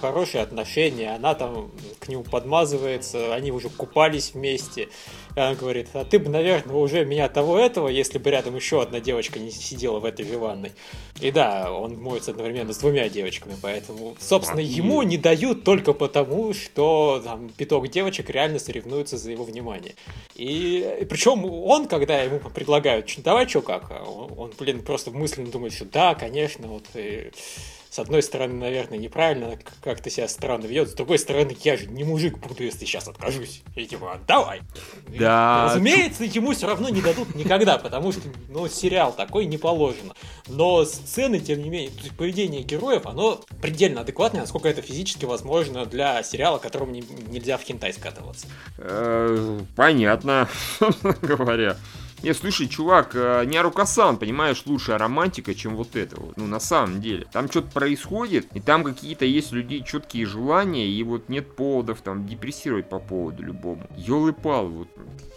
хорошие 0.00 0.42
отношения, 0.42 1.14
она 1.14 1.34
там 1.34 1.70
к 1.98 2.08
нему 2.08 2.24
подмазывается, 2.24 3.34
они 3.34 3.52
уже 3.52 3.68
купались 3.68 4.34
вместе, 4.34 4.88
И 5.36 5.40
она 5.40 5.54
говорит, 5.54 5.88
а 5.94 6.04
ты 6.04 6.18
бы, 6.18 6.28
наверное, 6.28 6.76
уже 6.76 7.04
меня 7.04 7.28
того 7.28 7.58
этого, 7.58 7.88
если 7.88 8.18
бы 8.18 8.30
рядом 8.30 8.56
еще 8.56 8.82
одна 8.82 9.00
девочка 9.00 9.38
не 9.38 9.50
сидела 9.50 10.00
в 10.00 10.04
этой 10.04 10.24
ванной. 10.36 10.72
И 11.20 11.30
да, 11.30 11.72
он 11.72 12.00
моется 12.00 12.32
одновременно 12.32 12.72
с 12.72 12.78
двумя 12.78 13.08
девочками, 13.08 13.54
поэтому, 13.60 14.16
собственно, 14.20 14.60
ему 14.60 15.02
не 15.02 15.18
дают 15.18 15.64
только 15.64 15.92
потому, 15.92 16.54
что 16.54 17.20
там 17.24 17.48
пяток 17.50 17.88
девочек 17.88 18.30
реально 18.30 18.58
соревнуются 18.58 19.16
за 19.16 19.30
его 19.30 19.44
внимание. 19.44 19.94
И, 20.34 20.98
и 21.00 21.04
причем 21.04 21.44
он, 21.44 21.86
когда 21.86 22.20
ему 22.20 22.38
предлагают, 22.38 23.08
давай 23.18 23.48
что 23.48 23.62
как, 23.62 23.90
он, 23.90 24.32
он, 24.36 24.52
блин, 24.58 24.82
просто 24.82 25.10
мысленно 25.10 25.50
думает, 25.50 25.72
что 25.72 25.84
да, 25.84 26.14
конечно, 26.14 26.66
вот 26.68 26.84
и 26.94 27.30
с 27.94 28.00
одной 28.00 28.24
стороны, 28.24 28.54
наверное, 28.54 28.98
неправильно, 28.98 29.56
как-то 29.80 30.10
себя 30.10 30.26
странно 30.26 30.66
ведет, 30.66 30.90
с 30.90 30.94
другой 30.94 31.16
стороны, 31.16 31.56
я 31.62 31.76
же 31.76 31.86
не 31.86 32.02
мужик 32.02 32.38
буду, 32.38 32.64
если 32.64 32.86
сейчас 32.86 33.06
откажусь. 33.06 33.62
И 33.76 33.86
типа, 33.86 34.18
давай. 34.26 34.62
Да. 35.16 35.68
И, 35.68 35.70
разумеется, 35.70 36.24
ему 36.24 36.54
все 36.54 36.66
равно 36.66 36.88
не 36.88 37.00
дадут 37.00 37.36
никогда, 37.36 37.78
потому 37.78 38.10
что, 38.10 38.22
ну, 38.48 38.66
сериал 38.66 39.12
такой 39.12 39.46
не 39.46 39.58
положено. 39.58 40.12
Но 40.48 40.84
сцены, 40.84 41.38
тем 41.38 41.62
не 41.62 41.70
менее, 41.70 41.92
поведение 42.18 42.62
героев, 42.64 43.06
оно 43.06 43.40
предельно 43.62 44.00
адекватное, 44.00 44.40
насколько 44.40 44.68
это 44.68 44.82
физически 44.82 45.24
возможно 45.24 45.86
для 45.86 46.20
сериала, 46.24 46.58
которому 46.58 46.90
не, 46.90 47.04
нельзя 47.28 47.58
в 47.58 47.62
хентай 47.62 47.92
скатываться. 47.92 48.48
Э, 48.76 49.60
понятно, 49.76 50.48
говоря. 51.22 51.76
Не, 52.24 52.32
слушай, 52.32 52.68
чувак, 52.68 53.10
э, 53.14 53.44
не 53.44 53.58
Арукасан, 53.58 54.16
понимаешь, 54.16 54.62
лучшая 54.64 54.96
романтика, 54.96 55.54
чем 55.54 55.76
вот 55.76 55.94
это 55.94 56.18
вот. 56.18 56.38
Ну, 56.38 56.46
на 56.46 56.58
самом 56.58 57.02
деле. 57.02 57.26
Там 57.30 57.50
что-то 57.50 57.70
происходит, 57.70 58.46
и 58.54 58.60
там 58.60 58.82
какие-то 58.82 59.26
есть 59.26 59.52
у 59.52 59.56
людей 59.56 59.84
четкие 59.84 60.24
желания, 60.24 60.88
и 60.88 61.02
вот 61.02 61.28
нет 61.28 61.54
поводов 61.54 62.00
там 62.00 62.26
депрессировать 62.26 62.88
по 62.88 62.98
поводу 62.98 63.42
любому. 63.42 63.86
Ёлы-пал, 63.98 64.68
вот. 64.68 64.88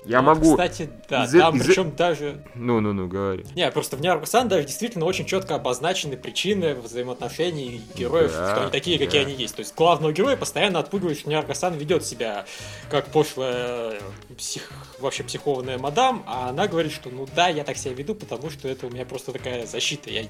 Я 0.08 0.22
могу... 0.22 0.52
Кстати, 0.52 0.90
да, 1.10 1.26
из 1.26 1.32
там 1.32 1.58
из 1.58 1.66
причем 1.66 1.96
даже... 1.96 2.44
Ну-ну-ну, 2.56 3.08
говори. 3.08 3.46
Не, 3.56 3.70
просто 3.72 3.98
в 3.98 4.02
Ниаркусан 4.02 4.48
даже 4.48 4.66
действительно 4.66 5.06
очень 5.06 5.26
четко 5.26 5.56
обозначены 5.56 6.16
причины 6.16 6.76
взаимоотношений 6.76 7.82
героев, 7.96 8.32
да, 8.32 8.52
что 8.52 8.62
они 8.64 8.72
такие, 8.72 8.98
да. 8.98 9.06
какие 9.06 9.22
они 9.22 9.34
есть. 9.34 9.56
То 9.56 9.60
есть 9.60 9.76
главного 9.76 10.14
героя 10.14 10.38
постоянно 10.38 10.80
отпугивает, 10.80 11.20
что 11.20 11.30
Ниаркусан 11.30 11.76
ведет 11.76 12.06
себя 12.06 12.46
как 12.90 13.08
пошлая 13.08 14.00
псих... 14.38 14.72
вообще 15.00 15.24
психованная 15.24 15.78
мадам, 15.78 16.24
а 16.26 16.50
она 16.50 16.68
говорит, 16.68 16.94
что 16.94 17.10
ну 17.10 17.28
да, 17.36 17.50
я 17.50 17.64
так 17.64 17.78
себя 17.78 17.94
веду, 17.94 18.16
потому 18.16 18.50
что 18.50 18.68
это 18.68 18.88
у 18.88 18.90
меня 18.90 19.06
просто 19.06 19.34
такая 19.34 19.66
защита. 19.66 20.10
Я 20.10 20.24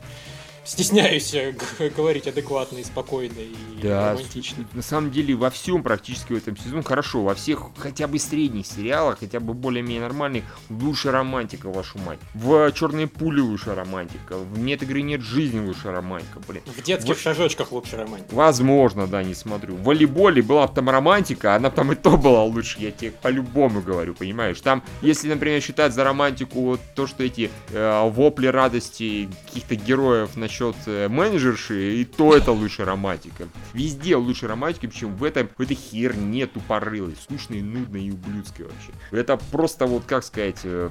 стесняюсь 0.68 1.34
э, 1.34 1.56
говорить 1.96 2.28
адекватно 2.28 2.78
и 2.78 2.84
спокойно 2.84 3.40
и 3.40 3.82
да, 3.82 4.12
романтично. 4.12 4.66
На 4.74 4.82
самом 4.82 5.12
деле 5.12 5.36
во 5.36 5.50
всем 5.50 5.82
практически 5.82 6.34
в 6.34 6.38
этом 6.38 6.58
сезоне 6.58 6.84
хорошо, 6.84 7.24
во 7.24 7.36
всех 7.36 7.68
хотя 7.78 8.08
бы 8.08 8.20
средних 8.20 8.68
сериалах, 8.68 9.20
хотя 9.20 9.40
бы 9.40 9.54
более-менее 9.54 10.02
нормальных, 10.02 10.44
лучше 10.70 11.12
романтика, 11.12 11.70
вашу 11.70 11.98
мать. 12.00 12.20
В 12.34 12.72
Черные 12.74 13.08
пули 13.08 13.40
лучше 13.40 13.74
романтика, 13.74 14.38
в 14.38 14.60
Нет 14.60 14.84
игры 14.84 15.02
нет 15.02 15.22
жизни 15.22 15.66
лучше 15.66 15.92
романтика, 15.92 16.40
блин. 16.48 16.62
В 16.66 16.82
детских 16.84 17.18
в... 17.18 17.22
шажочках 17.22 17.72
лучше 17.72 17.96
романтика. 17.98 18.36
Возможно, 18.36 19.08
да, 19.08 19.24
не 19.24 19.34
смотрю. 19.34 19.76
В 19.76 19.84
волейболе 19.84 20.42
была 20.42 20.68
там 20.68 20.90
романтика, 20.90 21.56
она 21.56 21.70
там 21.70 21.94
и 21.94 21.96
то 21.96 22.18
была 22.18 22.44
лучше, 22.44 22.80
я 22.80 22.92
тебе 22.92 23.12
по-любому 23.12 23.82
говорю, 23.82 24.14
понимаешь? 24.14 24.60
Там, 24.60 24.84
если, 25.02 25.30
например, 25.30 25.62
считать 25.62 25.94
за 25.94 26.04
романтику 26.04 26.62
вот 26.62 26.82
то, 26.96 27.08
что 27.08 27.24
эти 27.24 27.50
э, 27.70 28.10
вопли 28.10 28.48
радости 28.48 29.30
каких-то 29.48 29.76
героев 29.76 30.36
на 30.36 30.50
насчет 30.58 30.76
э, 30.88 31.08
менеджерши, 31.08 32.02
и 32.02 32.06
то 32.06 32.36
это 32.36 32.52
лучше 32.52 32.86
романтика. 32.86 33.48
Везде 33.74 34.16
лучше 34.16 34.48
романтика, 34.48 34.88
причем 34.88 35.16
в, 35.16 35.24
этом, 35.24 35.50
в 35.56 35.62
этой 35.62 35.76
херне 35.76 36.48
тупорылой, 36.48 37.16
скучной, 37.22 37.62
нудной 37.62 38.06
и 38.06 38.12
ублюдской 38.12 38.66
вообще. 38.66 38.92
Это 39.12 39.38
просто 39.52 39.86
вот, 39.86 40.04
как 40.06 40.24
сказать, 40.24 40.62
э, 40.64 40.90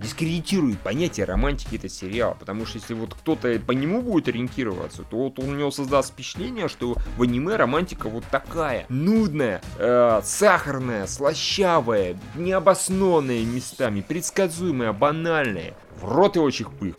дискредитирует 0.00 0.78
понятие 0.80 1.26
романтики 1.26 1.76
этот 1.76 1.92
сериал, 1.92 2.36
потому 2.38 2.66
что 2.66 2.78
если 2.78 2.94
вот 2.94 3.14
кто-то 3.14 3.58
по 3.66 3.72
нему 3.72 4.02
будет 4.02 4.28
ориентироваться, 4.28 5.02
то 5.02 5.16
вот 5.16 5.38
у 5.38 5.42
него 5.42 5.70
создаст 5.70 6.12
впечатление, 6.12 6.68
что 6.68 6.96
в 7.16 7.22
аниме 7.22 7.56
романтика 7.56 8.08
вот 8.08 8.24
такая, 8.30 8.86
нудная, 8.88 9.62
э, 9.78 10.20
сахарная, 10.22 11.06
слащавая, 11.06 12.18
необоснованная 12.36 13.44
местами, 13.44 14.04
предсказуемая, 14.06 14.92
банальная. 14.92 15.74
В 16.00 16.04
рот 16.04 16.36
и 16.36 16.38
очень 16.38 16.66
пых. 16.66 16.94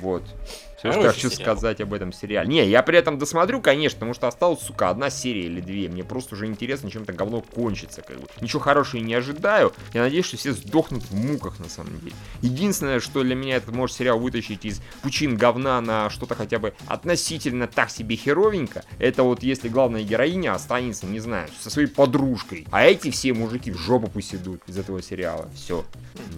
Вот. 0.00 0.22
Все, 0.90 1.00
что 1.00 1.12
хочу 1.12 1.30
сериал. 1.30 1.56
сказать 1.56 1.80
об 1.80 1.94
этом 1.94 2.12
сериале. 2.12 2.48
Не, 2.48 2.68
я 2.68 2.82
при 2.82 2.98
этом 2.98 3.18
досмотрю, 3.18 3.62
конечно, 3.62 3.96
потому 3.96 4.12
что 4.12 4.28
осталась, 4.28 4.60
сука, 4.60 4.90
одна 4.90 5.08
серия 5.08 5.46
или 5.46 5.60
две. 5.60 5.88
Мне 5.88 6.04
просто 6.04 6.34
уже 6.34 6.46
интересно, 6.46 6.90
чем 6.90 7.04
это 7.04 7.12
говно 7.12 7.40
кончится. 7.40 8.02
Как 8.02 8.20
бы. 8.20 8.28
Ничего 8.40 8.60
хорошего 8.60 9.00
не 9.00 9.14
ожидаю. 9.14 9.72
Я 9.94 10.02
надеюсь, 10.02 10.26
что 10.26 10.36
все 10.36 10.52
сдохнут 10.52 11.02
в 11.04 11.14
муках, 11.14 11.58
на 11.58 11.68
самом 11.68 11.98
деле. 12.00 12.12
Единственное, 12.42 13.00
что 13.00 13.22
для 13.22 13.34
меня 13.34 13.56
это 13.56 13.72
может 13.72 13.96
сериал 13.96 14.18
вытащить 14.18 14.64
из 14.64 14.82
пучин 15.02 15.36
говна 15.36 15.80
на 15.80 16.10
что-то 16.10 16.34
хотя 16.34 16.58
бы 16.58 16.74
относительно 16.86 17.66
так 17.66 17.90
себе 17.90 18.16
херовенько, 18.16 18.84
это 18.98 19.22
вот 19.22 19.42
если 19.42 19.68
главная 19.68 20.02
героиня 20.02 20.54
останется, 20.54 21.06
не 21.06 21.20
знаю, 21.20 21.48
со 21.60 21.70
своей 21.70 21.88
подружкой. 21.88 22.66
А 22.70 22.84
эти 22.84 23.10
все 23.10 23.32
мужики 23.32 23.70
в 23.70 23.78
жопу 23.78 24.08
пусть 24.08 24.34
идут 24.34 24.60
из 24.66 24.76
этого 24.76 25.00
сериала. 25.00 25.48
Все. 25.54 25.84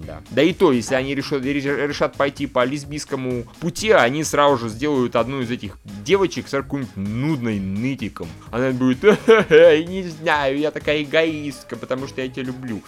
Да. 0.06 0.22
Да 0.30 0.42
и 0.42 0.52
то, 0.52 0.70
если 0.72 0.94
они 0.94 1.14
решат, 1.14 1.44
решат 1.44 2.16
пойти 2.16 2.46
по 2.46 2.64
лесбийскому 2.64 3.44
пути, 3.60 3.90
они 3.90 4.22
сразу 4.22 4.35
сразу 4.36 4.58
же 4.58 4.68
сделают 4.68 5.16
одну 5.16 5.40
из 5.40 5.50
этих 5.50 5.78
девочек 6.04 6.46
с 6.48 6.50
какой-нибудь 6.50 6.94
нудной 6.94 7.58
нытиком. 7.58 8.28
Она 8.50 8.70
будет, 8.70 9.02
не 9.48 10.06
знаю, 10.10 10.58
я 10.58 10.70
такая 10.70 11.04
эгоистка, 11.04 11.74
потому 11.74 12.06
что 12.06 12.20
я 12.20 12.28
тебя 12.28 12.42
люблю. 12.42 12.82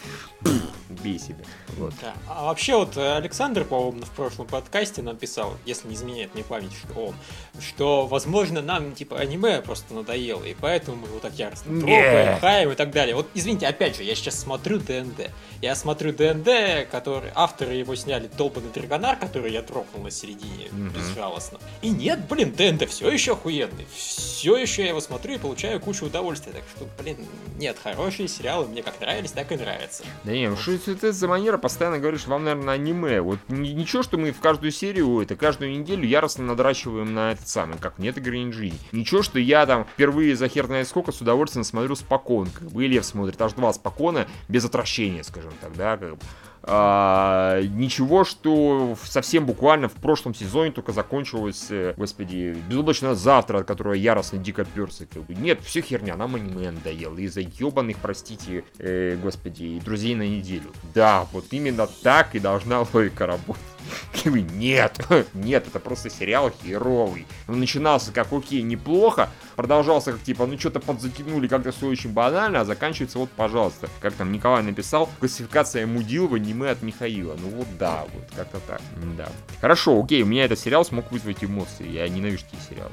Бей 0.89 1.19
себя. 1.19 1.45
Вот. 1.77 1.93
Да. 2.01 2.15
А 2.29 2.45
вообще 2.47 2.77
вот 2.77 2.97
э, 2.97 3.17
Александр, 3.17 3.65
по-моему, 3.65 4.03
в 4.03 4.11
прошлом 4.11 4.47
подкасте 4.47 5.03
написал, 5.03 5.55
если 5.67 5.89
не 5.89 5.95
изменяет 5.95 6.35
мне 6.35 6.43
память, 6.43 6.73
что 6.73 7.09
он, 7.09 7.15
что, 7.61 8.07
возможно, 8.07 8.63
нам, 8.63 8.95
типа, 8.95 9.19
аниме 9.19 9.61
просто 9.61 9.93
надоело, 9.93 10.45
и 10.45 10.55
поэтому 10.59 10.97
мы 10.97 11.09
его 11.09 11.19
так 11.19 11.35
яростно 11.35 11.79
трогаем, 11.79 12.41
хаем 12.41 12.71
и 12.71 12.75
так 12.75 12.91
далее. 12.91 13.15
Вот, 13.15 13.29
извините, 13.35 13.67
опять 13.67 13.97
же, 13.97 14.03
я 14.03 14.15
сейчас 14.15 14.39
смотрю 14.39 14.79
ДНД. 14.79 15.31
Я 15.61 15.75
смотрю 15.75 16.13
ДНД, 16.13 16.89
который, 16.91 17.31
авторы 17.35 17.75
его 17.75 17.95
сняли 17.95 18.31
долбанный 18.39 18.71
Драгонар, 18.71 19.17
который 19.17 19.53
я 19.53 19.61
дропнул 19.61 20.05
на 20.05 20.11
середине, 20.11 20.67
mm-hmm. 20.67 20.95
безжалостно. 20.95 21.59
И 21.83 21.91
нет, 21.91 22.27
блин, 22.29 22.53
ДНД 22.53 22.89
все 22.89 23.11
еще 23.11 23.33
охуенный. 23.33 23.87
Все 23.95 24.57
еще 24.57 24.83
я 24.83 24.89
его 24.89 25.01
смотрю 25.01 25.35
и 25.35 25.39
получаю 25.39 25.81
кучу 25.81 26.07
удовольствия. 26.07 26.53
Так 26.53 26.63
что, 26.75 26.89
блин, 27.03 27.19
нет, 27.59 27.77
хорошие 27.83 28.29
сериалы 28.29 28.67
мне 28.69 28.83
как 28.83 29.01
нравились, 29.01 29.33
так 29.33 29.51
и 29.53 29.57
нравятся. 29.57 30.05
Да 30.25 30.33
не, 30.33 30.49
ну 30.49 30.57
что 30.57 30.78
это 30.87 31.13
за 31.13 31.27
манера 31.27 31.59
постоянно 31.59 31.99
говоришь, 31.99 32.27
вам, 32.27 32.45
наверное, 32.45 32.75
аниме. 32.75 33.21
Вот 33.21 33.39
ничего, 33.49 34.03
что 34.03 34.19
мы 34.19 34.33
в 34.33 34.41
каждую 34.41 34.71
серию, 34.71 35.21
это 35.21 35.35
каждую 35.35 35.73
неделю 35.73 36.07
яростно 36.07 36.45
надрачиваем 36.45 37.15
на 37.15 37.33
этот 37.33 37.49
самый, 37.49 37.79
как 37.79 37.99
нет 37.99 38.17
игры 38.19 38.53
жизни. 38.53 38.79
Ничего, 38.93 39.23
что 39.23 39.39
я 39.41 39.67
там 39.67 39.85
впервые 39.85 40.37
за 40.37 40.49
хер 40.49 40.67
знает 40.67 40.87
сколько 40.87 41.11
с 41.11 41.21
удовольствием 41.21 41.65
смотрю 41.65 41.97
спокон. 41.97 42.49
Как 42.51 42.71
бы 42.71 42.85
Ильев 42.85 43.05
смотрит 43.05 43.41
аж 43.41 43.55
два 43.55 43.73
спокона, 43.73 44.29
без 44.49 44.65
отвращения, 44.65 45.25
скажем 45.25 45.53
так, 45.61 45.75
да, 45.77 45.97
как 45.97 46.13
бы. 46.13 46.23
А, 46.63 47.61
ничего, 47.63 48.25
что 48.25 48.97
совсем 49.03 49.47
буквально 49.47 49.89
в 49.89 49.95
прошлом 49.95 50.35
сезоне 50.35 50.73
только 50.73 50.93
закончилось, 50.93 51.67
э, 51.71 51.95
господи, 51.97 52.57
безоблачно 52.69 53.15
завтра, 53.15 53.59
от 53.59 53.67
которого 53.67 53.95
яростно 53.95 54.39
дико 54.39 54.65
перся. 54.65 55.07
Как 55.07 55.25
бы. 55.25 55.35
Нет, 55.35 55.61
все 55.63 55.81
херня, 55.81 56.17
нам 56.17 56.35
аниме 56.35 56.71
надоело. 56.71 57.17
Из-за 57.19 57.41
ебаных, 57.41 57.99
простите, 58.01 58.65
э, 58.79 59.17
господи, 59.23 59.81
друзей 59.85 60.15
на 60.15 60.29
неделю. 60.29 60.71
Да, 60.95 61.27
вот 61.33 61.47
именно 61.51 61.87
так 62.03 62.35
и 62.35 62.39
должна 62.39 62.85
логика 62.93 63.27
работать. 63.27 63.63
Нет, 64.25 65.01
нет, 65.35 65.67
это 65.67 65.81
просто 65.81 66.11
сериал 66.11 66.53
херовый. 66.63 67.27
Он 67.47 67.61
начинался 67.61 68.13
как 68.13 68.33
окей, 68.33 68.63
неплохо, 68.63 69.31
продолжался 69.57 70.13
как 70.13 70.23
типа, 70.23 70.47
ну 70.47 70.59
что-то 70.59 70.81
подзатянули 70.81 71.49
как-то 71.49 71.73
все 71.73 71.87
очень 71.87 72.13
банально, 72.13 72.61
а 72.61 72.65
заканчивается 72.65 73.19
вот, 73.19 73.31
пожалуйста, 73.31 73.89
как 74.01 74.15
там 74.15 74.33
Николай 74.33 74.63
написал, 74.63 75.09
классификация 75.19 75.87
Мудилова, 75.87 76.37
не 76.37 76.55
мы 76.55 76.69
от 76.71 76.83
Михаила. 76.83 77.37
Ну 77.41 77.49
вот 77.51 77.67
да, 77.79 78.05
вот 78.13 78.25
как-то 78.35 78.61
так, 78.61 78.81
да. 79.17 79.29
Хорошо, 79.61 80.03
окей, 80.03 80.23
у 80.23 80.27
меня 80.27 80.45
этот 80.45 80.59
сериал 80.59 80.85
смог 80.85 81.11
вызвать 81.13 81.43
эмоции, 81.45 81.89
я 81.89 82.09
ненавижу 82.09 82.45
такие 82.45 82.63
сериалы. 82.69 82.93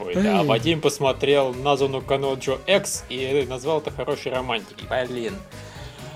Ой, 0.00 0.14
да, 0.14 0.42
Вадим 0.42 0.80
посмотрел 0.80 1.52
Назуну 1.52 2.00
Каноджо 2.00 2.58
X 2.66 3.04
и 3.10 3.46
назвал 3.48 3.80
это 3.80 3.90
хорошей 3.90 4.32
романтикой. 4.32 5.06
Блин. 5.06 5.34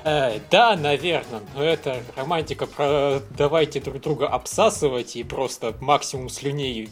Э, 0.04 0.38
да, 0.50 0.76
наверное, 0.76 1.40
но 1.54 1.64
это 1.64 2.02
романтика 2.14 2.66
про 2.66 3.20
давайте 3.30 3.80
друг 3.80 4.02
друга 4.02 4.28
обсасывать 4.28 5.16
и 5.16 5.24
просто 5.24 5.74
максимум 5.80 6.28
слюней 6.28 6.90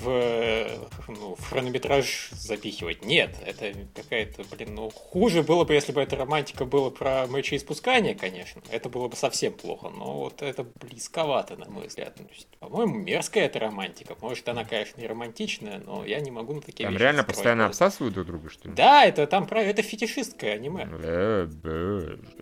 в, 0.00 0.68
ну, 1.08 1.34
в 1.34 1.48
хронометраж 1.48 2.30
запихивать. 2.32 3.04
Нет, 3.04 3.36
это 3.44 3.72
какая-то, 3.94 4.44
блин, 4.54 4.74
ну, 4.74 4.90
хуже 4.90 5.42
было 5.42 5.64
бы, 5.64 5.74
если 5.74 5.92
бы 5.92 6.00
эта 6.00 6.16
романтика 6.16 6.64
была 6.64 6.90
про 6.90 7.26
мочеиспускание, 7.26 8.14
конечно. 8.14 8.62
Это 8.70 8.88
было 8.88 9.08
бы 9.08 9.16
совсем 9.16 9.52
плохо, 9.52 9.88
но 9.88 10.18
вот 10.18 10.42
это 10.42 10.64
близковато, 10.80 11.56
на 11.56 11.68
мой 11.70 11.86
взгляд. 11.88 12.16
Ну, 12.18 12.26
по-моему, 12.60 12.96
мерзкая 12.96 13.46
эта 13.46 13.58
романтика. 13.58 14.16
Может, 14.20 14.48
она, 14.48 14.64
конечно, 14.64 15.00
не 15.00 15.06
романтичная, 15.06 15.78
но 15.84 16.04
я 16.04 16.20
не 16.20 16.30
могу 16.30 16.54
на 16.54 16.60
такие 16.60 16.84
там 16.84 16.92
вещи 16.92 17.02
реально 17.02 17.24
постоянно 17.24 17.66
обсасывают 17.66 18.14
друг 18.14 18.26
друга, 18.26 18.50
что 18.50 18.68
ли? 18.68 18.74
Да, 18.74 19.04
это 19.04 19.26
там 19.26 19.46
про 19.46 19.62
это 19.62 19.82
фетишистское 19.82 20.54
аниме. 20.54 20.88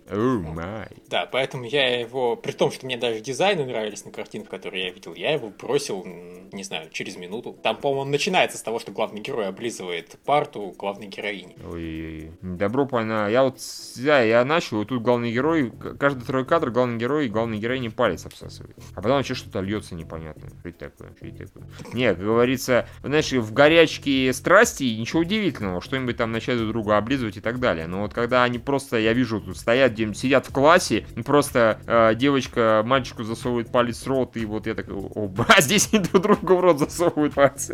О 0.09 0.53
май. 0.53 0.89
Да, 1.07 1.25
поэтому 1.25 1.65
я 1.65 1.99
его, 1.99 2.35
при 2.35 2.51
том, 2.51 2.71
что 2.71 2.85
мне 2.85 2.97
даже 2.97 3.19
дизайны 3.19 3.65
нравились 3.65 4.05
на 4.05 4.11
картинках, 4.11 4.49
которые 4.49 4.85
я 4.85 4.91
видел, 4.91 5.13
я 5.13 5.31
его 5.31 5.49
бросил, 5.49 6.03
не 6.05 6.63
знаю, 6.63 6.89
через 6.91 7.15
минуту. 7.17 7.44
Там, 7.53 7.77
по-моему, 7.77 8.11
начинается 8.11 8.57
с 8.57 8.61
того, 8.61 8.79
что 8.79 8.91
главный 8.91 9.21
герой 9.21 9.47
облизывает 9.47 10.17
парту 10.25 10.73
главной 10.77 11.07
героини. 11.07 11.55
Ой, 11.69 12.31
добро 12.41 12.85
понятно. 12.85 13.31
Я 13.31 13.43
вот, 13.43 13.59
да, 13.97 14.21
я 14.21 14.43
начал, 14.45 14.81
и 14.81 14.85
тут 14.85 15.01
главный 15.01 15.31
герой, 15.31 15.71
каждый 15.99 16.23
второй 16.23 16.45
кадр 16.45 16.71
главный 16.71 16.97
герой 16.97 17.25
и 17.27 17.29
главный 17.29 17.57
герой 17.57 17.79
не 17.79 17.89
палец 17.89 18.25
обсасывает. 18.25 18.77
А 18.93 19.01
потом 19.01 19.17
вообще 19.17 19.33
что-то 19.33 19.61
льется 19.61 19.95
непонятно. 19.95 20.49
Что 20.59 20.69
это 20.69 20.89
такое? 20.89 21.15
Что 21.15 21.25
это 21.27 21.53
такое? 21.53 21.93
Не, 21.93 22.13
как 22.13 22.23
говорится, 22.23 22.87
знаешь, 23.03 23.31
в 23.31 23.53
горячке 23.53 24.31
страсти 24.33 24.83
ничего 24.83 25.21
удивительного, 25.21 25.81
что-нибудь 25.81 26.17
там 26.17 26.31
начать 26.31 26.57
друг 26.57 26.71
друга 26.71 26.97
облизывать 26.97 27.37
и 27.37 27.41
так 27.41 27.59
далее. 27.59 27.87
Но 27.87 28.01
вот 28.01 28.13
когда 28.13 28.43
они 28.43 28.59
просто, 28.59 28.97
я 28.97 29.13
вижу, 29.13 29.41
тут 29.41 29.57
стоят, 29.57 29.93
где 29.93 30.13
сидят 30.13 30.47
в 30.47 30.51
классе, 30.51 31.05
просто 31.25 31.79
э, 31.85 32.15
девочка 32.15 32.83
мальчику 32.85 33.23
засовывает 33.23 33.71
палец 33.71 34.03
в 34.03 34.07
рот, 34.07 34.37
и 34.37 34.45
вот 34.45 34.67
я 34.67 34.75
такой, 34.75 34.95
оба, 34.95 35.47
здесь 35.59 35.89
друг 35.89 36.21
другу 36.21 36.55
в 36.55 36.59
рот 36.59 36.79
засовывают 36.79 37.34
палец. 37.35 37.69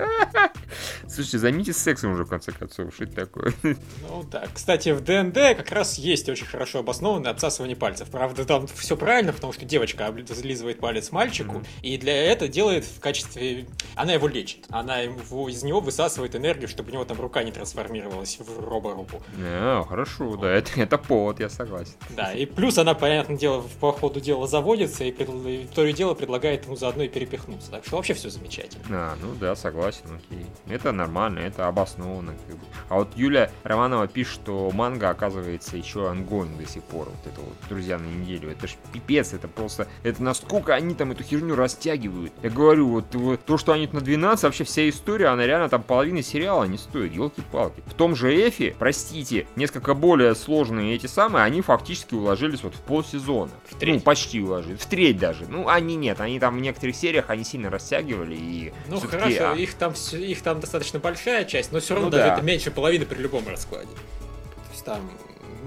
Слушайте, 1.07 1.37
займитесь 1.37 1.77
сексом 1.77 2.13
уже, 2.13 2.25
в 2.25 2.29
конце 2.29 2.51
концов, 2.51 2.93
что 2.93 3.03
это 3.03 3.25
такое? 3.25 3.53
Ну 4.01 4.23
да, 4.29 4.45
кстати, 4.53 4.89
в 4.89 5.01
ДНД 5.01 5.57
как 5.57 5.71
раз 5.71 5.97
есть 5.97 6.27
очень 6.27 6.45
хорошо 6.45 6.79
обоснованное 6.79 7.31
обсасывание 7.31 7.75
пальцев. 7.75 8.09
Правда, 8.09 8.45
там 8.45 8.67
все 8.67 8.97
правильно, 8.97 9.31
потому 9.31 9.53
что 9.53 9.65
девочка 9.65 10.13
зализывает 10.27 10.79
палец 10.79 11.11
мальчику, 11.11 11.57
mm-hmm. 11.57 11.81
и 11.83 11.97
для 11.97 12.31
этого 12.31 12.49
делает 12.49 12.85
в 12.85 12.99
качестве... 12.99 13.67
Она 13.95 14.13
его 14.13 14.27
лечит. 14.27 14.65
Она 14.69 14.99
его, 14.99 15.49
из 15.49 15.63
него 15.63 15.79
высасывает 15.79 16.35
энергию, 16.35 16.67
чтобы 16.67 16.89
у 16.89 16.93
него 16.93 17.05
там 17.05 17.19
рука 17.19 17.43
не 17.43 17.51
трансформировалась 17.51 18.39
в 18.39 18.59
роборуку. 18.67 19.21
А, 19.39 19.83
хорошо, 19.87 20.35
да, 20.37 20.49
это, 20.49 20.71
это 20.79 20.97
повод, 20.97 21.39
я 21.39 21.49
согласен. 21.49 21.93
Да, 22.09 22.33
и 22.33 22.45
плюс 22.45 22.77
она, 22.77 22.93
понятное 22.93 23.37
дело, 23.37 23.63
по 23.79 23.91
ходу 23.91 24.19
дела 24.19 24.47
заводится, 24.47 25.03
и, 25.03 25.11
пред... 25.11 25.29
и 25.29 25.67
то 25.73 25.85
и 25.85 25.93
дело 25.93 26.13
предлагает 26.13 26.65
ему 26.65 26.75
заодно 26.75 27.03
и 27.03 27.07
перепихнуться. 27.07 27.71
Так 27.71 27.85
что 27.85 27.97
вообще 27.97 28.13
все 28.13 28.29
замечательно. 28.29 28.83
А, 28.89 29.17
ну 29.21 29.33
да, 29.39 29.50
согласен, 29.55 30.05
окей. 30.15 30.45
Это 30.67 30.91
нормально, 30.91 31.39
это 31.39 31.67
обоснованно. 31.67 32.33
Как 32.47 32.57
бы. 32.57 32.65
А 32.89 32.95
вот 32.95 33.09
Юля 33.15 33.51
Романова 33.63 34.07
пишет, 34.07 34.33
что 34.33 34.71
манга 34.71 35.09
оказывается 35.09 35.77
еще 35.77 36.09
ангоин 36.09 36.57
до 36.57 36.65
сих 36.65 36.83
пор. 36.83 37.09
Вот 37.09 37.31
это 37.31 37.41
вот 37.41 37.53
«Друзья 37.69 37.97
на 37.97 38.05
неделю». 38.05 38.51
Это 38.51 38.67
ж 38.67 38.75
пипец, 38.91 39.33
это 39.33 39.47
просто... 39.47 39.87
Это 40.03 40.21
насколько 40.23 40.73
они 40.73 40.95
там 40.95 41.11
эту 41.11 41.23
херню 41.23 41.55
растягивают. 41.55 42.33
Я 42.41 42.49
говорю, 42.49 42.89
вот, 42.89 43.13
вот 43.15 43.43
то, 43.45 43.57
что 43.57 43.73
они 43.73 43.87
на 43.91 44.01
12, 44.01 44.43
вообще 44.43 44.63
вся 44.63 44.87
история, 44.89 45.27
она 45.27 45.45
реально 45.45 45.69
там 45.69 45.83
половины 45.83 46.21
сериала 46.21 46.63
не 46.65 46.77
стоит. 46.77 47.13
Елки-палки. 47.13 47.83
В 47.85 47.93
том 47.93 48.15
же 48.15 48.33
Эфи, 48.47 48.75
простите, 48.77 49.47
несколько 49.55 49.93
более 49.93 50.35
сложные 50.35 50.95
эти 50.95 51.07
самые, 51.07 51.43
они 51.43 51.61
фактически 51.61 52.13
уложились 52.13 52.63
вот 52.63 52.75
в 52.75 52.81
полсезона. 52.81 53.51
В 53.69 53.75
треть. 53.75 53.95
Ну, 53.95 54.01
почти 54.01 54.41
уложились. 54.41 54.79
В 54.79 54.85
треть 54.85 55.17
даже. 55.17 55.45
Ну, 55.47 55.67
они 55.67 55.95
нет. 55.95 56.21
Они 56.21 56.39
там 56.39 56.57
в 56.57 56.61
некоторых 56.61 56.95
сериях, 56.95 57.25
они 57.29 57.43
сильно 57.43 57.69
растягивали 57.69 58.35
и... 58.35 58.73
Ну, 58.87 58.99
хорошо, 58.99 59.40
а... 59.41 59.55
их, 59.55 59.73
там, 59.73 59.93
их 60.13 60.41
там 60.41 60.59
достаточно 60.59 60.99
большая 60.99 61.45
часть, 61.45 61.71
но 61.71 61.79
все 61.79 61.93
равно 61.93 62.09
ну, 62.09 62.11
даже 62.11 62.29
да. 62.29 62.33
это 62.35 62.41
меньше 62.43 62.71
половины 62.71 63.05
при 63.05 63.19
любом 63.19 63.47
раскладе. 63.47 63.87
То 63.87 64.71
есть 64.71 64.85
там 64.85 65.11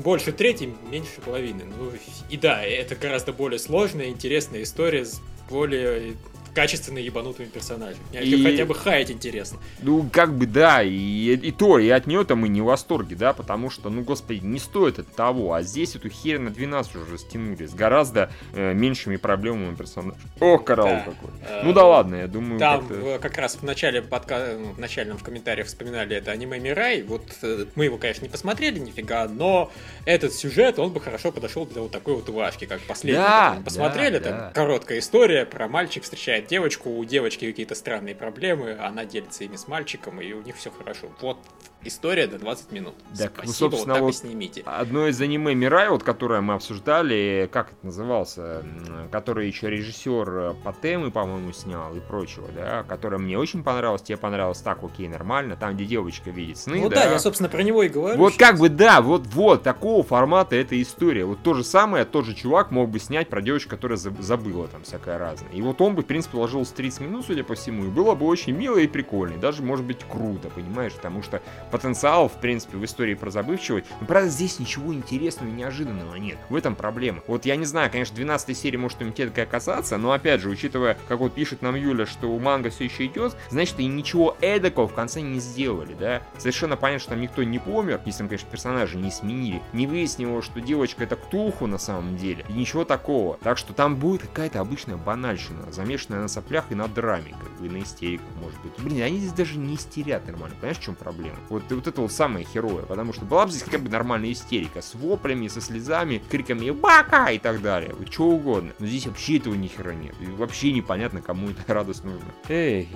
больше 0.02 0.32
трети, 0.32 0.72
меньше 0.90 1.20
половины. 1.24 1.64
Ну 1.64 1.92
и 2.30 2.36
да, 2.36 2.62
это 2.62 2.96
гораздо 2.96 3.32
более 3.32 3.58
сложная, 3.58 4.06
интересная 4.06 4.62
история 4.62 5.04
с 5.04 5.20
более 5.48 6.16
качественно 6.54 6.98
ебанутыми 6.98 7.46
персонажами. 7.46 8.02
И... 8.12 8.42
Хотя 8.42 8.64
бы 8.64 8.74
хаять 8.74 9.10
интересно. 9.10 9.58
Ну, 9.82 10.08
как 10.10 10.34
бы 10.34 10.46
да, 10.46 10.82
и, 10.82 11.34
и 11.34 11.50
то, 11.50 11.78
и 11.78 11.88
от 11.88 12.06
нее-то 12.06 12.36
мы 12.36 12.48
не 12.48 12.60
в 12.60 12.64
восторге, 12.64 13.16
да, 13.16 13.32
потому 13.32 13.70
что, 13.70 13.90
ну, 13.90 14.02
господи, 14.02 14.40
не 14.44 14.58
стоит 14.58 14.98
это 14.98 15.10
того, 15.10 15.54
а 15.54 15.62
здесь 15.62 15.96
эту 15.96 16.08
херь 16.08 16.38
на 16.38 16.50
12 16.50 16.96
уже 16.96 17.18
стянули 17.18 17.66
с 17.66 17.74
гораздо 17.74 18.30
э, 18.52 18.72
меньшими 18.72 19.16
проблемами 19.16 19.74
персонажей. 19.74 20.20
Ох, 20.40 20.64
караул 20.64 20.90
да. 20.90 21.00
какой. 21.00 21.30
Э, 21.48 21.62
ну 21.64 21.72
да 21.72 21.84
ладно, 21.84 22.16
я 22.16 22.28
думаю... 22.28 22.58
Там 22.58 22.86
как, 22.86 23.20
как 23.20 23.38
раз 23.38 23.56
в 23.56 23.62
начале 23.62 24.00
подка... 24.02 24.56
Ну, 24.58 24.72
в 24.72 24.78
начальном 24.78 25.18
в 25.18 25.22
комментариях 25.22 25.66
вспоминали 25.66 26.16
это 26.16 26.30
аниме 26.30 26.58
Мирай, 26.58 27.02
вот 27.02 27.24
э, 27.42 27.66
мы 27.74 27.86
его, 27.86 27.98
конечно, 27.98 28.22
не 28.22 28.28
посмотрели 28.28 28.78
нифига, 28.78 29.26
но 29.28 29.72
этот 30.04 30.32
сюжет, 30.32 30.78
он 30.78 30.92
бы 30.92 31.00
хорошо 31.00 31.32
подошел 31.32 31.66
для 31.66 31.82
вот 31.82 31.90
такой 31.90 32.14
вот 32.14 32.28
лавки, 32.28 32.64
как 32.66 32.80
последний. 32.82 33.20
Да, 33.20 33.58
посмотрели, 33.64 34.18
да, 34.18 34.28
там 34.28 34.38
да. 34.38 34.50
короткая 34.54 34.98
история 35.00 35.44
про 35.44 35.68
мальчик 35.68 36.04
встречает 36.04 36.43
встречает 36.44 36.48
девочку, 36.48 36.90
у 36.90 37.04
девочки 37.04 37.46
какие-то 37.46 37.74
странные 37.74 38.14
проблемы, 38.14 38.76
она 38.78 39.04
делится 39.04 39.44
ими 39.44 39.56
с 39.56 39.68
мальчиком, 39.68 40.20
и 40.20 40.32
у 40.32 40.42
них 40.42 40.56
все 40.56 40.70
хорошо. 40.70 41.08
Вот 41.20 41.38
история 41.86 42.26
до 42.26 42.38
20 42.38 42.72
минут. 42.72 42.94
Так, 43.16 43.32
Спасибо, 43.34 43.46
ну, 43.46 43.52
собственно, 43.52 43.94
вот, 43.94 44.00
вот 44.02 44.16
снимите. 44.16 44.62
Одно 44.64 45.06
из 45.06 45.20
аниме 45.20 45.54
Мирай, 45.54 45.88
вот, 45.88 46.02
которое 46.02 46.40
мы 46.40 46.54
обсуждали, 46.54 47.48
как 47.52 47.72
это 47.72 47.86
назывался, 47.86 48.62
который 49.10 49.46
еще 49.46 49.70
режиссер 49.70 50.28
э, 50.30 50.54
Патемы, 50.62 51.10
по-моему, 51.10 51.52
снял 51.52 51.94
и 51.94 52.00
прочего, 52.00 52.48
да, 52.54 52.82
которое 52.84 53.18
мне 53.18 53.38
очень 53.38 53.62
понравилось, 53.62 54.02
тебе 54.02 54.16
понравилось, 54.16 54.60
так, 54.60 54.82
окей, 54.82 55.08
нормально, 55.08 55.56
там, 55.56 55.74
где 55.74 55.84
девочка 55.84 56.30
видит 56.30 56.58
сны, 56.58 56.80
Ну 56.80 56.88
да, 56.88 57.04
да 57.04 57.12
я, 57.12 57.18
собственно, 57.18 57.48
про 57.48 57.62
него 57.62 57.82
и 57.82 57.88
говорю. 57.88 58.18
Вот 58.18 58.34
сейчас. 58.34 58.50
как 58.50 58.58
бы, 58.60 58.68
да, 58.68 59.00
вот, 59.00 59.26
вот, 59.28 59.62
такого 59.62 60.02
формата 60.02 60.56
эта 60.56 60.80
история. 60.80 61.24
Вот 61.24 61.42
то 61.42 61.54
же 61.54 61.64
самое, 61.64 62.04
тот 62.04 62.24
же 62.24 62.34
чувак 62.34 62.70
мог 62.70 62.90
бы 62.90 62.98
снять 62.98 63.28
про 63.28 63.42
девочку, 63.42 63.70
которая 63.70 63.98
забыла 63.98 64.68
там 64.68 64.82
всякое 64.82 65.18
разное. 65.18 65.50
И 65.52 65.62
вот 65.62 65.80
он 65.80 65.94
бы, 65.94 66.02
в 66.02 66.06
принципе, 66.06 66.33
положил 66.34 66.66
30 66.66 67.00
минут, 67.00 67.24
судя 67.26 67.44
по 67.44 67.54
всему, 67.54 67.84
и 67.84 67.88
было 67.88 68.16
бы 68.16 68.26
очень 68.26 68.52
мило 68.52 68.76
и 68.78 68.88
прикольно, 68.88 69.34
и 69.34 69.38
даже, 69.38 69.62
может 69.62 69.84
быть, 69.84 70.00
круто, 70.00 70.50
понимаешь, 70.50 70.92
потому 70.92 71.22
что 71.22 71.40
потенциал, 71.70 72.28
в 72.28 72.40
принципе, 72.40 72.76
в 72.76 72.84
истории 72.84 73.14
про 73.14 73.30
забывчивость, 73.30 73.86
но, 74.00 74.06
правда, 74.06 74.28
здесь 74.28 74.58
ничего 74.58 74.92
интересного 74.92 75.48
и 75.48 75.52
неожиданного 75.52 76.16
нет, 76.16 76.38
в 76.48 76.56
этом 76.56 76.74
проблема. 76.74 77.22
Вот 77.28 77.46
я 77.46 77.54
не 77.54 77.64
знаю, 77.64 77.90
конечно, 77.90 78.16
12 78.16 78.56
серии 78.58 78.76
может 78.76 78.98
что-нибудь 78.98 79.20
эдакое 79.20 79.44
оказаться, 79.44 79.96
но, 79.96 80.10
опять 80.10 80.40
же, 80.40 80.48
учитывая, 80.48 80.98
как 81.06 81.20
вот 81.20 81.34
пишет 81.34 81.62
нам 81.62 81.76
Юля, 81.76 82.04
что 82.04 82.26
у 82.26 82.40
манга 82.40 82.70
все 82.70 82.84
еще 82.84 83.06
идет, 83.06 83.36
значит, 83.50 83.78
и 83.78 83.86
ничего 83.86 84.36
эдакого 84.40 84.88
в 84.88 84.94
конце 84.94 85.20
не 85.20 85.38
сделали, 85.38 85.94
да? 85.94 86.22
Совершенно 86.36 86.76
понятно, 86.76 87.00
что 87.00 87.10
там 87.10 87.20
никто 87.20 87.44
не 87.44 87.60
помер, 87.60 88.00
если 88.04 88.18
там, 88.18 88.28
конечно, 88.28 88.50
персонажи 88.50 88.96
не 88.96 89.12
сменили, 89.12 89.62
не 89.72 89.86
выяснилось, 89.86 90.44
что 90.44 90.60
девочка 90.60 91.04
это 91.04 91.14
Ктулху 91.14 91.68
на 91.68 91.78
самом 91.78 92.16
деле, 92.16 92.44
и 92.48 92.54
ничего 92.54 92.84
такого. 92.84 93.38
Так 93.42 93.56
что 93.56 93.72
там 93.72 93.94
будет 93.96 94.22
какая-то 94.22 94.60
обычная 94.60 94.96
банальщина, 94.96 95.70
замешанная 95.70 96.23
на 96.24 96.28
соплях 96.28 96.64
и 96.70 96.74
на 96.74 96.88
драме, 96.88 97.34
как 97.40 97.52
бы, 97.60 97.68
на 97.68 97.82
истериках, 97.82 98.26
может 98.42 98.60
быть. 98.62 98.72
Блин, 98.78 99.02
они 99.02 99.18
здесь 99.18 99.32
даже 99.32 99.58
не 99.58 99.74
истерят 99.74 100.26
нормально, 100.26 100.56
понимаешь, 100.56 100.78
в 100.78 100.82
чем 100.82 100.94
проблема? 100.94 101.36
Вот, 101.50 101.62
вот 101.70 101.86
это 101.86 102.00
вот 102.00 102.12
самое 102.12 102.44
херовое, 102.44 102.84
потому 102.84 103.12
что 103.12 103.24
была 103.24 103.44
бы 103.44 103.52
здесь 103.52 103.62
хотя 103.62 103.78
бы 103.78 103.88
нормальная 103.88 104.32
истерика, 104.32 104.80
с 104.82 104.94
воплями, 104.94 105.48
со 105.48 105.60
слезами, 105.60 106.22
криками 106.30 106.70
«Бака!» 106.70 107.30
и 107.30 107.38
так 107.38 107.60
далее, 107.60 107.94
вот, 107.98 108.12
что 108.12 108.24
угодно. 108.24 108.72
Но 108.78 108.86
здесь 108.86 109.06
вообще 109.06 109.36
этого 109.36 109.54
ни 109.54 109.68
хера 109.68 109.94
нет, 109.94 110.14
и 110.20 110.26
вообще 110.26 110.72
непонятно, 110.72 111.20
кому 111.20 111.50
это 111.50 111.72
радость 111.72 112.04
нужно. 112.04 112.26
Эй, 112.48 112.88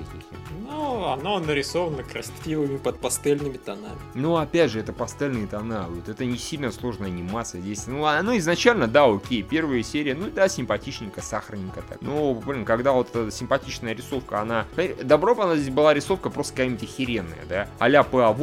ну, 0.66 1.04
оно 1.06 1.38
нарисовано 1.38 2.02
красивыми 2.02 2.78
под 2.78 2.98
пастельными 3.00 3.58
тонами. 3.58 3.98
Ну, 4.14 4.36
опять 4.36 4.70
же, 4.70 4.80
это 4.80 4.92
пастельные 4.92 5.46
тона, 5.46 5.86
вот 5.88 6.08
это 6.08 6.24
не 6.24 6.38
сильно 6.38 6.72
сложная 6.72 7.08
анимация 7.08 7.60
здесь. 7.60 7.86
Ну, 7.86 8.04
оно 8.04 8.36
изначально, 8.38 8.88
да, 8.88 9.04
окей, 9.04 9.42
первая 9.42 9.82
серия, 9.82 10.14
ну 10.14 10.30
да, 10.30 10.48
симпатичненько, 10.48 11.20
сахарненько 11.20 11.82
так. 11.82 12.00
Ну, 12.00 12.34
блин, 12.34 12.64
когда 12.64 12.92
вот 12.92 13.10
эта 13.22 13.30
симпатичная 13.30 13.94
рисовка, 13.94 14.40
она... 14.40 14.66
Добро 15.02 15.34
она 15.38 15.56
здесь 15.56 15.72
была 15.72 15.94
рисовка 15.94 16.30
просто 16.30 16.52
какая-нибудь 16.54 16.82
охеренная, 16.82 17.44
да? 17.48 17.68
А-ля 17.78 18.00
PA 18.00 18.34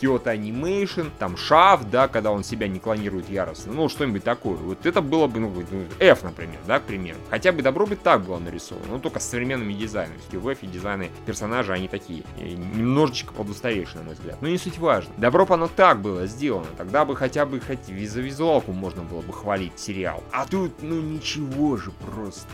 Kyoto 0.00 0.24
Animation, 0.24 1.10
там 1.18 1.36
Шаф, 1.36 1.88
да, 1.90 2.08
когда 2.08 2.30
он 2.30 2.44
себя 2.44 2.68
не 2.68 2.80
клонирует 2.80 3.28
яростно, 3.28 3.72
ну, 3.72 3.88
что-нибудь 3.88 4.24
такое. 4.24 4.56
Вот 4.56 4.84
это 4.84 5.00
было 5.00 5.26
бы, 5.26 5.40
ну, 5.40 5.52
F, 5.98 6.22
например, 6.22 6.58
да, 6.66 6.78
к 6.80 6.82
примеру. 6.82 7.18
Хотя 7.30 7.52
бы 7.52 7.62
добро 7.62 7.86
бы 7.86 7.96
так 7.96 8.22
было 8.22 8.38
нарисовано, 8.38 8.86
ну, 8.90 8.98
только 8.98 9.20
с 9.20 9.28
современными 9.28 9.72
дизайнами. 9.72 10.18
Все-таки 10.18 10.36
в 10.36 10.48
F 10.48 10.58
дизайны 10.62 11.10
персонажей, 11.26 11.74
они 11.74 11.88
такие, 11.88 12.24
немножечко 12.38 13.32
подустаревшие, 13.32 14.00
на 14.00 14.06
мой 14.06 14.14
взгляд. 14.14 14.40
Но 14.40 14.48
не 14.48 14.58
суть 14.58 14.78
важно. 14.78 15.12
Добро 15.16 15.46
бы 15.46 15.54
оно 15.54 15.68
так 15.68 16.00
было 16.00 16.26
сделано, 16.26 16.66
тогда 16.76 17.04
бы 17.04 17.16
хотя 17.16 17.46
бы 17.46 17.60
хоть 17.60 17.86
за 17.86 18.20
визуалку 18.20 18.72
можно 18.72 19.02
было 19.02 19.20
бы 19.22 19.32
хвалить 19.32 19.78
сериал. 19.78 20.22
А 20.32 20.46
тут, 20.46 20.82
ну, 20.82 21.00
ничего 21.00 21.76
же 21.76 21.90
просто. 21.90 22.48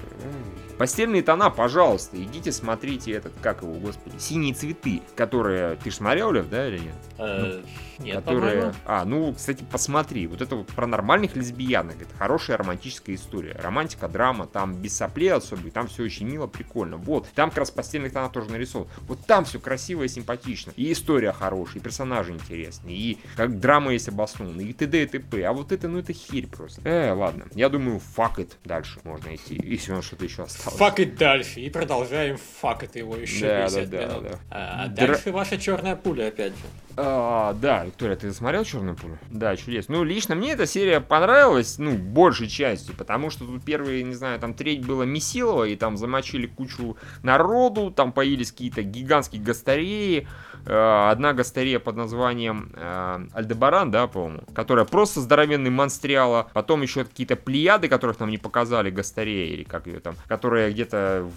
Постельные 0.78 1.22
тона, 1.22 1.49
пожалуйста, 1.50 2.22
идите 2.22 2.52
смотрите 2.52 3.12
этот, 3.12 3.32
как 3.42 3.62
его, 3.62 3.74
господи, 3.74 4.18
синие 4.18 4.54
цветы, 4.54 5.02
которые... 5.16 5.76
Ты 5.76 5.90
же 5.90 5.96
смотрел, 5.96 6.32
Лев, 6.32 6.48
да, 6.48 6.68
или 6.68 6.78
нет? 6.78 6.94
Э, 7.18 7.62
нет, 7.98 8.16
которые... 8.16 8.74
А, 8.84 9.04
ну, 9.04 9.32
кстати, 9.34 9.64
посмотри. 9.70 10.26
Вот 10.26 10.40
это 10.40 10.56
вот 10.56 10.68
про 10.68 10.86
нормальных 10.86 11.36
лесбиянок. 11.36 12.00
Это 12.00 12.14
хорошая 12.18 12.56
романтическая 12.56 13.14
история. 13.14 13.56
Романтика, 13.62 14.08
драма, 14.08 14.46
там 14.46 14.74
без 14.74 14.96
соплей 14.96 15.32
особо, 15.32 15.70
там 15.70 15.88
все 15.88 16.04
очень 16.04 16.26
мило, 16.26 16.46
прикольно. 16.46 16.96
Вот, 16.96 17.28
там 17.34 17.50
как 17.50 17.60
раз 17.60 17.70
постельных 17.70 18.12
тонах 18.12 18.32
тоже 18.32 18.50
нарисован. 18.50 18.88
Вот 19.06 19.24
там 19.26 19.44
все 19.44 19.58
красиво 19.60 20.02
и 20.02 20.08
симпатично. 20.08 20.72
И 20.76 20.92
история 20.92 21.32
хорошая, 21.32 21.80
и 21.80 21.80
персонажи 21.80 22.32
интересные, 22.32 22.96
и 22.96 23.18
как 23.36 23.58
драма 23.60 23.92
есть 23.92 24.08
обоснованная, 24.08 24.64
и 24.64 24.72
т.д. 24.72 25.02
и 25.02 25.06
т.п. 25.06 25.42
А 25.44 25.52
вот 25.52 25.72
это, 25.72 25.88
ну, 25.88 25.98
это 25.98 26.12
херь 26.12 26.46
просто. 26.46 26.80
Э, 26.88 27.12
ладно. 27.12 27.46
Я 27.54 27.68
думаю, 27.68 28.00
fuck 28.16 28.36
it. 28.36 28.52
Дальше 28.64 29.00
можно 29.04 29.34
идти, 29.34 29.60
если 29.62 29.92
у 29.92 29.96
нас 29.96 30.04
что-то 30.04 30.24
еще 30.24 30.44
осталось. 30.44 30.80
Fuck 30.80 30.96
it 30.96 31.16
дальше. 31.16 31.39
И 31.56 31.70
продолжаем 31.70 32.36
it 32.62 32.98
его 32.98 33.16
еще 33.16 33.46
да, 33.46 33.68
да, 33.70 33.86
да, 33.86 34.20
да. 34.20 34.38
А, 34.50 34.88
Др... 34.88 35.08
дальше 35.08 35.32
ваша 35.32 35.58
черная 35.58 35.96
пуля, 35.96 36.28
опять 36.28 36.52
же. 36.52 36.64
А, 36.96 37.54
да, 37.54 37.84
Виктория, 37.84 38.16
ты 38.16 38.32
смотрел 38.32 38.64
Черную 38.64 38.96
пулю? 38.96 39.18
Да, 39.30 39.56
чудесно. 39.56 39.96
Ну, 39.96 40.04
лично 40.04 40.34
мне 40.34 40.52
эта 40.52 40.66
серия 40.66 41.00
понравилась, 41.00 41.78
ну, 41.78 41.96
большей 41.96 42.48
частью, 42.48 42.94
потому 42.94 43.30
что 43.30 43.46
тут 43.46 43.62
первые, 43.64 44.02
не 44.02 44.14
знаю, 44.14 44.38
там 44.38 44.54
треть 44.54 44.84
было 44.84 45.04
Месилова, 45.04 45.64
и 45.64 45.76
там 45.76 45.96
замочили 45.96 46.46
кучу 46.46 46.96
народу, 47.22 47.90
там 47.90 48.12
появились 48.12 48.50
какие-то 48.50 48.82
гигантские 48.82 49.40
гастареи, 49.40 50.26
одна 50.66 51.32
гастарея 51.32 51.78
под 51.78 51.96
названием 51.96 52.72
э, 52.74 53.26
Альдебаран, 53.32 53.90
да, 53.90 54.06
по-моему, 54.06 54.42
которая 54.54 54.84
просто 54.84 55.20
здоровенный 55.20 55.70
монстриала, 55.70 56.48
потом 56.52 56.82
еще 56.82 57.04
какие-то 57.04 57.36
плеяды, 57.36 57.88
которых 57.88 58.20
нам 58.20 58.30
не 58.30 58.38
показали, 58.38 58.90
гастарея, 58.90 59.52
или 59.52 59.64
как 59.64 59.86
ее 59.86 60.00
там, 60.00 60.14
которая 60.26 60.70
где-то 60.70 61.28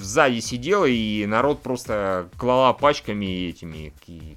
сзади 0.00 0.40
сидела, 0.40 0.84
и 0.84 1.26
народ 1.26 1.62
просто 1.62 2.28
клала 2.36 2.72
пачками 2.72 3.48
этими, 3.48 3.92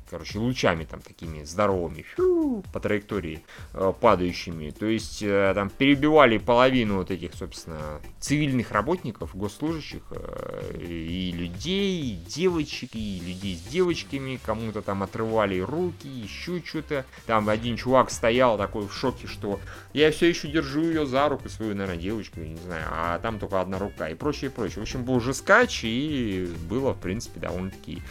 короче, 0.10 0.40
лучами 0.40 0.84
там 0.86 1.02
такими 1.02 1.44
здоровыми, 1.44 2.04
фью, 2.16 2.64
по 2.74 2.80
траектории 2.80 3.44
э, 3.74 3.94
падающими. 4.00 4.72
То 4.72 4.86
есть 4.86 5.22
э, 5.22 5.52
там 5.56 5.70
перебивали 5.70 6.38
половину 6.38 6.98
вот 6.98 7.12
этих, 7.12 7.34
собственно, 7.34 8.02
цивильных 8.20 8.72
работников, 8.72 9.36
госслужащих, 9.36 10.04
э, 10.12 10.78
и 10.80 11.32
людей, 11.32 12.02
и 12.02 12.16
девочек, 12.16 12.90
и 12.94 13.20
людей 13.20 13.56
с 13.56 13.62
девочками, 13.62 14.11
кому-то 14.44 14.82
там 14.82 15.04
отрывали 15.04 15.60
руки, 15.60 16.08
еще 16.08 16.62
что-то. 16.64 17.06
Там 17.26 17.50
один 17.50 17.78
чувак 17.78 18.12
стоял 18.12 18.58
такой 18.58 18.88
в 18.88 18.94
шоке, 18.94 19.28
что 19.28 19.60
я 19.94 20.12
все 20.12 20.30
еще 20.30 20.48
держу 20.48 20.82
ее 20.82 21.06
за 21.06 21.28
руку, 21.30 21.50
свою, 21.50 21.76
наверное, 21.76 22.02
девочку, 22.02 22.40
я 22.40 22.50
не 22.50 22.58
знаю, 22.58 22.86
а 22.92 23.20
там 23.20 23.40
только 23.40 23.62
одна 23.62 23.80
рука, 23.80 24.10
и 24.10 24.14
прочее, 24.16 24.50
прочее. 24.50 24.80
В 24.80 24.82
общем, 24.84 25.04
был 25.04 25.16
уже 25.16 25.34
скач, 25.34 25.82
и 25.84 26.54
было, 26.70 26.94
в 26.94 27.00
принципе, 27.00 27.40
довольно-таки 27.40 28.02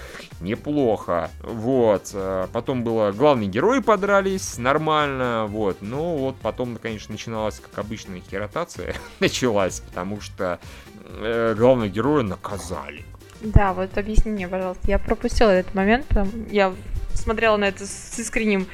неплохо. 0.41 1.31
Вот. 1.43 2.11
Э, 2.15 2.47
потом 2.53 2.85
было, 2.85 3.13
главные 3.13 3.49
герои 3.49 3.81
подрались, 3.81 4.59
нормально, 4.59 5.47
вот. 5.49 5.79
Но 5.81 6.17
вот 6.17 6.37
потом, 6.37 6.77
конечно, 6.77 7.13
начиналась, 7.13 7.61
как 7.61 7.79
обычно, 7.79 8.15
их 8.15 8.25
ротация 8.33 8.95
началась, 9.21 9.81
потому 9.81 10.21
что 10.21 10.59
э, 11.05 11.55
главного 11.57 11.89
героя 11.89 12.23
наказали. 12.23 13.05
Да, 13.41 13.73
вот 13.73 13.97
объясни 13.97 14.31
мне, 14.31 14.49
пожалуйста. 14.49 14.83
Я 14.87 14.99
пропустила 14.99 15.51
этот 15.51 15.75
момент, 15.75 16.07
я 16.51 16.75
смотрела 17.15 17.57
на 17.57 17.65
это 17.65 17.87
с 17.87 18.19
искренним 18.19 18.67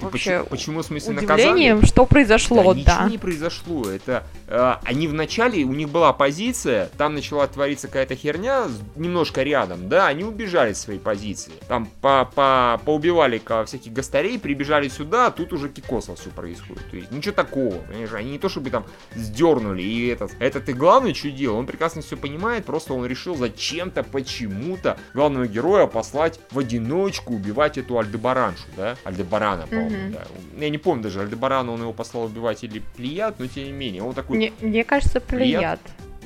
вообще 0.00 0.38
почему, 0.38 0.46
почему 0.46 0.82
в 0.82 0.86
смысле 0.86 1.16
удивлением, 1.16 1.76
наказали? 1.76 1.86
что 1.86 2.06
произошло, 2.06 2.74
да. 2.74 2.82
да. 2.84 2.94
Ничего 2.94 3.08
не 3.08 3.18
произошло. 3.18 3.90
Это 3.90 4.24
э, 4.46 4.74
они 4.84 5.08
вначале 5.08 5.64
у 5.64 5.72
них 5.72 5.88
была 5.88 6.12
позиция, 6.12 6.90
там 6.96 7.14
начала 7.14 7.46
твориться 7.46 7.88
какая-то 7.88 8.16
херня 8.16 8.64
немножко 8.96 9.42
рядом, 9.42 9.88
да, 9.88 10.06
они 10.06 10.24
убежали 10.24 10.72
с 10.72 10.80
своей 10.80 11.00
позиции. 11.00 11.52
Там 11.68 11.88
по, 12.00 12.30
по, 12.34 12.80
поубивали 12.84 13.40
всяких 13.64 13.92
гостарей, 13.92 14.38
прибежали 14.38 14.88
сюда, 14.88 15.26
а 15.26 15.30
тут 15.30 15.52
уже 15.52 15.68
кикосно 15.68 16.16
все 16.16 16.30
происходит. 16.30 16.90
То 16.90 16.96
есть 16.96 17.10
ничего 17.10 17.34
такого, 17.34 17.78
понимаешь? 17.78 18.12
Они 18.12 18.32
не 18.32 18.38
то 18.38 18.48
чтобы 18.48 18.70
там 18.70 18.84
сдернули, 19.14 19.82
и 19.82 20.08
этот, 20.08 20.32
этот 20.38 20.68
и 20.68 20.72
главный 20.72 21.14
что 21.14 21.30
делал, 21.30 21.58
он 21.58 21.66
прекрасно 21.66 22.02
все 22.02 22.16
понимает, 22.16 22.64
просто 22.64 22.94
он 22.94 23.06
решил 23.06 23.36
зачем-то, 23.36 24.02
почему-то 24.02 24.98
главного 25.14 25.46
героя 25.46 25.86
послать 25.86 26.40
в 26.50 26.58
одиночку 26.58 27.34
убивать 27.34 27.78
эту 27.78 27.98
Альдебараншу, 27.98 28.64
да, 28.76 28.96
Альдебарана, 29.04 29.66
по 29.66 29.74
да. 29.90 30.26
Я 30.58 30.70
не 30.70 30.78
помню 30.78 31.02
даже, 31.02 31.20
Альдебарана 31.20 31.72
он 31.72 31.80
его 31.80 31.92
послал 31.92 32.24
убивать 32.24 32.64
или 32.64 32.82
Плият, 32.96 33.38
но 33.38 33.46
тем 33.46 33.64
не 33.64 33.72
менее, 33.72 34.02
он 34.02 34.14
такой... 34.14 34.36
Мне, 34.36 34.52
мне 34.60 34.84
кажется, 34.84 35.20
Плият. 35.20 35.80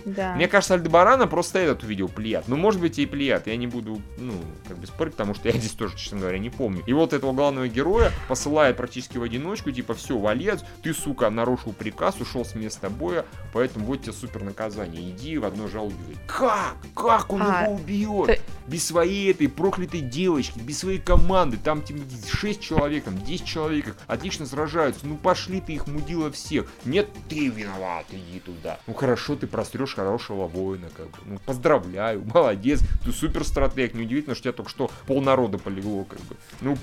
Да. 0.04 0.34
Мне 0.34 0.48
кажется, 0.48 0.74
Альдебарана 0.74 1.26
просто 1.26 1.58
этот 1.58 1.82
увидел 1.82 2.08
Плият. 2.08 2.48
Ну, 2.48 2.56
может 2.56 2.80
быть, 2.80 2.98
и 2.98 3.06
Плият. 3.06 3.46
Я 3.46 3.56
не 3.56 3.66
буду, 3.66 4.00
ну, 4.18 4.32
как 4.68 4.78
бы 4.78 4.86
спорить, 4.86 5.12
потому 5.12 5.34
что 5.34 5.48
я 5.48 5.56
здесь 5.56 5.72
тоже, 5.72 5.96
честно 5.96 6.18
говоря, 6.18 6.38
не 6.38 6.50
помню. 6.50 6.82
И 6.86 6.92
вот 6.92 7.12
этого 7.12 7.32
главного 7.32 7.68
героя 7.68 8.12
посылает 8.28 8.76
практически 8.76 9.18
в 9.18 9.22
одиночку, 9.22 9.70
типа, 9.70 9.94
все, 9.94 10.18
валец, 10.18 10.60
ты, 10.82 10.94
сука, 10.94 11.30
нарушил 11.30 11.72
приказ, 11.72 12.20
ушел 12.20 12.44
с 12.44 12.54
места 12.54 12.90
боя, 12.90 13.24
поэтому 13.52 13.86
вот 13.86 14.02
тебе 14.02 14.12
супер 14.12 14.42
наказание. 14.42 15.10
Иди 15.10 15.38
в 15.38 15.44
одно 15.44 15.68
жало 15.68 15.86
убивай. 15.86 16.16
Как? 16.26 16.76
Как 16.94 17.32
он 17.32 17.42
а, 17.42 17.64
его 17.64 17.74
убьет? 17.74 18.26
Ты... 18.26 18.40
Без 18.66 18.86
своей 18.86 19.30
этой 19.30 19.48
проклятой 19.48 20.00
девочки, 20.00 20.58
без 20.58 20.78
своей 20.78 20.98
команды. 20.98 21.56
Там 21.56 21.82
типа 21.82 22.00
6 22.32 22.60
человек, 22.60 23.04
там 23.04 23.18
10 23.22 23.44
человек 23.44 23.96
отлично 24.06 24.46
сражаются. 24.46 25.06
Ну 25.06 25.16
пошли 25.16 25.60
ты 25.60 25.72
их 25.74 25.86
мудила 25.86 26.30
всех. 26.30 26.66
Нет, 26.84 27.08
ты 27.28 27.48
виноват, 27.48 28.06
иди 28.12 28.40
туда. 28.40 28.78
Ну 28.86 28.94
хорошо, 28.94 29.36
ты 29.36 29.46
прострешь 29.46 29.89
найдешь 29.90 29.94
хорошего 29.94 30.46
воина, 30.46 30.88
как 30.96 31.06
бы. 31.06 31.18
Ну, 31.24 31.38
поздравляю, 31.44 32.24
молодец, 32.32 32.80
ты 33.04 33.12
супер 33.12 33.44
стратег, 33.44 33.94
неудивительно, 33.94 34.34
что 34.34 34.44
тебя 34.44 34.52
только 34.52 34.70
что 34.70 34.90
полнарода 35.06 35.58
полегло, 35.58 36.04
как 36.04 36.20
бы. 36.20 36.36
Ну, 36.60 36.76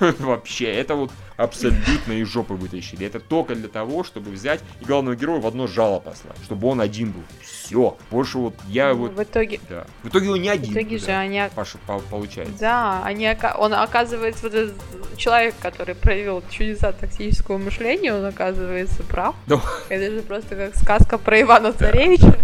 вообще, 0.18 0.66
это 0.66 0.94
вот 0.94 1.10
абсолютно 1.40 2.12
из 2.12 2.28
жопы 2.28 2.54
вытащили. 2.54 3.06
Это 3.06 3.18
только 3.18 3.54
для 3.54 3.68
того, 3.68 4.04
чтобы 4.04 4.30
взять 4.30 4.60
и 4.80 4.84
главного 4.84 5.16
героя 5.16 5.40
в 5.40 5.46
одно 5.46 5.66
жало 5.66 6.00
послать, 6.00 6.36
чтобы 6.44 6.68
он 6.68 6.80
один 6.80 7.12
был. 7.12 7.22
Все. 7.40 7.96
Больше 8.10 8.38
вот 8.38 8.54
я 8.68 8.90
ну, 8.90 9.00
вот... 9.00 9.12
В 9.12 9.22
итоге... 9.22 9.60
Да. 9.68 9.86
В 10.02 10.08
итоге 10.08 10.30
он 10.30 10.42
не 10.42 10.48
один. 10.48 10.72
В 10.72 10.76
итоге 10.76 10.98
да, 10.98 11.04
же 11.04 11.12
они... 11.12 11.42
Паша, 11.54 11.78
получается. 12.10 12.54
Да, 12.58 13.02
они, 13.04 13.28
он 13.58 13.74
оказывается 13.74 14.44
вот 14.44 14.54
этот 14.54 14.74
человек, 15.16 15.54
который 15.60 15.94
проявил 15.94 16.42
чудеса 16.50 16.92
токсического 16.92 17.58
мышления, 17.58 18.14
он 18.14 18.24
оказывается 18.24 19.02
прав. 19.02 19.34
Да. 19.46 19.60
Это 19.88 20.14
же 20.14 20.22
просто 20.22 20.56
как 20.56 20.76
сказка 20.76 21.18
про 21.18 21.40
Ивана 21.40 21.72
Царевича 21.72 22.38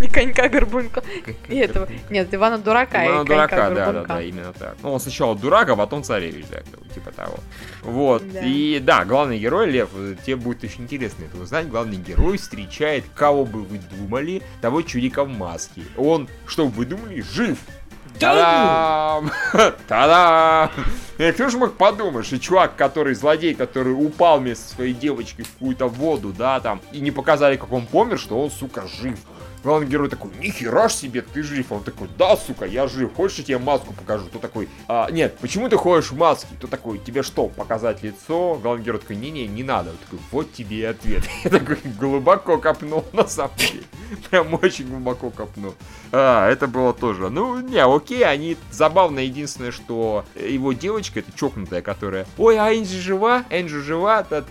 и 0.00 0.08
конька 0.08 0.48
Горбунка. 0.48 1.02
И 1.48 1.56
этого... 1.56 1.88
Нет, 2.08 2.32
Ивана 2.34 2.58
Дурака 2.58 3.06
Ивана 3.06 3.22
и 3.22 3.26
Дурака, 3.26 3.70
да, 3.70 3.92
да, 3.92 4.04
да, 4.04 4.22
именно 4.22 4.52
так. 4.52 4.76
Ну, 4.82 4.92
он 4.92 5.00
сначала 5.00 5.36
дурак, 5.36 5.68
а 5.68 5.76
потом 5.76 6.02
царевич, 6.02 6.46
да, 6.50 6.60
типа 6.94 7.12
того. 7.12 7.38
Вот. 7.82 8.22
Да. 8.32 8.40
И 8.40 8.78
да, 8.80 9.04
главный 9.04 9.38
герой, 9.38 9.70
Лев, 9.70 9.90
тебе 10.24 10.36
будет 10.36 10.64
очень 10.64 10.84
интересно 10.84 11.24
это 11.24 11.40
узнать. 11.40 11.68
Главный 11.68 11.96
герой 11.96 12.38
встречает, 12.38 13.04
кого 13.14 13.44
бы 13.44 13.62
вы 13.62 13.78
думали, 13.78 14.42
того 14.60 14.82
чудика 14.82 15.24
в 15.24 15.28
маске. 15.28 15.82
Он, 15.96 16.28
что 16.46 16.66
бы 16.66 16.70
вы 16.72 16.86
думали, 16.86 17.20
жив. 17.20 17.58
Та-дам! 18.18 19.30
Та-дам! 19.88 20.70
И 21.16 21.32
кто 21.32 21.48
же 21.48 21.58
мог 21.58 21.74
подумать, 21.74 22.26
что 22.26 22.38
чувак, 22.38 22.76
который 22.76 23.14
злодей, 23.14 23.54
который 23.54 23.92
упал 23.92 24.40
вместе 24.40 24.64
со 24.68 24.74
своей 24.74 24.94
девочкой 24.94 25.44
в 25.44 25.52
какую-то 25.52 25.86
воду, 25.86 26.34
да, 26.36 26.60
там, 26.60 26.82
и 26.92 27.00
не 27.00 27.10
показали, 27.10 27.56
как 27.56 27.72
он 27.72 27.86
помер, 27.86 28.18
что 28.18 28.40
он, 28.42 28.50
сука, 28.50 28.84
жив. 29.00 29.18
Главный 29.62 29.86
герой 29.86 30.08
такой, 30.08 30.30
нихера 30.38 30.88
себе, 30.88 31.20
ты 31.20 31.42
жив. 31.42 31.70
Он 31.70 31.82
такой, 31.82 32.08
да, 32.16 32.36
сука, 32.36 32.64
я 32.64 32.88
жив. 32.88 33.12
Хочешь, 33.14 33.38
я 33.38 33.44
тебе 33.44 33.58
маску 33.58 33.92
покажу? 33.92 34.26
То 34.32 34.38
такой, 34.38 34.68
а, 34.88 35.10
нет, 35.10 35.36
почему 35.38 35.68
ты 35.68 35.76
ходишь 35.76 36.10
в 36.10 36.16
маске? 36.16 36.48
То 36.58 36.66
такой, 36.66 36.98
тебе 36.98 37.22
что, 37.22 37.48
показать 37.48 38.02
лицо? 38.02 38.54
Главный 38.54 38.84
герой 38.84 39.00
такой, 39.00 39.16
не-не, 39.16 39.46
не 39.46 39.62
надо. 39.62 39.90
Он 39.90 39.96
такой, 39.98 40.18
вот 40.30 40.52
тебе 40.52 40.78
и 40.78 40.84
ответ. 40.84 41.24
Я 41.44 41.50
такой 41.50 41.78
глубоко 41.98 42.56
копнул, 42.56 43.04
на 43.12 43.26
самом 43.26 43.56
деле. 43.56 43.82
Прям 44.30 44.54
очень 44.54 44.88
глубоко 44.88 45.30
копнул. 45.30 45.74
А, 46.12 46.48
это 46.48 46.66
было 46.66 46.92
тоже. 46.92 47.30
Ну, 47.30 47.60
не, 47.60 47.78
окей, 47.78 48.24
они 48.24 48.56
забавно. 48.70 49.20
Единственное, 49.20 49.70
что 49.70 50.24
его 50.34 50.72
девочка, 50.72 51.20
это 51.20 51.32
чокнутая, 51.36 51.82
которая, 51.82 52.26
ой, 52.38 52.58
а 52.58 52.72
Энджи 52.72 53.00
жива? 53.00 53.44
Энджи 53.50 53.80
жива? 53.80 54.22
Та, 54.22 54.44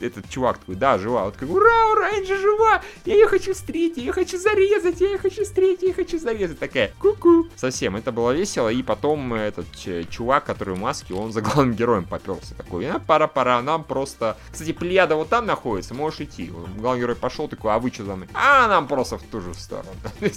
этот 0.00 0.28
чувак 0.28 0.58
такой, 0.58 0.74
да, 0.74 0.98
жива. 0.98 1.24
Вот 1.24 1.34
такой, 1.34 1.54
ура, 1.54 1.92
ура, 1.92 2.10
Энджи 2.10 2.36
жива! 2.36 2.82
Я 3.04 3.14
ее 3.14 3.26
хочу 3.26 3.54
встретить, 3.54 4.04
я 4.04 4.12
хочу 4.12 4.38
зарезать 4.38 5.00
я 5.00 5.18
хочу 5.18 5.44
встретить, 5.44 5.82
я 5.82 5.94
хочу 5.94 6.18
зарезать. 6.18 6.58
Такая, 6.58 6.92
ку-ку. 7.00 7.46
Совсем, 7.56 7.96
это 7.96 8.12
было 8.12 8.32
весело. 8.32 8.68
И 8.68 8.82
потом 8.82 9.34
этот 9.34 9.66
чувак, 10.10 10.44
который 10.44 10.74
в 10.74 10.78
маске, 10.78 11.14
он 11.14 11.32
за 11.32 11.40
главным 11.40 11.74
героем 11.74 12.04
поперся. 12.04 12.54
Такой, 12.56 12.88
а, 12.88 12.98
пора-пора, 12.98 13.62
нам 13.62 13.84
просто... 13.84 14.36
Кстати, 14.50 14.72
Плеяда 14.72 15.16
вот 15.16 15.28
там 15.28 15.46
находится, 15.46 15.94
можешь 15.94 16.20
идти. 16.20 16.52
Главный 16.76 17.00
герой 17.02 17.16
пошел, 17.16 17.48
такой, 17.48 17.72
а 17.72 17.78
вы 17.78 17.90
что 17.90 18.04
за 18.04 18.16
мной? 18.16 18.28
А, 18.34 18.68
нам 18.68 18.86
просто 18.86 19.18
в 19.18 19.22
ту 19.22 19.40
же 19.40 19.54
сторону. 19.54 19.90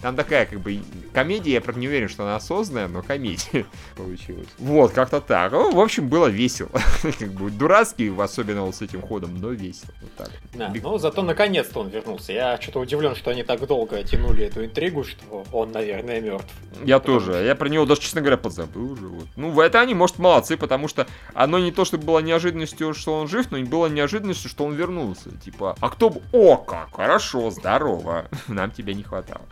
Там 0.00 0.14
такая, 0.14 0.46
как 0.46 0.60
бы, 0.60 0.80
комедия, 1.12 1.54
я, 1.54 1.60
правда, 1.60 1.80
не 1.80 1.88
уверен, 1.88 2.08
что 2.08 2.22
она 2.22 2.36
осознанная, 2.36 2.86
но 2.86 3.02
комедия 3.02 3.66
получилась. 3.96 4.46
Вот, 4.58 4.92
как-то 4.92 5.20
так. 5.20 5.50
Ну, 5.50 5.72
в 5.74 5.80
общем, 5.80 6.08
было 6.08 6.26
весело. 6.26 6.70
как 7.18 7.32
бы, 7.32 7.50
дурацкий, 7.50 8.14
особенно 8.16 8.62
вот 8.62 8.76
с 8.76 8.82
этим 8.82 9.02
ходом, 9.02 9.36
но 9.40 9.50
весело. 9.50 9.92
Вот 10.00 10.12
так. 10.16 10.30
Да, 10.54 10.72
ну, 10.82 10.98
зато 10.98 11.22
наконец-то 11.22 11.80
он 11.80 11.88
вернулся. 11.88 12.32
Я 12.32 12.60
что-то 12.60 12.80
удивлен, 12.80 13.16
что 13.16 13.32
они 13.32 13.42
так 13.42 13.66
долго 13.66 14.02
тянули 14.04 14.44
эту 14.44 14.64
интригу, 14.64 15.02
что 15.02 15.44
он, 15.52 15.72
наверное, 15.72 16.20
мертв. 16.20 16.46
Я 16.84 17.00
потому 17.00 17.18
тоже. 17.18 17.32
Что... 17.32 17.42
Я 17.42 17.54
про 17.56 17.68
него 17.68 17.84
даже, 17.84 18.00
честно 18.00 18.20
говоря, 18.20 18.36
подзабыл 18.36 18.92
уже. 18.92 19.06
Вот. 19.06 19.26
Ну, 19.34 19.50
в 19.50 19.58
это 19.58 19.80
они, 19.80 19.94
может, 19.94 20.18
молодцы, 20.18 20.56
потому 20.56 20.86
что 20.86 21.08
оно 21.34 21.58
не 21.58 21.72
то, 21.72 21.84
что 21.84 21.98
было 21.98 22.20
неожиданностью, 22.20 22.94
что 22.94 23.18
он 23.18 23.26
жив, 23.26 23.50
но 23.50 23.58
было 23.64 23.86
неожиданностью, 23.86 24.48
что 24.48 24.64
он 24.64 24.74
вернулся. 24.74 25.30
Типа, 25.44 25.76
а 25.80 25.90
кто 25.90 26.10
бы... 26.10 26.20
О, 26.30 26.56
как! 26.56 26.94
Хорошо, 26.94 27.50
здорово. 27.50 28.26
Нам 28.46 28.70
тебя 28.70 28.94
не 28.94 29.02
хватало 29.02 29.42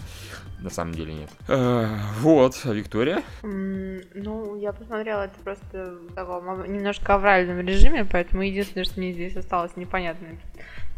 на 0.61 0.71
самом 0.71 0.95
деле 0.95 1.15
нет. 1.15 1.31
Э, 1.49 1.87
вот, 2.21 2.61
а 2.65 2.73
Виктория? 2.73 3.23
ну, 3.43 4.57
я 4.57 4.73
посмотрела 4.73 5.23
это 5.23 5.39
просто 5.45 5.99
в 6.09 6.15
таком 6.15 6.73
немножко 6.73 7.15
авральном 7.15 7.61
режиме, 7.61 8.05
поэтому 8.05 8.43
единственное, 8.43 8.85
что 8.85 9.01
мне 9.01 9.13
здесь 9.13 9.37
осталось 9.37 9.77
непонятно, 9.77 10.29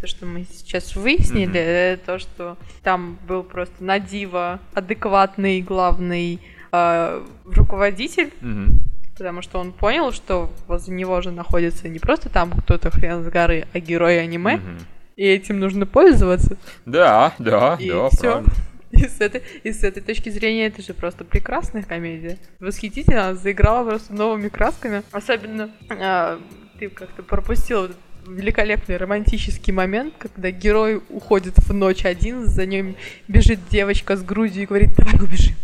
то, 0.00 0.06
что 0.06 0.26
мы 0.26 0.44
сейчас 0.44 0.94
выяснили, 0.94 1.94
mm-hmm. 1.94 2.00
то, 2.06 2.18
что 2.18 2.56
там 2.82 3.18
был 3.26 3.42
просто 3.42 3.82
на 3.82 3.98
диво 3.98 4.60
адекватный 4.74 5.60
главный 5.60 6.40
э, 6.72 7.26
руководитель. 7.44 8.32
Mm-hmm 8.40 8.88
Потому 9.18 9.42
что 9.42 9.58
он 9.58 9.72
понял, 9.72 10.12
что 10.12 10.48
возле 10.68 10.94
него 10.94 11.20
же 11.22 11.32
находится 11.32 11.88
не 11.88 11.98
просто 11.98 12.28
там 12.28 12.52
кто-то 12.52 12.92
хрен 12.92 13.24
с 13.24 13.26
горы, 13.26 13.66
а 13.72 13.80
герой 13.80 14.20
аниме, 14.22 14.58
Мгм. 14.58 14.78
и 15.16 15.24
этим 15.24 15.58
нужно 15.58 15.86
пользоваться. 15.86 16.56
Да, 16.86 17.34
да, 17.40 17.76
И 17.80 17.90
да, 17.90 18.08
всё. 18.10 18.20
правда. 18.20 18.52
И 18.90 19.06
с, 19.06 19.20
этой, 19.20 19.42
и 19.64 19.72
с 19.72 19.84
этой 19.84 20.02
точки 20.02 20.30
зрения 20.30 20.66
это 20.66 20.82
же 20.82 20.94
просто 20.94 21.24
прекрасная 21.24 21.82
комедия. 21.82 22.38
Восхитительно, 22.58 23.28
она 23.28 23.34
заиграла 23.34 23.88
просто 23.88 24.14
новыми 24.14 24.48
красками. 24.48 25.02
Особенно 25.12 25.70
а, 25.90 26.40
ты 26.78 26.88
как-то 26.88 27.22
пропустил 27.22 27.90
великолепный 28.26 28.96
романтический 28.96 29.72
момент, 29.72 30.14
когда 30.18 30.50
герой 30.50 31.02
уходит 31.08 31.58
в 31.58 31.72
ночь 31.72 32.04
один, 32.04 32.46
за 32.46 32.66
ним 32.66 32.96
бежит 33.26 33.60
девочка 33.70 34.16
с 34.16 34.22
грудью 34.22 34.62
и 34.62 34.66
говорит, 34.66 34.90
давай 34.96 35.14
убежим. 35.14 35.54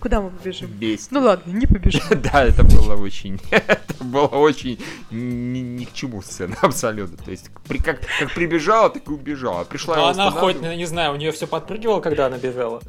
Куда 0.00 0.20
мы 0.20 0.30
побежим? 0.30 0.68
Бесит. 0.68 1.10
Ну 1.10 1.20
ладно, 1.20 1.50
не 1.50 1.66
побежим. 1.66 2.02
Да, 2.32 2.44
это 2.44 2.64
было 2.64 2.96
очень, 2.96 3.40
это 3.50 4.04
было 4.04 4.26
очень 4.26 4.78
ни, 5.10 5.84
к 5.84 5.92
чему 5.92 6.22
сцена 6.22 6.56
абсолютно. 6.62 7.16
То 7.16 7.30
есть 7.30 7.50
при, 7.66 7.78
как, 7.78 8.00
как 8.18 8.34
прибежала, 8.34 8.90
так 8.90 9.06
и 9.08 9.10
убежала. 9.10 9.64
Пришла 9.64 9.96
Ну, 9.96 10.00
его 10.02 10.10
она 10.10 10.30
хоть, 10.30 10.60
не 10.60 10.86
знаю, 10.86 11.12
у 11.12 11.16
нее 11.16 11.32
все 11.32 11.46
подпрыгивало, 11.46 12.00
когда 12.00 12.26
она 12.26 12.38
бежала. 12.38 12.80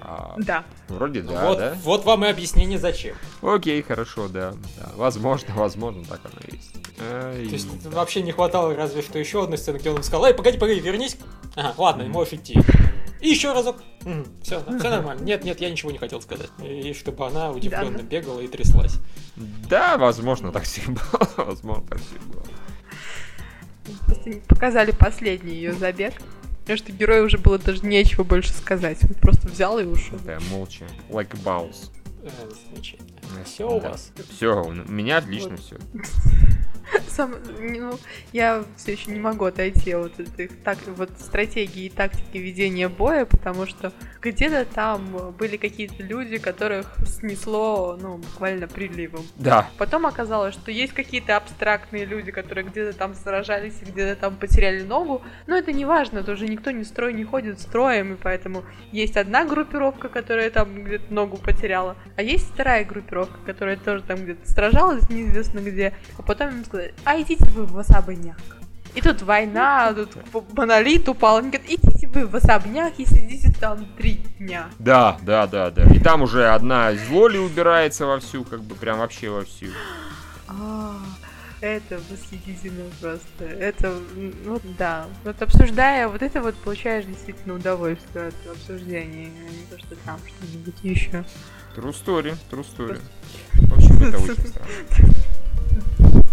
А, 0.00 0.34
Да. 0.38 0.64
вроде 0.88 1.22
да, 1.22 1.46
вот, 1.46 1.58
да. 1.58 1.74
вот 1.82 2.04
вам 2.04 2.24
и 2.24 2.28
объяснение 2.28 2.78
зачем. 2.78 3.16
Окей, 3.42 3.82
хорошо, 3.82 4.28
да, 4.28 4.52
да. 4.78 4.90
Возможно, 4.96 5.54
возможно, 5.54 6.04
так 6.04 6.20
оно 6.24 6.34
и 6.48 6.56
есть. 6.56 6.74
Ай, 7.00 7.46
То 7.46 7.52
есть 7.52 7.82
да. 7.84 7.90
вообще 7.90 8.22
не 8.22 8.32
хватало 8.32 8.74
разве 8.74 9.02
что 9.02 9.18
еще 9.18 9.42
одной 9.44 9.58
сцены, 9.58 9.78
где 9.78 9.90
он 9.90 9.96
им 9.96 10.02
сказал, 10.02 10.26
эй, 10.26 10.34
погоди, 10.34 10.58
погоди, 10.58 10.80
вернись. 10.80 11.16
Ага, 11.54 11.74
ладно, 11.78 12.04
можешь 12.04 12.34
идти. 12.34 12.58
И 13.20 13.28
еще 13.30 13.52
разок. 13.52 13.76
все, 14.42 14.62
все 14.78 14.90
нормально. 14.90 15.22
Нет, 15.22 15.44
нет, 15.44 15.60
я 15.60 15.70
ничего 15.70 15.90
не 15.90 15.98
хотел 15.98 16.20
сказать. 16.22 16.50
И 16.62 16.92
чтобы 16.94 17.26
она 17.26 17.50
удивленно 17.50 17.98
Да. 17.98 18.04
бегала 18.04 18.40
и 18.40 18.46
тряслась. 18.46 18.94
Да, 19.36 19.96
возможно, 19.98 20.52
так 20.52 20.62
все 20.64 20.82
было. 20.86 21.28
Возможно, 21.46 21.84
так 21.88 21.98
все 22.00 22.18
было. 22.26 22.42
Просто 24.06 24.32
показали 24.48 24.90
последний 24.92 25.54
ее 25.54 25.72
забег. 25.72 26.14
Потому 26.68 26.84
что 26.84 26.92
герою 26.92 27.24
уже 27.24 27.38
было 27.38 27.58
даже 27.58 27.86
нечего 27.86 28.24
больше 28.24 28.52
сказать. 28.52 28.98
Он 29.02 29.14
просто 29.14 29.48
взял 29.48 29.78
и 29.78 29.84
ушел. 29.84 30.18
Да, 30.26 30.38
молча. 30.50 30.84
Like 31.08 31.32
a 31.32 31.38
bounce. 31.42 31.88
Замечательно. 32.70 33.07
Все 33.44 33.68
у 33.68 33.78
вас. 33.78 34.12
Все, 34.30 34.62
у 34.62 34.72
меня 34.72 35.18
отлично 35.18 35.56
все. 35.56 35.76
Сам, 37.08 37.34
ну, 37.60 37.98
я 38.32 38.64
все 38.76 38.92
еще 38.92 39.10
не 39.10 39.20
могу 39.20 39.44
отойти 39.44 39.92
от 39.94 40.18
этой 40.18 40.48
так, 40.48 40.78
вот 40.86 41.10
стратегии 41.18 41.84
и 41.84 41.90
тактики 41.90 42.38
ведения 42.38 42.88
боя, 42.88 43.24
потому 43.26 43.66
что 43.66 43.92
где-то 44.22 44.64
там 44.64 45.32
были 45.38 45.56
какие-то 45.56 46.02
люди, 46.02 46.38
которых 46.38 46.96
снесло, 47.06 47.98
ну, 48.00 48.16
буквально 48.16 48.68
приливом. 48.68 49.26
Да, 49.36 49.68
Потом 49.76 50.06
оказалось, 50.06 50.54
что 50.54 50.70
есть 50.70 50.92
какие-то 50.92 51.36
абстрактные 51.36 52.04
люди, 52.04 52.30
которые 52.30 52.66
где-то 52.66 52.96
там 52.96 53.14
сражались 53.14 53.74
и 53.82 53.84
где-то 53.84 54.20
там 54.20 54.36
потеряли 54.36 54.82
ногу. 54.82 55.22
Но 55.46 55.56
это 55.56 55.72
не 55.72 55.84
важно, 55.84 56.22
тоже 56.22 56.48
никто 56.48 56.70
не 56.70 56.84
строй 56.84 57.12
не 57.12 57.24
ходит 57.24 57.60
строем, 57.60 58.14
и 58.14 58.16
поэтому 58.16 58.64
есть 58.92 59.16
одна 59.16 59.44
группировка, 59.44 60.08
которая 60.08 60.50
там 60.50 60.84
где-то 60.84 61.12
ногу 61.12 61.36
потеряла, 61.36 61.96
а 62.16 62.22
есть 62.22 62.50
вторая 62.52 62.84
группировка, 62.84 63.17
которая 63.26 63.76
тоже 63.76 64.02
там 64.02 64.18
где-то 64.24 64.48
сражалась, 64.50 65.08
неизвестно 65.10 65.60
где, 65.60 65.94
а 66.16 66.22
потом 66.22 66.50
им 66.50 66.64
сказали, 66.64 66.94
а 67.04 67.20
идите 67.20 67.44
вы 67.50 67.64
в 67.64 67.78
особняк. 67.78 68.38
И 68.94 69.00
тут 69.00 69.22
война, 69.22 69.94
тут 69.94 70.16
монолит 70.56 71.08
упал. 71.08 71.38
Они 71.38 71.50
говорят, 71.50 71.68
идите 71.68 72.08
вы 72.08 72.26
в 72.26 72.34
особняк 72.34 72.94
и 72.98 73.04
сидите 73.04 73.52
там 73.60 73.86
три 73.96 74.14
дня. 74.38 74.66
да, 74.78 75.18
да, 75.22 75.46
да, 75.46 75.70
да. 75.70 75.84
И 75.94 76.00
там 76.00 76.22
уже 76.22 76.48
одна 76.48 76.90
из 76.92 77.06
воли 77.08 77.38
убирается 77.38 78.06
вовсю, 78.06 78.44
как 78.44 78.62
бы 78.62 78.74
прям 78.74 78.98
вообще 78.98 79.28
вовсю. 79.28 79.66
А, 80.48 80.96
это 81.60 82.00
восхитительно 82.10 82.84
просто. 83.00 83.44
Это, 83.44 83.94
вот 84.46 84.62
да. 84.78 85.06
Вот 85.24 85.40
обсуждая, 85.42 86.08
вот 86.08 86.22
это 86.22 86.40
вот 86.40 86.54
получаешь 86.56 87.04
действительно 87.04 87.54
удовольствие 87.54 88.28
от 88.28 88.50
обсуждения, 88.50 89.30
а 89.48 89.50
не 89.50 89.66
то, 89.70 89.78
что 89.78 89.96
там 90.04 90.18
что-нибудь 90.26 90.76
еще. 90.82 91.24
True 91.78 91.92
story, 91.92 92.36
true 92.50 92.66
story. 92.66 93.00
В 93.54 93.72
общем, 93.72 94.02
это 94.02 94.18
очень 94.18 94.48
странно. 94.48 96.24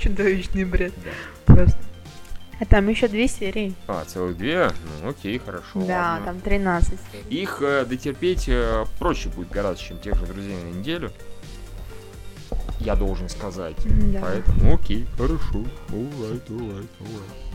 Чудовищный 0.00 0.64
бред. 0.64 0.92
Просто. 1.46 1.78
А 2.58 2.64
там 2.64 2.88
еще 2.88 3.06
две 3.06 3.28
серии. 3.28 3.76
А, 3.86 4.04
целых 4.04 4.36
две? 4.36 4.72
Ну, 5.00 5.10
окей, 5.10 5.38
хорошо. 5.38 5.86
да, 5.86 6.14
ладно. 6.14 6.26
там 6.26 6.40
13 6.40 6.98
серий. 7.12 7.42
Их 7.42 7.62
э, 7.62 7.84
дотерпеть 7.84 8.48
э, 8.48 8.86
проще 8.98 9.28
будет 9.28 9.50
гораздо, 9.50 9.80
чем 9.80 10.00
тех 10.00 10.16
же 10.16 10.26
друзей 10.26 10.56
на 10.56 10.76
неделю. 10.76 11.12
Я 12.80 12.96
должен 12.96 13.28
сказать. 13.28 13.76
Да. 14.12 14.18
Поэтому 14.20 14.74
окей, 14.74 15.06
хорошо. 15.16 15.64
Alright, 15.90 16.42
alright, 16.48 16.88
alright. 16.98 17.47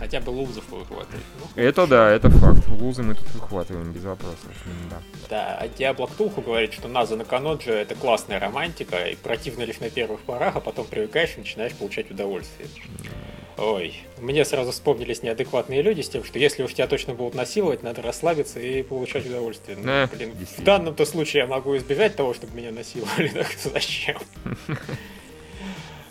Хотя 0.00 0.18
бы 0.20 0.30
лузов 0.30 0.66
выхватывать. 0.70 1.22
Ну, 1.38 1.62
Это 1.62 1.86
да, 1.86 2.10
это 2.10 2.30
факт. 2.30 2.66
Лузы 2.68 3.02
мы 3.02 3.14
тут 3.14 3.30
выхватываем 3.34 3.92
без 3.92 4.02
вопросов. 4.02 4.50
Да. 4.88 4.96
Да, 5.28 5.58
а 5.60 5.68
Диабло 5.68 6.06
Ктулху 6.06 6.40
говорит, 6.40 6.72
что 6.72 6.88
Наза 6.88 7.16
на 7.16 7.26
Каноджи 7.26 7.70
это 7.70 7.94
классная 7.94 8.40
романтика, 8.40 9.08
и 9.08 9.14
противно 9.14 9.64
лишь 9.64 9.78
на 9.78 9.90
первых 9.90 10.20
порах, 10.20 10.56
а 10.56 10.60
потом 10.60 10.86
привыкаешь 10.86 11.34
и 11.36 11.40
начинаешь 11.40 11.74
получать 11.74 12.10
удовольствие. 12.10 12.66
Ой, 13.58 13.94
мне 14.18 14.46
сразу 14.46 14.72
вспомнились 14.72 15.22
неадекватные 15.22 15.82
люди 15.82 16.00
с 16.00 16.08
тем, 16.08 16.24
что 16.24 16.38
если 16.38 16.62
уж 16.62 16.72
тебя 16.72 16.86
точно 16.86 17.12
будут 17.12 17.34
насиловать, 17.34 17.82
надо 17.82 18.00
расслабиться 18.00 18.58
и 18.58 18.82
получать 18.82 19.26
удовольствие. 19.26 19.76
Ну, 19.76 20.16
блин, 20.16 20.34
в 20.56 20.62
данном-то 20.62 21.04
случае 21.04 21.42
я 21.42 21.46
могу 21.46 21.76
избежать 21.76 22.16
того, 22.16 22.32
чтобы 22.32 22.56
меня 22.56 22.70
насиловали, 22.70 23.28
так 23.34 23.48
зачем? 23.62 24.16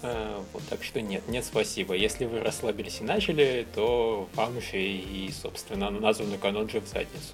А, 0.02 0.44
Вот, 0.54 0.64
так 0.70 0.84
что 0.84 1.02
нет, 1.02 1.28
нет, 1.28 1.44
спасибо. 1.46 1.94
Если 1.94 2.26
вы 2.26 2.40
расслабились 2.40 3.00
и 3.02 3.04
начали, 3.04 3.68
то 3.76 4.30
вам 4.36 4.58
еще 4.58 4.82
и, 4.82 5.32
собственно, 5.32 5.90
названный 5.90 6.38
канонджи 6.38 6.80
в 6.80 6.88
задницу. 6.88 7.34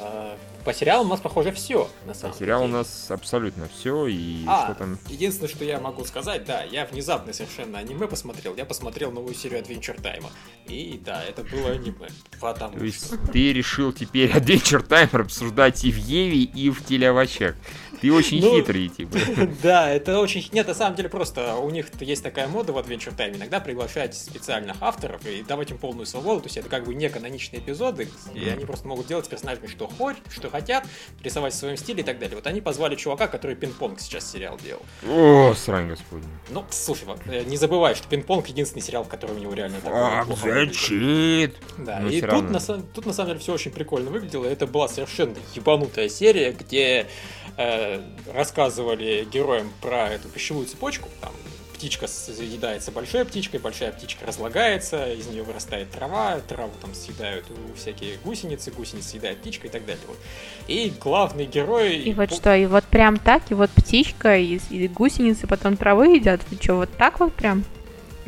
А, 0.00 0.36
По 0.64 0.74
сериалам 0.74 1.06
у 1.06 1.10
нас, 1.10 1.20
похоже, 1.20 1.52
все, 1.52 1.88
на 2.06 2.12
самом 2.14 2.36
Сериал 2.36 2.60
у 2.62 2.66
деле. 2.66 2.78
нас 2.78 3.10
абсолютно 3.10 3.68
все, 3.68 4.06
и 4.06 4.44
А, 4.46 4.66
что 4.66 4.74
там... 4.74 4.98
единственное, 5.08 5.48
что 5.48 5.64
я 5.64 5.80
могу 5.80 6.04
сказать, 6.04 6.44
да, 6.44 6.64
я 6.64 6.84
внезапно 6.84 7.32
совершенно 7.32 7.78
аниме 7.78 8.06
посмотрел. 8.06 8.54
Я 8.56 8.66
посмотрел 8.66 9.10
новую 9.10 9.34
серию 9.34 9.60
Adventure 9.62 10.00
Time. 10.00 10.26
И 10.66 11.00
да, 11.02 11.24
это 11.24 11.42
было 11.44 11.70
аниме. 11.70 12.08
Потому 12.40 12.78
То 12.78 12.84
есть 12.84 13.06
что... 13.06 13.16
ты 13.32 13.52
решил 13.54 13.92
теперь 13.92 14.30
Adventure 14.30 14.86
Time 14.86 15.18
обсуждать 15.20 15.82
и 15.84 15.90
в 15.90 15.96
Еве, 15.96 16.42
и 16.42 16.68
в 16.70 16.84
телеовощах. 16.84 17.56
Ты 18.00 18.12
очень 18.12 18.40
Ну, 18.40 18.56
хитрый, 18.56 18.88
типа. 18.88 19.18
Да, 19.62 19.90
это 19.90 20.18
очень... 20.18 20.48
Нет, 20.52 20.66
на 20.66 20.74
самом 20.74 20.96
деле 20.96 21.08
просто 21.08 21.56
у 21.56 21.70
них 21.70 21.86
есть 22.00 22.22
такая 22.22 22.48
мода 22.48 22.72
в 22.72 22.78
Adventure 22.78 23.14
Time. 23.16 23.36
Иногда 23.36 23.60
приглашать 23.60 24.14
специальных 24.16 24.76
авторов 24.80 25.24
и 25.26 25.42
давать 25.42 25.70
им 25.70 25.78
полную 25.78 26.06
свободу. 26.06 26.40
То 26.40 26.46
есть 26.46 26.56
это 26.56 26.68
как 26.68 26.84
бы 26.84 26.94
не 26.94 27.08
каноничные 27.08 27.60
эпизоды, 27.60 28.08
и 28.34 28.48
они 28.48 28.64
просто 28.64 28.88
могут 28.88 29.06
делать 29.06 29.26
с 29.26 29.28
персонажами 29.28 29.66
что 29.66 29.88
хотят, 29.88 30.18
что 30.30 30.50
хотят, 30.50 30.86
рисовать 31.22 31.52
в 31.52 31.56
своем 31.56 31.76
стиле 31.76 32.02
и 32.02 32.04
так 32.04 32.18
далее. 32.18 32.36
Вот 32.36 32.46
они 32.46 32.60
позвали 32.60 32.94
чувака, 32.96 33.26
который 33.28 33.56
пинг-понг 33.56 34.00
сейчас 34.00 34.30
сериал 34.30 34.58
делал. 34.62 34.82
О, 35.06 35.54
срань 35.54 35.88
господня. 35.88 36.28
Ну, 36.50 36.64
слушай, 36.70 37.04
вот, 37.04 37.20
э, 37.26 37.44
не 37.44 37.56
забывай, 37.56 37.94
что 37.94 38.08
пинг-понг 38.08 38.46
единственный 38.48 38.82
сериал, 38.82 39.04
в 39.04 39.08
котором 39.08 39.36
у 39.36 39.38
него 39.38 39.52
реально 39.54 39.78
выглядит. 39.80 40.70
зачит! 40.70 41.56
Да, 41.78 42.00
Но 42.00 42.08
и 42.08 42.20
тут 42.20 42.50
на, 42.50 42.60
тут 42.60 43.06
на 43.06 43.12
самом 43.12 43.30
деле 43.30 43.40
все 43.40 43.52
очень 43.52 43.70
прикольно 43.70 44.10
выглядело. 44.10 44.44
Это 44.44 44.66
была 44.66 44.88
совершенно 44.88 45.36
ебанутая 45.54 46.08
серия, 46.08 46.52
где 46.52 47.06
э, 47.56 47.89
рассказывали 48.32 49.26
героям 49.30 49.72
про 49.80 50.08
эту 50.08 50.28
пищевую 50.28 50.66
цепочку. 50.66 51.08
Там 51.20 51.32
птичка 51.80 52.06
съедается 52.08 52.92
большой 52.92 53.24
птичкой, 53.24 53.58
большая 53.58 53.90
птичка 53.90 54.26
разлагается, 54.26 55.14
из 55.14 55.26
нее 55.28 55.42
вырастает 55.42 55.90
трава, 55.90 56.38
траву 56.40 56.72
там 56.78 56.94
съедают 56.94 57.46
всякие 57.74 58.18
гусеницы, 58.22 58.70
гусеницы 58.70 59.08
съедают 59.08 59.38
птичка 59.38 59.66
и 59.66 59.70
так 59.70 59.86
далее. 59.86 60.02
Вот. 60.06 60.18
И 60.68 60.92
главный 61.00 61.46
герой... 61.46 61.96
И 61.96 62.12
вот 62.12 62.34
что, 62.34 62.54
и 62.54 62.66
вот 62.66 62.84
прям 62.84 63.16
так, 63.16 63.50
и 63.50 63.54
вот 63.54 63.70
птичка, 63.70 64.36
и, 64.36 64.60
и 64.68 64.88
гусеницы 64.88 65.46
потом 65.46 65.78
травы 65.78 66.16
едят. 66.16 66.42
Вы 66.50 66.58
что, 66.60 66.74
вот 66.74 66.90
так 66.98 67.18
вот 67.18 67.32
прям? 67.32 67.64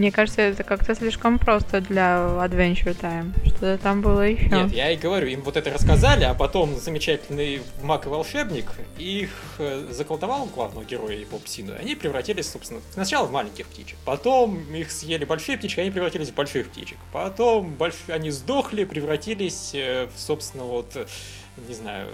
Мне 0.03 0.11
кажется, 0.11 0.43
это 0.43 0.65
как-то 0.65 0.97
слишком 0.97 1.39
просто 1.39 1.81
для 1.81 2.17
Adventure 2.45 2.99
Time. 3.01 3.31
Что-то 3.47 3.79
там 3.79 4.03
было 4.03 4.23
еще. 4.23 4.49
Нет, 4.49 4.73
я 4.73 4.91
и 4.91 4.97
говорю, 4.97 5.29
им 5.29 5.43
вот 5.43 5.57
это 5.57 5.71
рассказали, 5.71 6.25
а 6.25 6.35
потом 6.35 6.75
замечательный 6.77 7.63
маг 7.85 8.07
и 8.07 8.09
волшебник 8.09 8.67
их 8.99 9.31
э, 9.61 9.87
заколдовал 9.93 10.47
главного 10.47 10.85
героя 10.85 11.15
его 11.15 11.39
псину, 11.39 11.75
и 11.75 11.77
они 11.77 11.95
превратились, 11.95 12.51
собственно, 12.51 12.81
сначала 12.91 13.27
в 13.29 13.31
маленьких 13.31 13.69
птичек, 13.69 13.97
потом 14.05 14.59
их 14.75 14.91
съели 14.91 15.25
большие 15.25 15.57
птички, 15.57 15.79
они 15.79 15.93
превратились 15.93 16.31
в 16.31 16.35
больших 16.35 16.71
птичек, 16.71 16.99
потом 17.13 17.73
больш- 17.79 18.11
они 18.13 18.33
сдохли, 18.33 18.83
превратились 18.83 19.71
э, 19.73 20.09
в, 20.13 20.19
собственно, 20.19 20.65
вот, 20.65 20.97
э, 20.97 21.07
не 21.69 21.75
знаю, 21.77 22.09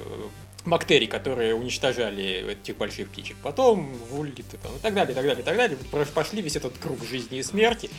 бактерий, 0.69 1.07
которые 1.07 1.55
уничтожали 1.55 2.53
этих 2.53 2.77
больших 2.77 3.09
птичек. 3.09 3.37
Потом 3.43 3.93
в 4.11 4.19
улиты, 4.19 4.43
там, 4.62 4.75
и 4.77 4.79
так 4.81 4.95
далее, 4.95 5.12
и 5.12 5.14
так 5.14 5.25
далее, 5.25 5.43
и 5.43 5.45
так 5.45 5.57
далее. 5.57 5.79
Пошли 6.14 6.43
весь 6.43 6.57
этот 6.57 6.79
круг 6.79 7.05
жизни 7.05 7.39
и 7.39 7.43
смерти. 7.43 7.91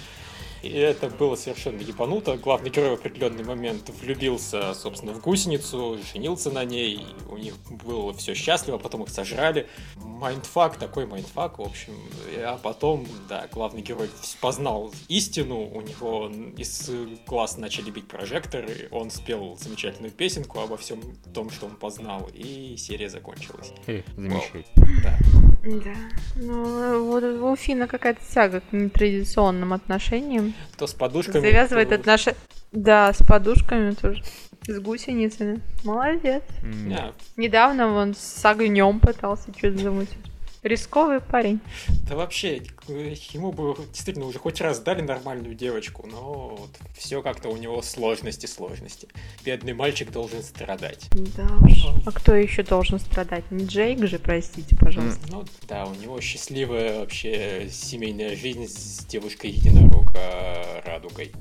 И 0.62 0.70
это 0.70 1.10
было 1.10 1.36
совершенно 1.36 1.80
ебануто. 1.82 2.38
Главный 2.38 2.70
герой 2.70 2.92
в 2.92 2.94
определенный 2.94 3.44
момент 3.44 3.90
влюбился, 4.02 4.74
собственно, 4.74 5.14
в 5.14 5.22
гусеницу, 5.22 5.98
женился 6.14 6.52
на 6.52 6.64
ней, 6.66 7.06
у 7.30 7.38
них 7.38 7.56
было 7.70 8.14
все 8.14 8.34
счастливо, 8.34 8.78
потом 8.78 9.04
их 9.04 9.10
сожрали. 9.10 9.68
Mindfuck, 9.96 10.78
такой 10.78 11.06
mindfuck, 11.06 11.60
в 11.60 11.62
общем. 11.62 11.94
А 12.38 12.58
потом, 12.62 13.08
да, 13.28 13.48
главный 13.52 13.82
герой 13.82 14.10
познал 14.42 14.94
истину, 15.08 15.70
у 15.70 15.82
него 15.82 16.32
из 16.58 16.90
глаз 17.26 17.58
начали 17.58 17.90
бить 17.92 18.08
прожекторы, 18.08 18.90
он 18.92 19.12
спел 19.12 19.58
замечательную 19.60 20.12
песенку 20.12 20.60
обо 20.60 20.78
всем 20.78 21.02
том, 21.34 21.50
что 21.50 21.68
он 21.68 21.76
познал, 21.76 22.30
и 22.34 22.76
серия 22.78 23.10
закончилась. 23.10 23.72
Эй, 23.88 24.04
замечательно. 24.16 24.66
Да. 25.04 25.18
Да. 25.64 25.96
Ну, 26.36 27.04
вот 27.06 27.24
у 27.24 27.56
Фина 27.56 27.88
какая-то 27.88 28.22
тяга 28.34 28.62
к 28.62 28.72
нетрадиционным 28.72 29.74
отношениям. 29.74 30.49
То 30.78 30.88
с 30.88 30.94
подушками. 30.94 31.42
Завязывает 31.42 31.90
то- 31.90 31.96
отношения. 31.96 32.38
Да, 32.72 33.14
с 33.14 33.18
подушками 33.26 33.92
тоже. 33.92 34.24
С 34.68 34.80
гусеницами. 34.80 35.62
Молодец. 35.84 36.44
Да, 36.88 37.14
Недавно 37.38 37.94
он 37.94 38.14
с 38.14 38.46
огнем 38.46 39.00
пытался 39.00 39.52
что-то 39.58 39.78
замутить. 39.78 40.18
Рисковый 40.62 41.22
парень. 41.22 41.62
Да 42.10 42.16
вообще, 42.16 42.62
ему 42.88 43.52
бы 43.54 43.76
действительно 43.94 44.26
уже 44.26 44.40
хоть 44.40 44.60
раз 44.60 44.80
дали 44.80 45.02
нормальную 45.02 45.56
девочку, 45.56 46.06
но 46.06 46.58
вот 46.60 46.70
все 46.98 47.22
как-то 47.22 47.50
у 47.50 47.56
него 47.56 47.82
сложности, 47.82 48.46
сложности. 48.46 49.08
Бедный 49.46 49.74
мальчик 49.74 50.12
должен 50.12 50.44
страдать. 50.44 51.08
Да 51.38 51.48
уж. 51.62 51.86
А 52.06 52.12
кто 52.12 52.36
еще 52.36 52.64
должен 52.64 53.00
страдать? 53.00 53.50
Не 53.52 53.66
Джейк 53.66 54.06
же, 54.06 54.20
простите, 54.20 54.76
пожалуйста. 54.76 55.22
Ну 55.30 55.46
да, 55.68 55.86
у 55.86 55.96
него 55.96 56.20
счастливая 56.20 57.00
вообще 57.00 57.70
семейная 57.72 58.36
жизнь 58.36 58.68
с 58.68 59.06
девушкой-единорога 59.06 60.84
Радугой. 60.86 61.32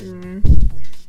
М. 0.00 0.42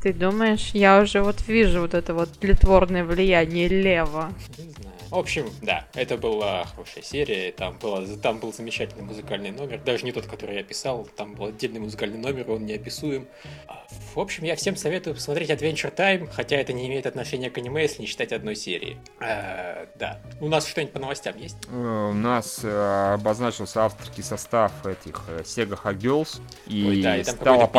Ты 0.01 0.13
думаешь, 0.13 0.71
я 0.73 1.01
уже 1.01 1.21
вот 1.21 1.45
вижу 1.47 1.81
вот 1.81 1.93
это 1.93 2.13
вот 2.13 2.31
тлетворное 2.39 3.03
влияние 3.03 3.67
лева. 3.67 4.33
Не 4.57 4.71
знаю. 4.71 4.88
В 5.09 5.17
общем, 5.17 5.49
да, 5.61 5.87
это 5.95 6.17
была 6.17 6.65
хорошая 6.65 7.03
серия, 7.03 7.51
там, 7.51 7.77
было, 7.79 8.05
там 8.17 8.39
был 8.39 8.53
замечательный 8.53 9.03
музыкальный 9.03 9.51
номер, 9.51 9.79
даже 9.79 10.05
не 10.05 10.11
тот, 10.11 10.27
который 10.27 10.55
я 10.55 10.63
писал, 10.63 11.07
там 11.15 11.33
был 11.35 11.47
отдельный 11.47 11.79
музыкальный 11.79 12.19
номер, 12.19 12.49
он 12.51 12.65
неописуем. 12.65 13.27
В 14.13 14.19
общем, 14.19 14.43
я 14.43 14.55
всем 14.55 14.75
советую 14.75 15.15
посмотреть 15.15 15.49
Adventure 15.49 15.93
Time, 15.95 16.29
хотя 16.31 16.57
это 16.57 16.73
не 16.73 16.87
имеет 16.87 17.07
отношения 17.07 17.49
к 17.49 17.57
аниме, 17.57 17.83
если 17.83 18.01
не 18.01 18.07
считать 18.07 18.31
одной 18.31 18.55
серии. 18.55 18.97
Э, 19.19 19.87
да. 19.95 20.19
У 20.39 20.47
нас 20.47 20.67
что-нибудь 20.67 20.93
по 20.93 20.99
новостям 20.99 21.37
есть? 21.37 21.57
Э, 21.71 22.09
У 22.11 22.13
нас 22.13 22.59
э, 22.63 23.13
обозначился 23.13 23.85
авторский 23.85 24.23
состав 24.23 24.85
этих 24.85 25.23
э, 25.27 25.41
Sega 25.43 25.79
Hot 25.83 25.97
Girls, 25.97 26.39
и, 26.67 26.87
Ой, 26.87 27.01
да, 27.01 27.17
и 27.17 27.23
стало, 27.23 27.69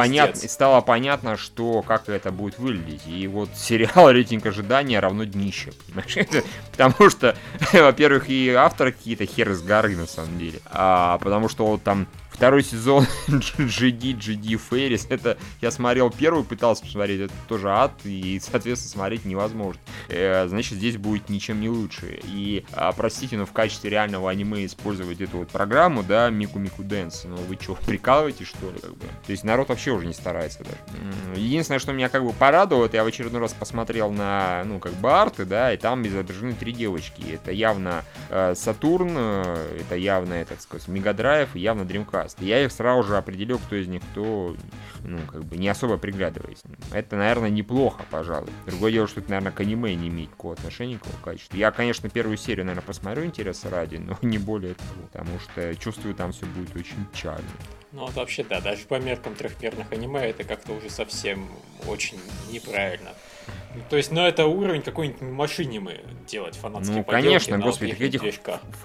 и 0.42 0.48
стало 0.48 0.80
понятно, 0.80 1.36
что 1.36 1.82
как 1.82 2.08
это 2.08 2.32
будет 2.32 2.58
выглядеть. 2.58 3.06
И 3.06 3.26
вот 3.26 3.50
сериал 3.56 4.10
рейтинг 4.10 4.46
ожидания 4.46 4.98
равно 4.98 5.24
днище, 5.24 5.72
понимаешь? 5.86 6.28
Потому 6.72 7.10
что, 7.10 7.19
во-первых, 7.72 8.28
и 8.28 8.50
авторы 8.50 8.92
какие-то 8.92 9.26
хер 9.26 9.50
из 9.50 9.62
горы, 9.62 9.96
на 9.96 10.06
самом 10.06 10.38
деле. 10.38 10.60
А, 10.66 11.18
потому 11.18 11.48
что 11.48 11.66
вот 11.66 11.82
там 11.82 12.06
второй 12.40 12.62
сезон 12.62 13.06
GD, 13.28 14.16
GD 14.16 14.56
Феррис, 14.56 15.06
это 15.10 15.36
я 15.60 15.70
смотрел 15.70 16.10
первый, 16.10 16.42
пытался 16.42 16.82
посмотреть, 16.82 17.20
это 17.20 17.34
тоже 17.46 17.70
ад, 17.70 17.92
и, 18.04 18.40
соответственно, 18.42 18.92
смотреть 18.92 19.26
невозможно. 19.26 19.78
Э, 20.08 20.48
значит, 20.48 20.78
здесь 20.78 20.96
будет 20.96 21.28
ничем 21.28 21.60
не 21.60 21.68
лучше. 21.68 22.18
И, 22.24 22.64
а, 22.72 22.92
простите, 22.92 23.36
но 23.36 23.44
в 23.44 23.52
качестве 23.52 23.90
реального 23.90 24.30
аниме 24.30 24.64
использовать 24.64 25.20
эту 25.20 25.36
вот 25.36 25.48
программу, 25.48 26.02
да, 26.02 26.30
Мику 26.30 26.58
Мику 26.58 26.82
Дэнс, 26.82 27.24
ну 27.24 27.36
вы 27.36 27.58
что, 27.60 27.74
прикалываетесь, 27.86 28.46
что 28.46 28.70
ли, 28.70 28.78
как 28.78 28.96
бы? 28.96 29.04
То 29.26 29.32
есть 29.32 29.44
народ 29.44 29.68
вообще 29.68 29.90
уже 29.90 30.06
не 30.06 30.14
старается 30.14 30.60
даже. 30.64 30.78
Единственное, 31.38 31.78
что 31.78 31.92
меня 31.92 32.08
как 32.08 32.24
бы 32.24 32.32
порадовало, 32.32 32.88
я 32.90 33.04
в 33.04 33.06
очередной 33.06 33.42
раз 33.42 33.52
посмотрел 33.52 34.12
на, 34.12 34.62
ну, 34.64 34.78
как 34.78 34.94
бы 34.94 35.12
арты, 35.12 35.44
да, 35.44 35.74
и 35.74 35.76
там 35.76 36.06
изображены 36.06 36.54
три 36.54 36.72
девочки. 36.72 37.22
Это 37.34 37.52
явно 37.52 38.02
э, 38.30 38.54
Сатурн, 38.56 39.10
э, 39.14 39.80
это 39.82 39.96
явно, 39.96 40.42
так 40.46 40.62
сказать, 40.62 40.88
Мегадрайв 40.88 41.54
и 41.54 41.60
явно 41.60 41.82
Dreamcast. 41.82 42.29
И 42.40 42.46
я 42.46 42.64
их 42.64 42.72
сразу 42.72 43.08
же 43.08 43.16
определил, 43.16 43.58
кто 43.58 43.76
из 43.76 43.88
них 43.88 44.02
кто, 44.12 44.56
ну, 45.04 45.18
как 45.30 45.44
бы 45.44 45.56
не 45.56 45.68
особо 45.68 45.98
приглядываясь. 45.98 46.62
Это, 46.92 47.16
наверное, 47.16 47.50
неплохо, 47.50 48.04
пожалуй. 48.10 48.50
Другое 48.66 48.92
дело, 48.92 49.08
что 49.08 49.20
это, 49.20 49.30
наверное, 49.30 49.52
к 49.52 49.60
аниме 49.60 49.94
не 49.94 50.08
имеет 50.08 50.30
никакого 50.30 50.54
отношения, 50.54 50.94
никакого 50.94 51.16
качества. 51.22 51.56
Я, 51.56 51.70
конечно, 51.70 52.08
первую 52.08 52.36
серию, 52.36 52.64
наверное, 52.64 52.86
посмотрю 52.86 53.24
интереса 53.24 53.70
ради, 53.70 53.96
но 53.96 54.16
не 54.22 54.38
более 54.38 54.74
того, 54.74 55.02
потому 55.12 55.38
что 55.40 55.74
чувствую, 55.76 56.14
там 56.14 56.32
все 56.32 56.46
будет 56.46 56.74
очень 56.76 57.04
печально. 57.12 57.48
Ну 57.92 58.02
вот 58.02 58.14
вообще, 58.14 58.44
да, 58.44 58.60
даже 58.60 58.84
по 58.86 59.00
меркам 59.00 59.34
трехмерных 59.34 59.90
аниме 59.90 60.30
это 60.30 60.44
как-то 60.44 60.72
уже 60.72 60.90
совсем 60.90 61.48
очень 61.86 62.20
неправильно. 62.52 63.10
То 63.88 63.96
есть, 63.96 64.10
ну 64.10 64.22
это 64.26 64.46
уровень 64.46 64.82
какой-нибудь 64.82 65.22
машинимы 65.22 66.00
делать 66.26 66.56
фанатские 66.56 66.98
Ну, 66.98 67.04
конечно, 67.04 67.58
господи, 67.58 67.90
вот 67.90 68.00
их 68.00 68.14
этих 68.14 68.40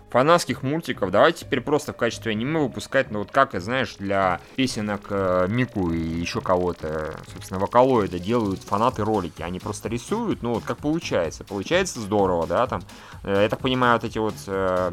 фанатских 0.09 0.63
мультиков 0.63 1.11
давайте 1.11 1.45
теперь 1.45 1.61
просто 1.61 1.93
в 1.93 1.97
качестве 1.97 2.31
аниме 2.31 2.59
выпускать, 2.59 3.11
ну 3.11 3.19
вот 3.19 3.31
как, 3.31 3.59
знаешь, 3.59 3.95
для 3.95 4.39
песенок 4.55 5.07
э, 5.09 5.47
Мику 5.49 5.91
и 5.91 5.99
еще 5.99 6.41
кого-то, 6.41 7.15
собственно, 7.33 7.59
вокалоида 7.59 8.19
делают 8.19 8.61
фанаты 8.61 9.03
ролики, 9.03 9.41
они 9.41 9.59
просто 9.59 9.89
рисуют, 9.89 10.41
ну 10.41 10.55
вот 10.55 10.63
как 10.63 10.77
получается, 10.77 11.43
получается 11.43 11.99
здорово, 11.99 12.47
да, 12.47 12.67
там, 12.67 12.83
Э, 13.25 13.41
я 13.41 13.49
так 13.49 13.59
понимаю, 13.59 13.95
вот 13.99 14.03
эти 14.03 14.19
вот 14.19 14.35
э, 14.45 14.91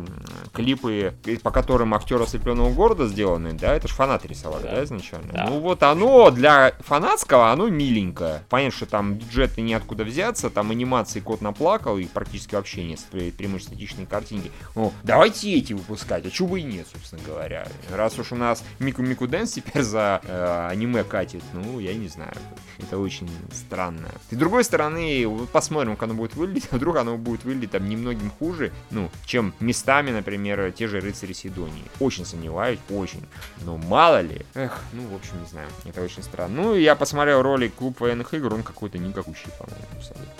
клипы, 0.52 1.12
э, 1.26 1.36
по 1.36 1.50
которым 1.50 1.92
актеры 1.92 2.24
ослепленного 2.24 2.72
города 2.72 3.06
сделаны, 3.06 3.52
да, 3.52 3.74
это 3.74 3.88
же 3.88 3.94
фанаты 3.94 4.26
рисовали, 4.28 4.62
да, 4.62 4.76
Да. 4.76 4.84
изначально? 4.84 5.32
Да. 5.32 5.46
Ну 5.50 5.60
вот 5.60 5.82
оно 5.82 6.30
для 6.30 6.72
фанатского, 6.80 7.50
оно 7.50 7.68
миленькое. 7.68 8.42
Понятно, 8.48 8.76
что 8.76 8.86
там 8.86 9.14
бюджета 9.14 9.60
неоткуда 9.82 10.04
взяться, 10.04 10.50
там 10.50 10.70
анимации 10.70 11.20
кот 11.20 11.40
наплакал, 11.40 11.98
и 11.98 12.04
практически 12.04 12.54
вообще 12.54 12.84
нет 12.84 13.00
преимущественно 13.10 13.76
статичной 13.76 14.06
картинки. 14.06 14.50
Ну, 14.74 14.92
давайте 15.02 15.52
эти 15.54 15.72
выпускать, 15.72 16.26
а 16.26 16.30
чего 16.30 16.48
бы 16.48 16.60
и 16.60 16.62
нет, 16.62 16.86
собственно 16.92 17.22
говоря. 17.26 17.66
Раз 17.90 18.18
уж 18.18 18.32
у 18.32 18.36
нас 18.36 18.62
Мику 18.78 19.02
Мику 19.02 19.26
Дэнс 19.26 19.52
теперь 19.52 19.82
за 19.82 20.20
э, 20.24 20.68
аниме 20.70 21.04
катит, 21.04 21.42
ну, 21.52 21.80
я 21.80 21.94
не 21.94 22.08
знаю. 22.08 22.32
Это 22.78 22.98
очень 22.98 23.28
странно. 23.52 24.08
И 24.30 24.34
с 24.34 24.38
другой 24.38 24.64
стороны, 24.64 25.26
посмотрим, 25.52 25.96
как 25.96 26.04
оно 26.04 26.14
будет 26.14 26.34
выглядеть. 26.34 26.68
А 26.70 26.76
Вдруг 26.76 26.96
оно 26.96 27.16
будет 27.16 27.44
выглядеть 27.44 27.72
там 27.72 27.88
немногим 27.88 28.30
хуже, 28.30 28.72
ну, 28.90 29.10
чем 29.24 29.54
местами, 29.60 30.10
например, 30.10 30.72
те 30.72 30.88
же 30.88 31.00
рыцари 31.00 31.32
Сидонии. 31.32 31.84
Очень 32.00 32.24
сомневаюсь, 32.24 32.78
очень. 32.90 33.24
Но 33.64 33.76
мало 33.76 34.20
ли. 34.20 34.44
Эх, 34.54 34.80
ну, 34.92 35.06
в 35.08 35.14
общем, 35.14 35.40
не 35.40 35.46
знаю. 35.46 35.68
Это 35.84 36.02
очень 36.02 36.22
странно. 36.22 36.62
Ну, 36.62 36.74
я 36.74 36.96
посмотрел 36.96 37.42
ролик 37.42 37.74
Клуб 37.74 38.00
военных 38.00 38.34
игр, 38.34 38.52
он 38.52 38.62
какой-то 38.62 38.98
никакущий, 38.98 39.50
по-моему, 39.58 39.71
абсолютно. 39.96 40.32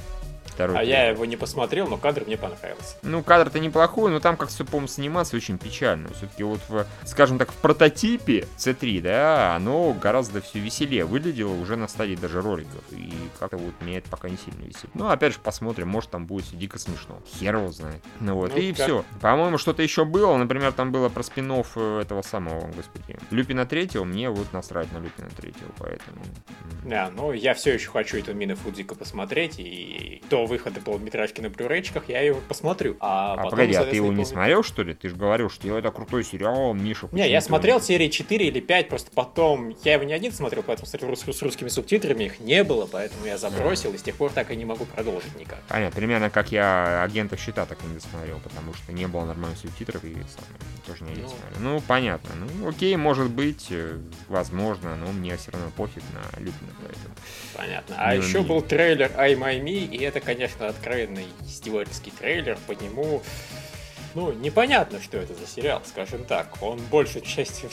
Второй 0.53 0.77
А 0.77 0.79
трейлер. 0.81 0.95
я 0.99 1.09
его 1.09 1.25
не 1.25 1.37
посмотрел, 1.37 1.89
но 1.89 1.97
кадр 1.97 2.25
мне 2.27 2.37
понравился. 2.37 2.97
Ну, 3.03 3.23
кадр-то 3.23 3.59
неплохой, 3.59 4.11
но 4.11 4.21
там, 4.21 4.37
как 4.37 4.49
все, 4.51 4.65
по-моему, 4.65 4.89
с 4.89 4.99
анимацией 4.99 5.39
очень 5.39 5.59
печально. 5.59 6.09
Все-таки 6.15 6.43
вот, 6.43 6.61
в, 6.69 6.87
скажем 7.05 7.39
так, 7.39 7.51
в 7.53 7.57
прототипе 7.57 8.47
C3, 8.59 9.01
да, 9.01 9.57
оно 9.57 9.93
гораздо 9.93 10.41
все 10.41 10.59
веселее 10.59 11.05
выглядело 11.05 11.53
уже 11.55 11.77
на 11.77 11.89
стадии 11.89 12.17
даже 12.17 12.41
роликов. 12.41 12.83
И 12.91 13.13
как-то 13.39 13.57
вот 13.57 13.75
меня 13.81 13.99
это 13.99 14.11
пока 14.11 14.29
не 14.29 14.37
сильно 14.37 14.63
веселит. 14.65 14.95
Ну, 14.95 15.09
опять 15.09 15.33
же, 15.35 15.39
посмотрим, 15.43 15.89
может 15.89 16.11
там 16.11 16.27
будет 16.27 16.45
всё 16.47 16.57
дико 16.57 16.79
смешно. 16.79 17.21
Хер 17.39 17.57
его 17.57 17.71
знает. 17.71 18.03
Ну 18.21 18.35
вот, 18.35 18.53
Ну, 18.55 18.59
и 18.61 18.73
как- 18.73 18.85
все. 18.87 19.05
По-моему, 19.21 19.59
что-то 19.59 19.83
еще 19.83 20.05
было. 20.05 20.37
Например, 20.37 20.73
там 20.73 20.93
было 20.93 21.09
про 21.09 21.23
спин 21.23 21.43
этого 21.53 22.23
самого, 22.23 22.67
господи, 22.69 23.19
Люпина 23.31 23.67
третьего. 23.67 24.05
Мне 24.05 24.31
вот 24.31 24.53
насрать 24.53 24.91
на 24.93 24.99
Люпина 24.99 25.29
третьего, 25.31 25.71
поэтому... 25.79 26.23
Да, 26.85 27.11
но 27.15 27.33
я 27.33 27.55
все 27.55 27.75
еще 27.75 27.91
хочу 27.91 28.19
этого 28.19 28.35
Мина 28.35 28.57
Фудзика 28.57 28.95
посмотреть, 28.95 29.57
и 29.59 30.23
до 30.43 30.47
выхода 30.47 30.81
полнометражки 30.81 31.41
на 31.41 31.51
блюрейчиках 31.51 32.05
я 32.09 32.21
его 32.21 32.41
посмотрю. 32.49 32.97
А, 33.01 33.35
А, 33.35 33.37
потом, 33.37 33.51
погоди, 33.51 33.75
а 33.75 33.85
ты 33.85 33.97
его 33.97 34.13
не 34.13 34.25
смотрел, 34.25 34.63
что 34.63 34.83
ли? 34.83 34.95
Ты 34.95 35.09
же 35.09 35.17
говорил, 35.17 35.49
что 35.51 35.77
это 35.79 35.91
крутой 35.91 36.25
сериал, 36.25 36.75
Миша. 36.75 37.09
Не, 37.13 37.29
я 37.31 37.41
смотрел 37.41 37.81
серии 37.81 38.09
4 38.09 38.47
или 38.47 38.61
5, 38.61 38.89
просто 38.89 39.11
потом 39.15 39.75
я 39.85 39.95
его 39.95 40.05
не 40.05 40.13
один 40.13 40.33
смотрел, 40.33 40.63
поэтому 40.63 40.87
смотрел 40.87 41.11
рус- 41.11 41.25
с 41.37 41.43
русскими 41.43 41.69
субтитрами, 41.69 42.25
их 42.25 42.41
не 42.41 42.65
было, 42.65 42.87
поэтому 42.87 43.27
я 43.27 43.39
забросил, 43.39 43.93
и 43.95 43.99
с 43.99 44.03
тех 44.03 44.17
пор 44.17 44.31
так 44.33 44.51
и 44.51 44.57
не 44.57 44.65
могу 44.65 44.85
продолжить 44.85 45.35
никак. 45.39 45.61
Понятно, 45.69 45.97
примерно 45.97 46.31
как 46.31 46.53
я 46.53 47.03
агентов 47.03 47.41
щита 47.41 47.67
так 47.67 47.79
и 47.85 47.87
не 47.87 47.95
досмотрел, 47.95 48.39
потому 48.41 48.75
что 48.75 48.93
не 48.93 49.07
было 49.07 49.25
нормальных 49.25 49.59
субтитров 49.59 50.03
и 50.05 50.13
самое, 50.15 50.27
тоже 50.87 51.05
не 51.05 51.23
Ну. 51.23 51.29
смотрел. 51.29 51.61
Ну, 51.61 51.81
понятно. 51.87 52.31
Ну, 52.35 52.69
окей, 52.69 52.97
может 52.97 53.31
быть, 53.31 53.67
э, 53.71 53.99
возможно, 54.29 54.97
но 54.97 55.13
мне 55.13 55.37
все 55.37 55.51
равно 55.53 55.69
пофиг 55.77 56.03
на 56.15 56.39
Люпина, 56.41 56.71
поэтому. 56.81 57.15
Понятно. 57.57 57.97
А 57.99 58.15
Ну, 58.15 58.23
еще 58.23 58.41
не. 58.41 58.47
был 58.47 58.63
трейлер 58.63 59.11
I 59.17 59.35
My 59.35 59.61
Me, 59.61 59.85
и 59.87 60.03
это, 60.03 60.21
конечно, 60.21 60.67
откровенный 60.69 61.27
издевательский 61.45 62.13
трейлер, 62.19 62.59
по 62.67 62.73
нему 62.73 63.23
ну, 64.15 64.33
непонятно, 64.33 65.01
что 65.01 65.19
это 65.19 65.35
за 65.35 65.47
сериал, 65.47 65.83
скажем 65.85 66.25
так. 66.25 66.57
Он 66.63 66.79
большую 66.91 67.25
часть 67.25 67.65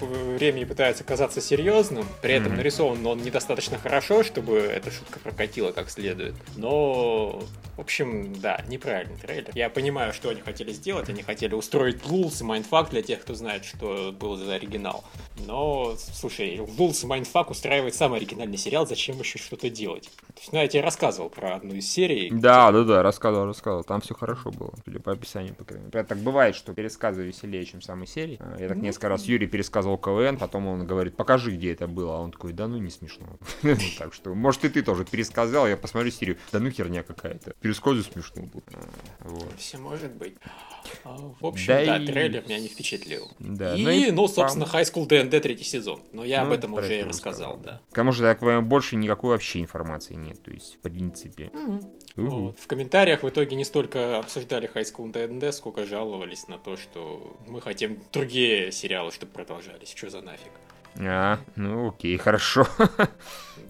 времени 0.00 0.64
пытается 0.64 1.04
казаться 1.04 1.40
серьезным, 1.40 2.06
при 2.22 2.34
этом 2.34 2.52
mm-hmm. 2.52 2.56
нарисован 2.56 3.06
он 3.06 3.22
недостаточно 3.22 3.78
хорошо, 3.78 4.22
чтобы 4.22 4.58
эта 4.58 4.90
шутка 4.90 5.18
прокатила 5.18 5.72
как 5.72 5.90
следует. 5.90 6.34
Но, 6.56 7.42
в 7.76 7.80
общем, 7.80 8.34
да, 8.40 8.62
неправильный 8.68 9.16
трейлер. 9.16 9.50
Я 9.54 9.68
понимаю, 9.70 10.12
что 10.12 10.30
они 10.30 10.40
хотели 10.40 10.72
сделать. 10.72 11.08
Они 11.08 11.22
хотели 11.22 11.54
устроить 11.54 12.06
lulz 12.06 12.40
и 12.40 12.44
mindfuck 12.44 12.90
для 12.90 13.02
тех, 13.02 13.20
кто 13.20 13.34
знает, 13.34 13.64
что 13.64 14.14
был 14.18 14.36
за 14.36 14.54
оригинал. 14.54 15.04
Но, 15.46 15.94
слушай, 15.96 16.60
lulz 16.78 17.02
и 17.04 17.06
mindfuck 17.06 17.50
устраивает 17.50 17.94
самый 17.94 18.18
оригинальный 18.18 18.56
сериал, 18.56 18.86
зачем 18.86 19.18
еще 19.18 19.38
что-то 19.38 19.68
делать? 19.68 20.04
То 20.04 20.40
есть, 20.40 20.52
ну, 20.52 20.60
я 20.60 20.68
тебе 20.68 20.82
рассказывал 20.82 21.28
про 21.28 21.56
одну 21.56 21.74
из 21.74 21.90
серий. 21.90 22.30
Да, 22.30 22.72
да, 22.72 22.84
да, 22.84 23.02
рассказывал, 23.02 23.46
рассказывал. 23.46 23.84
Там 23.84 24.00
все 24.00 24.14
хорошо 24.14 24.50
было, 24.50 24.72
судя 24.84 25.00
по 25.00 25.12
описанию, 25.12 25.54
по 25.54 25.64
мере. 25.80 26.04
Так 26.04 26.18
бывает, 26.18 26.54
что 26.54 26.74
пересказы 26.74 27.24
веселее, 27.24 27.64
чем 27.64 27.80
самой 27.80 28.06
серии. 28.06 28.38
А, 28.40 28.56
я 28.58 28.68
так 28.68 28.76
ну, 28.76 28.84
несколько 28.84 29.08
раз 29.08 29.24
Юрий 29.24 29.46
пересказывал 29.46 29.98
КВН, 29.98 30.38
потом 30.38 30.66
он 30.66 30.86
говорит, 30.86 31.16
покажи, 31.16 31.52
где 31.52 31.72
это 31.72 31.86
было. 31.86 32.16
А 32.16 32.20
он 32.20 32.32
такой, 32.32 32.52
да 32.52 32.68
ну 32.68 32.78
не 32.78 32.90
смешно. 32.90 33.38
Так 33.98 34.12
что, 34.12 34.34
может, 34.34 34.64
и 34.64 34.68
ты 34.68 34.82
тоже 34.82 35.04
пересказал, 35.04 35.66
я 35.66 35.76
посмотрю 35.76 36.10
серию. 36.10 36.36
Да 36.52 36.60
ну 36.60 36.70
херня 36.70 37.02
какая-то. 37.02 37.54
Пересказы 37.60 38.02
смешно 38.02 38.42
будет. 38.42 38.64
Все 39.56 39.78
может 39.78 40.12
быть. 40.12 40.36
А, 41.04 41.16
в 41.40 41.46
общем, 41.46 41.66
да, 41.66 41.84
да 41.84 41.96
и... 41.98 42.06
трейлер 42.06 42.44
меня 42.44 42.58
не 42.58 42.68
впечатлил. 42.68 43.30
Да, 43.38 43.74
и, 43.74 43.82
ну, 43.82 43.90
и, 43.90 44.10
ну, 44.10 44.28
собственно, 44.28 44.64
High 44.64 44.82
School 44.84 45.08
DND 45.08 45.40
третий 45.40 45.64
сезон. 45.64 46.00
Но 46.12 46.24
я 46.24 46.42
ну, 46.42 46.48
об 46.48 46.52
этом 46.52 46.74
уже 46.74 47.00
и 47.00 47.02
рассказал, 47.02 47.58
да. 47.58 47.80
Потому 47.90 48.12
что 48.12 48.22
так 48.22 48.64
больше 48.64 48.96
никакой 48.96 49.30
вообще 49.30 49.60
информации 49.60 50.14
нет. 50.14 50.42
То 50.42 50.50
есть, 50.50 50.76
в 50.76 50.78
принципе. 50.78 51.50
Mm-hmm. 51.52 51.92
Вот. 52.16 52.58
В 52.58 52.66
комментариях 52.66 53.22
в 53.22 53.28
итоге 53.28 53.56
не 53.56 53.64
столько 53.64 54.18
обсуждали 54.18 54.70
High 54.72 54.84
School 54.84 55.12
DND, 55.12 55.52
сколько 55.52 55.84
жаловались 55.86 56.48
на 56.48 56.58
то, 56.58 56.76
что 56.76 57.36
мы 57.46 57.60
хотим 57.60 57.98
другие 58.12 58.72
сериалы, 58.72 59.10
чтобы 59.12 59.32
продолжались. 59.32 59.92
Что 59.94 60.10
за 60.10 60.20
нафиг? 60.20 60.52
А, 60.98 61.38
ну 61.56 61.88
окей, 61.88 62.16
хорошо. 62.18 62.66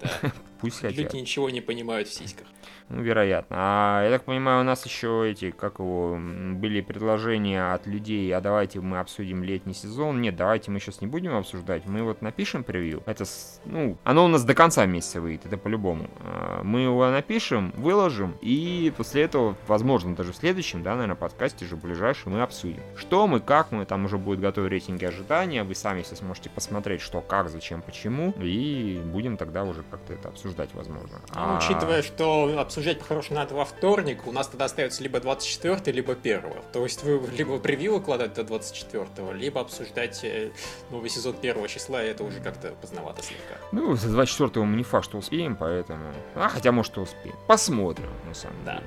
Да. 0.00 0.32
Пусть 0.64 0.80
хотят. 0.80 0.98
Люди 0.98 1.16
ничего 1.16 1.50
не 1.50 1.60
понимают 1.60 2.08
в 2.08 2.12
сиськах. 2.12 2.46
Ну, 2.90 3.00
вероятно. 3.00 3.56
А 3.58 4.04
я 4.04 4.10
так 4.10 4.24
понимаю, 4.24 4.60
у 4.60 4.64
нас 4.64 4.84
еще 4.84 5.30
эти, 5.30 5.50
как 5.50 5.78
его, 5.78 6.18
были 6.18 6.82
предложения 6.82 7.72
от 7.72 7.86
людей, 7.86 8.30
а 8.34 8.40
давайте 8.40 8.80
мы 8.80 8.98
обсудим 8.98 9.42
летний 9.42 9.72
сезон. 9.72 10.20
Нет, 10.20 10.36
давайте 10.36 10.70
мы 10.70 10.80
сейчас 10.80 11.00
не 11.00 11.06
будем 11.06 11.34
обсуждать. 11.34 11.86
Мы 11.86 12.02
вот 12.02 12.20
напишем 12.20 12.62
превью. 12.62 13.02
Это, 13.06 13.24
ну, 13.64 13.96
оно 14.04 14.26
у 14.26 14.28
нас 14.28 14.44
до 14.44 14.54
конца 14.54 14.84
месяца 14.84 15.20
выйдет, 15.20 15.46
это 15.46 15.56
по-любому. 15.56 16.10
А, 16.20 16.62
мы 16.62 16.80
его 16.80 17.10
напишем, 17.10 17.72
выложим, 17.76 18.36
и 18.42 18.92
после 18.96 19.22
этого, 19.22 19.56
возможно, 19.66 20.14
даже 20.14 20.32
в 20.32 20.36
следующем, 20.36 20.82
да, 20.82 20.92
наверное, 20.92 21.16
подкасте 21.16 21.64
же 21.64 21.76
ближайшем 21.76 22.32
мы 22.32 22.42
обсудим. 22.42 22.82
Что 22.96 23.26
мы, 23.26 23.40
как 23.40 23.72
мы, 23.72 23.86
там 23.86 24.04
уже 24.04 24.18
будет 24.18 24.40
готовы 24.40 24.68
рейтинги 24.68 25.04
ожидания, 25.04 25.64
вы 25.64 25.74
сами 25.74 26.00
если 26.00 26.16
сможете 26.16 26.50
посмотреть, 26.50 27.00
что, 27.00 27.22
как, 27.22 27.48
зачем, 27.48 27.80
почему, 27.80 28.34
и 28.40 29.00
будем 29.06 29.38
тогда 29.38 29.64
уже 29.64 29.82
как-то 29.90 30.12
это 30.12 30.28
обсуждать, 30.28 30.53
возможно. 30.74 31.20
А, 31.30 31.56
а... 31.56 31.58
учитывая, 31.58 32.02
что 32.02 32.58
обсуждать 32.58 32.98
по-хорошему 32.98 33.38
надо 33.38 33.54
во 33.54 33.64
вторник, 33.64 34.26
у 34.26 34.32
нас 34.32 34.48
тогда 34.48 34.66
остается 34.66 35.02
либо 35.02 35.20
24 35.20 35.94
либо 35.94 36.12
1 36.12 36.42
То 36.72 36.82
есть 36.82 37.02
вы 37.02 37.20
либо 37.36 37.58
превью 37.58 37.94
выкладывать 37.94 38.34
до 38.34 38.44
24 38.44 39.32
либо 39.34 39.60
обсуждать 39.60 40.24
э, 40.24 40.50
новый 40.90 41.10
сезон 41.10 41.36
1 41.40 41.66
числа, 41.66 42.02
и 42.04 42.08
это 42.08 42.24
уже 42.24 42.40
как-то 42.40 42.72
поздновато 42.80 43.22
слегка. 43.22 43.56
Ну, 43.72 43.94
за 43.96 44.08
24 44.08 44.64
мы 44.64 44.76
не 44.76 44.84
факт, 44.84 45.04
что 45.04 45.18
успеем, 45.18 45.56
поэтому... 45.56 46.12
А, 46.34 46.48
хотя, 46.48 46.72
может, 46.72 46.96
и 46.96 47.00
успеем. 47.00 47.36
Посмотрим, 47.46 48.10
на 48.26 48.34
самом 48.34 48.64
да. 48.64 48.74
деле 48.76 48.86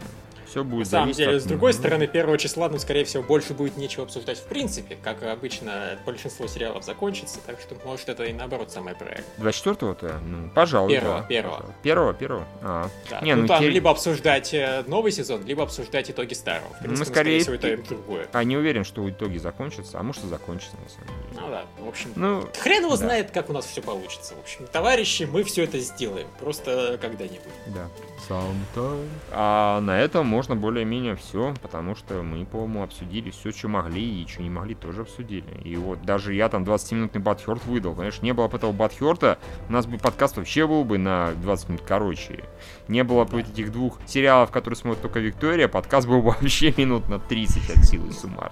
все 0.57 0.63
будет 0.63 0.85
На 0.85 0.91
самом 0.91 1.11
деле, 1.11 1.37
от... 1.37 1.43
с 1.43 1.45
другой 1.45 1.73
стороны, 1.73 2.07
первого 2.07 2.37
числа, 2.37 2.69
ну, 2.69 2.79
скорее 2.79 3.03
всего, 3.05 3.23
больше 3.23 3.53
будет 3.53 3.77
нечего 3.77 4.03
обсуждать 4.03 4.39
в 4.39 4.43
принципе, 4.43 4.97
как 5.01 5.23
обычно 5.23 5.99
большинство 6.05 6.47
сериалов 6.47 6.83
закончится, 6.83 7.39
так 7.45 7.59
что, 7.59 7.75
может, 7.85 8.09
это 8.09 8.23
и 8.23 8.33
наоборот 8.33 8.71
самое 8.71 8.95
правильное. 8.95 9.23
24-го-то? 9.37 10.19
Ну, 10.25 10.49
пожалуй, 10.53 10.91
Первого, 10.91 11.19
да. 11.19 11.25
первого. 11.25 11.75
Первого, 11.83 12.13
первого? 12.13 12.47
А. 12.61 12.89
Да. 13.09 13.21
Не, 13.21 13.35
ну, 13.35 13.43
ну 13.43 13.47
там 13.47 13.61
те... 13.61 13.69
либо 13.69 13.91
обсуждать 13.91 14.53
э, 14.53 14.83
новый 14.87 15.11
сезон, 15.11 15.45
либо 15.45 15.63
обсуждать 15.63 16.09
итоги 16.09 16.33
старого. 16.33 16.73
В 16.73 16.79
принципе, 16.79 16.99
Мы, 16.99 17.05
скорее, 17.05 17.41
скорее 17.41 17.41
всего, 17.41 17.55
это 17.55 17.67
и 17.69 17.87
другое. 17.87 18.27
А 18.33 18.43
не 18.43 18.57
уверен, 18.57 18.83
что 18.83 19.07
итоги 19.09 19.37
закончатся, 19.37 19.99
а 19.99 20.03
может 20.03 20.23
и 20.23 20.27
закончатся, 20.27 20.75
на 20.83 20.89
самом 20.89 21.07
деле. 21.07 21.41
Ну 21.41 21.49
да, 21.49 21.65
в 21.79 21.87
общем, 21.87 22.11
ну, 22.15 22.49
хрен 22.59 22.83
его 22.83 22.91
да. 22.91 22.97
знает, 22.97 23.31
как 23.31 23.49
у 23.49 23.53
нас 23.53 23.65
все 23.65 23.81
получится. 23.81 24.35
В 24.35 24.39
общем, 24.39 24.67
товарищи, 24.71 25.27
мы 25.31 25.43
все 25.43 25.63
это 25.63 25.79
сделаем, 25.79 26.27
просто 26.39 26.97
когда-нибудь. 27.01 27.53
Да. 27.67 27.87
Sometime. 28.17 29.07
А 29.31 29.79
на 29.81 29.99
этом 29.99 30.25
можно 30.25 30.55
более-менее 30.55 31.15
все, 31.15 31.53
потому 31.61 31.95
что 31.95 32.23
мы, 32.23 32.45
по-моему, 32.45 32.83
обсудили 32.83 33.29
все, 33.29 33.51
что 33.51 33.67
могли, 33.67 34.23
и 34.23 34.27
что 34.27 34.41
не 34.41 34.49
могли, 34.49 34.75
тоже 34.75 35.01
обсудили. 35.01 35.61
И 35.63 35.75
вот 35.75 36.01
даже 36.01 36.33
я 36.33 36.49
там 36.49 36.63
20-минутный 36.63 37.21
батхерт 37.21 37.65
выдал. 37.65 37.95
Конечно, 37.95 38.25
не 38.25 38.33
было 38.33 38.47
бы 38.47 38.57
этого 38.57 38.71
батхерта, 38.71 39.37
у 39.69 39.71
нас 39.71 39.85
бы 39.85 39.97
подкаст 39.97 40.37
вообще 40.37 40.67
был 40.67 40.83
бы 40.83 40.97
на 40.97 41.31
20 41.35 41.69
минут 41.69 41.81
короче. 41.87 42.43
Не 42.87 43.03
было 43.03 43.25
бы 43.25 43.41
этих 43.41 43.71
двух 43.71 43.99
сериалов, 44.05 44.51
которые 44.51 44.77
смотрит 44.77 45.01
только 45.01 45.19
Виктория, 45.19 45.67
подкаст 45.67 46.07
был 46.07 46.21
бы 46.21 46.31
вообще 46.41 46.73
минут 46.75 47.07
на 47.09 47.19
30 47.19 47.77
от 47.77 47.85
силы 47.85 48.11
суммар. 48.11 48.51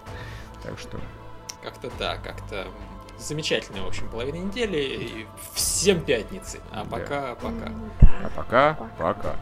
Так 0.63 0.79
что... 0.79 0.99
Как-то 1.63 1.89
да, 1.97 2.17
как-то 2.17 2.67
замечательная, 3.19 3.81
в 3.81 3.87
общем, 3.87 4.09
половина 4.09 4.37
недели. 4.37 4.77
И 4.77 5.27
всем 5.53 6.01
пятницы. 6.01 6.59
А 6.71 6.85
пока, 6.85 7.21
да. 7.21 7.35
пока. 7.35 7.71
А 8.23 8.29
пока, 8.35 8.89
пока. 8.97 9.35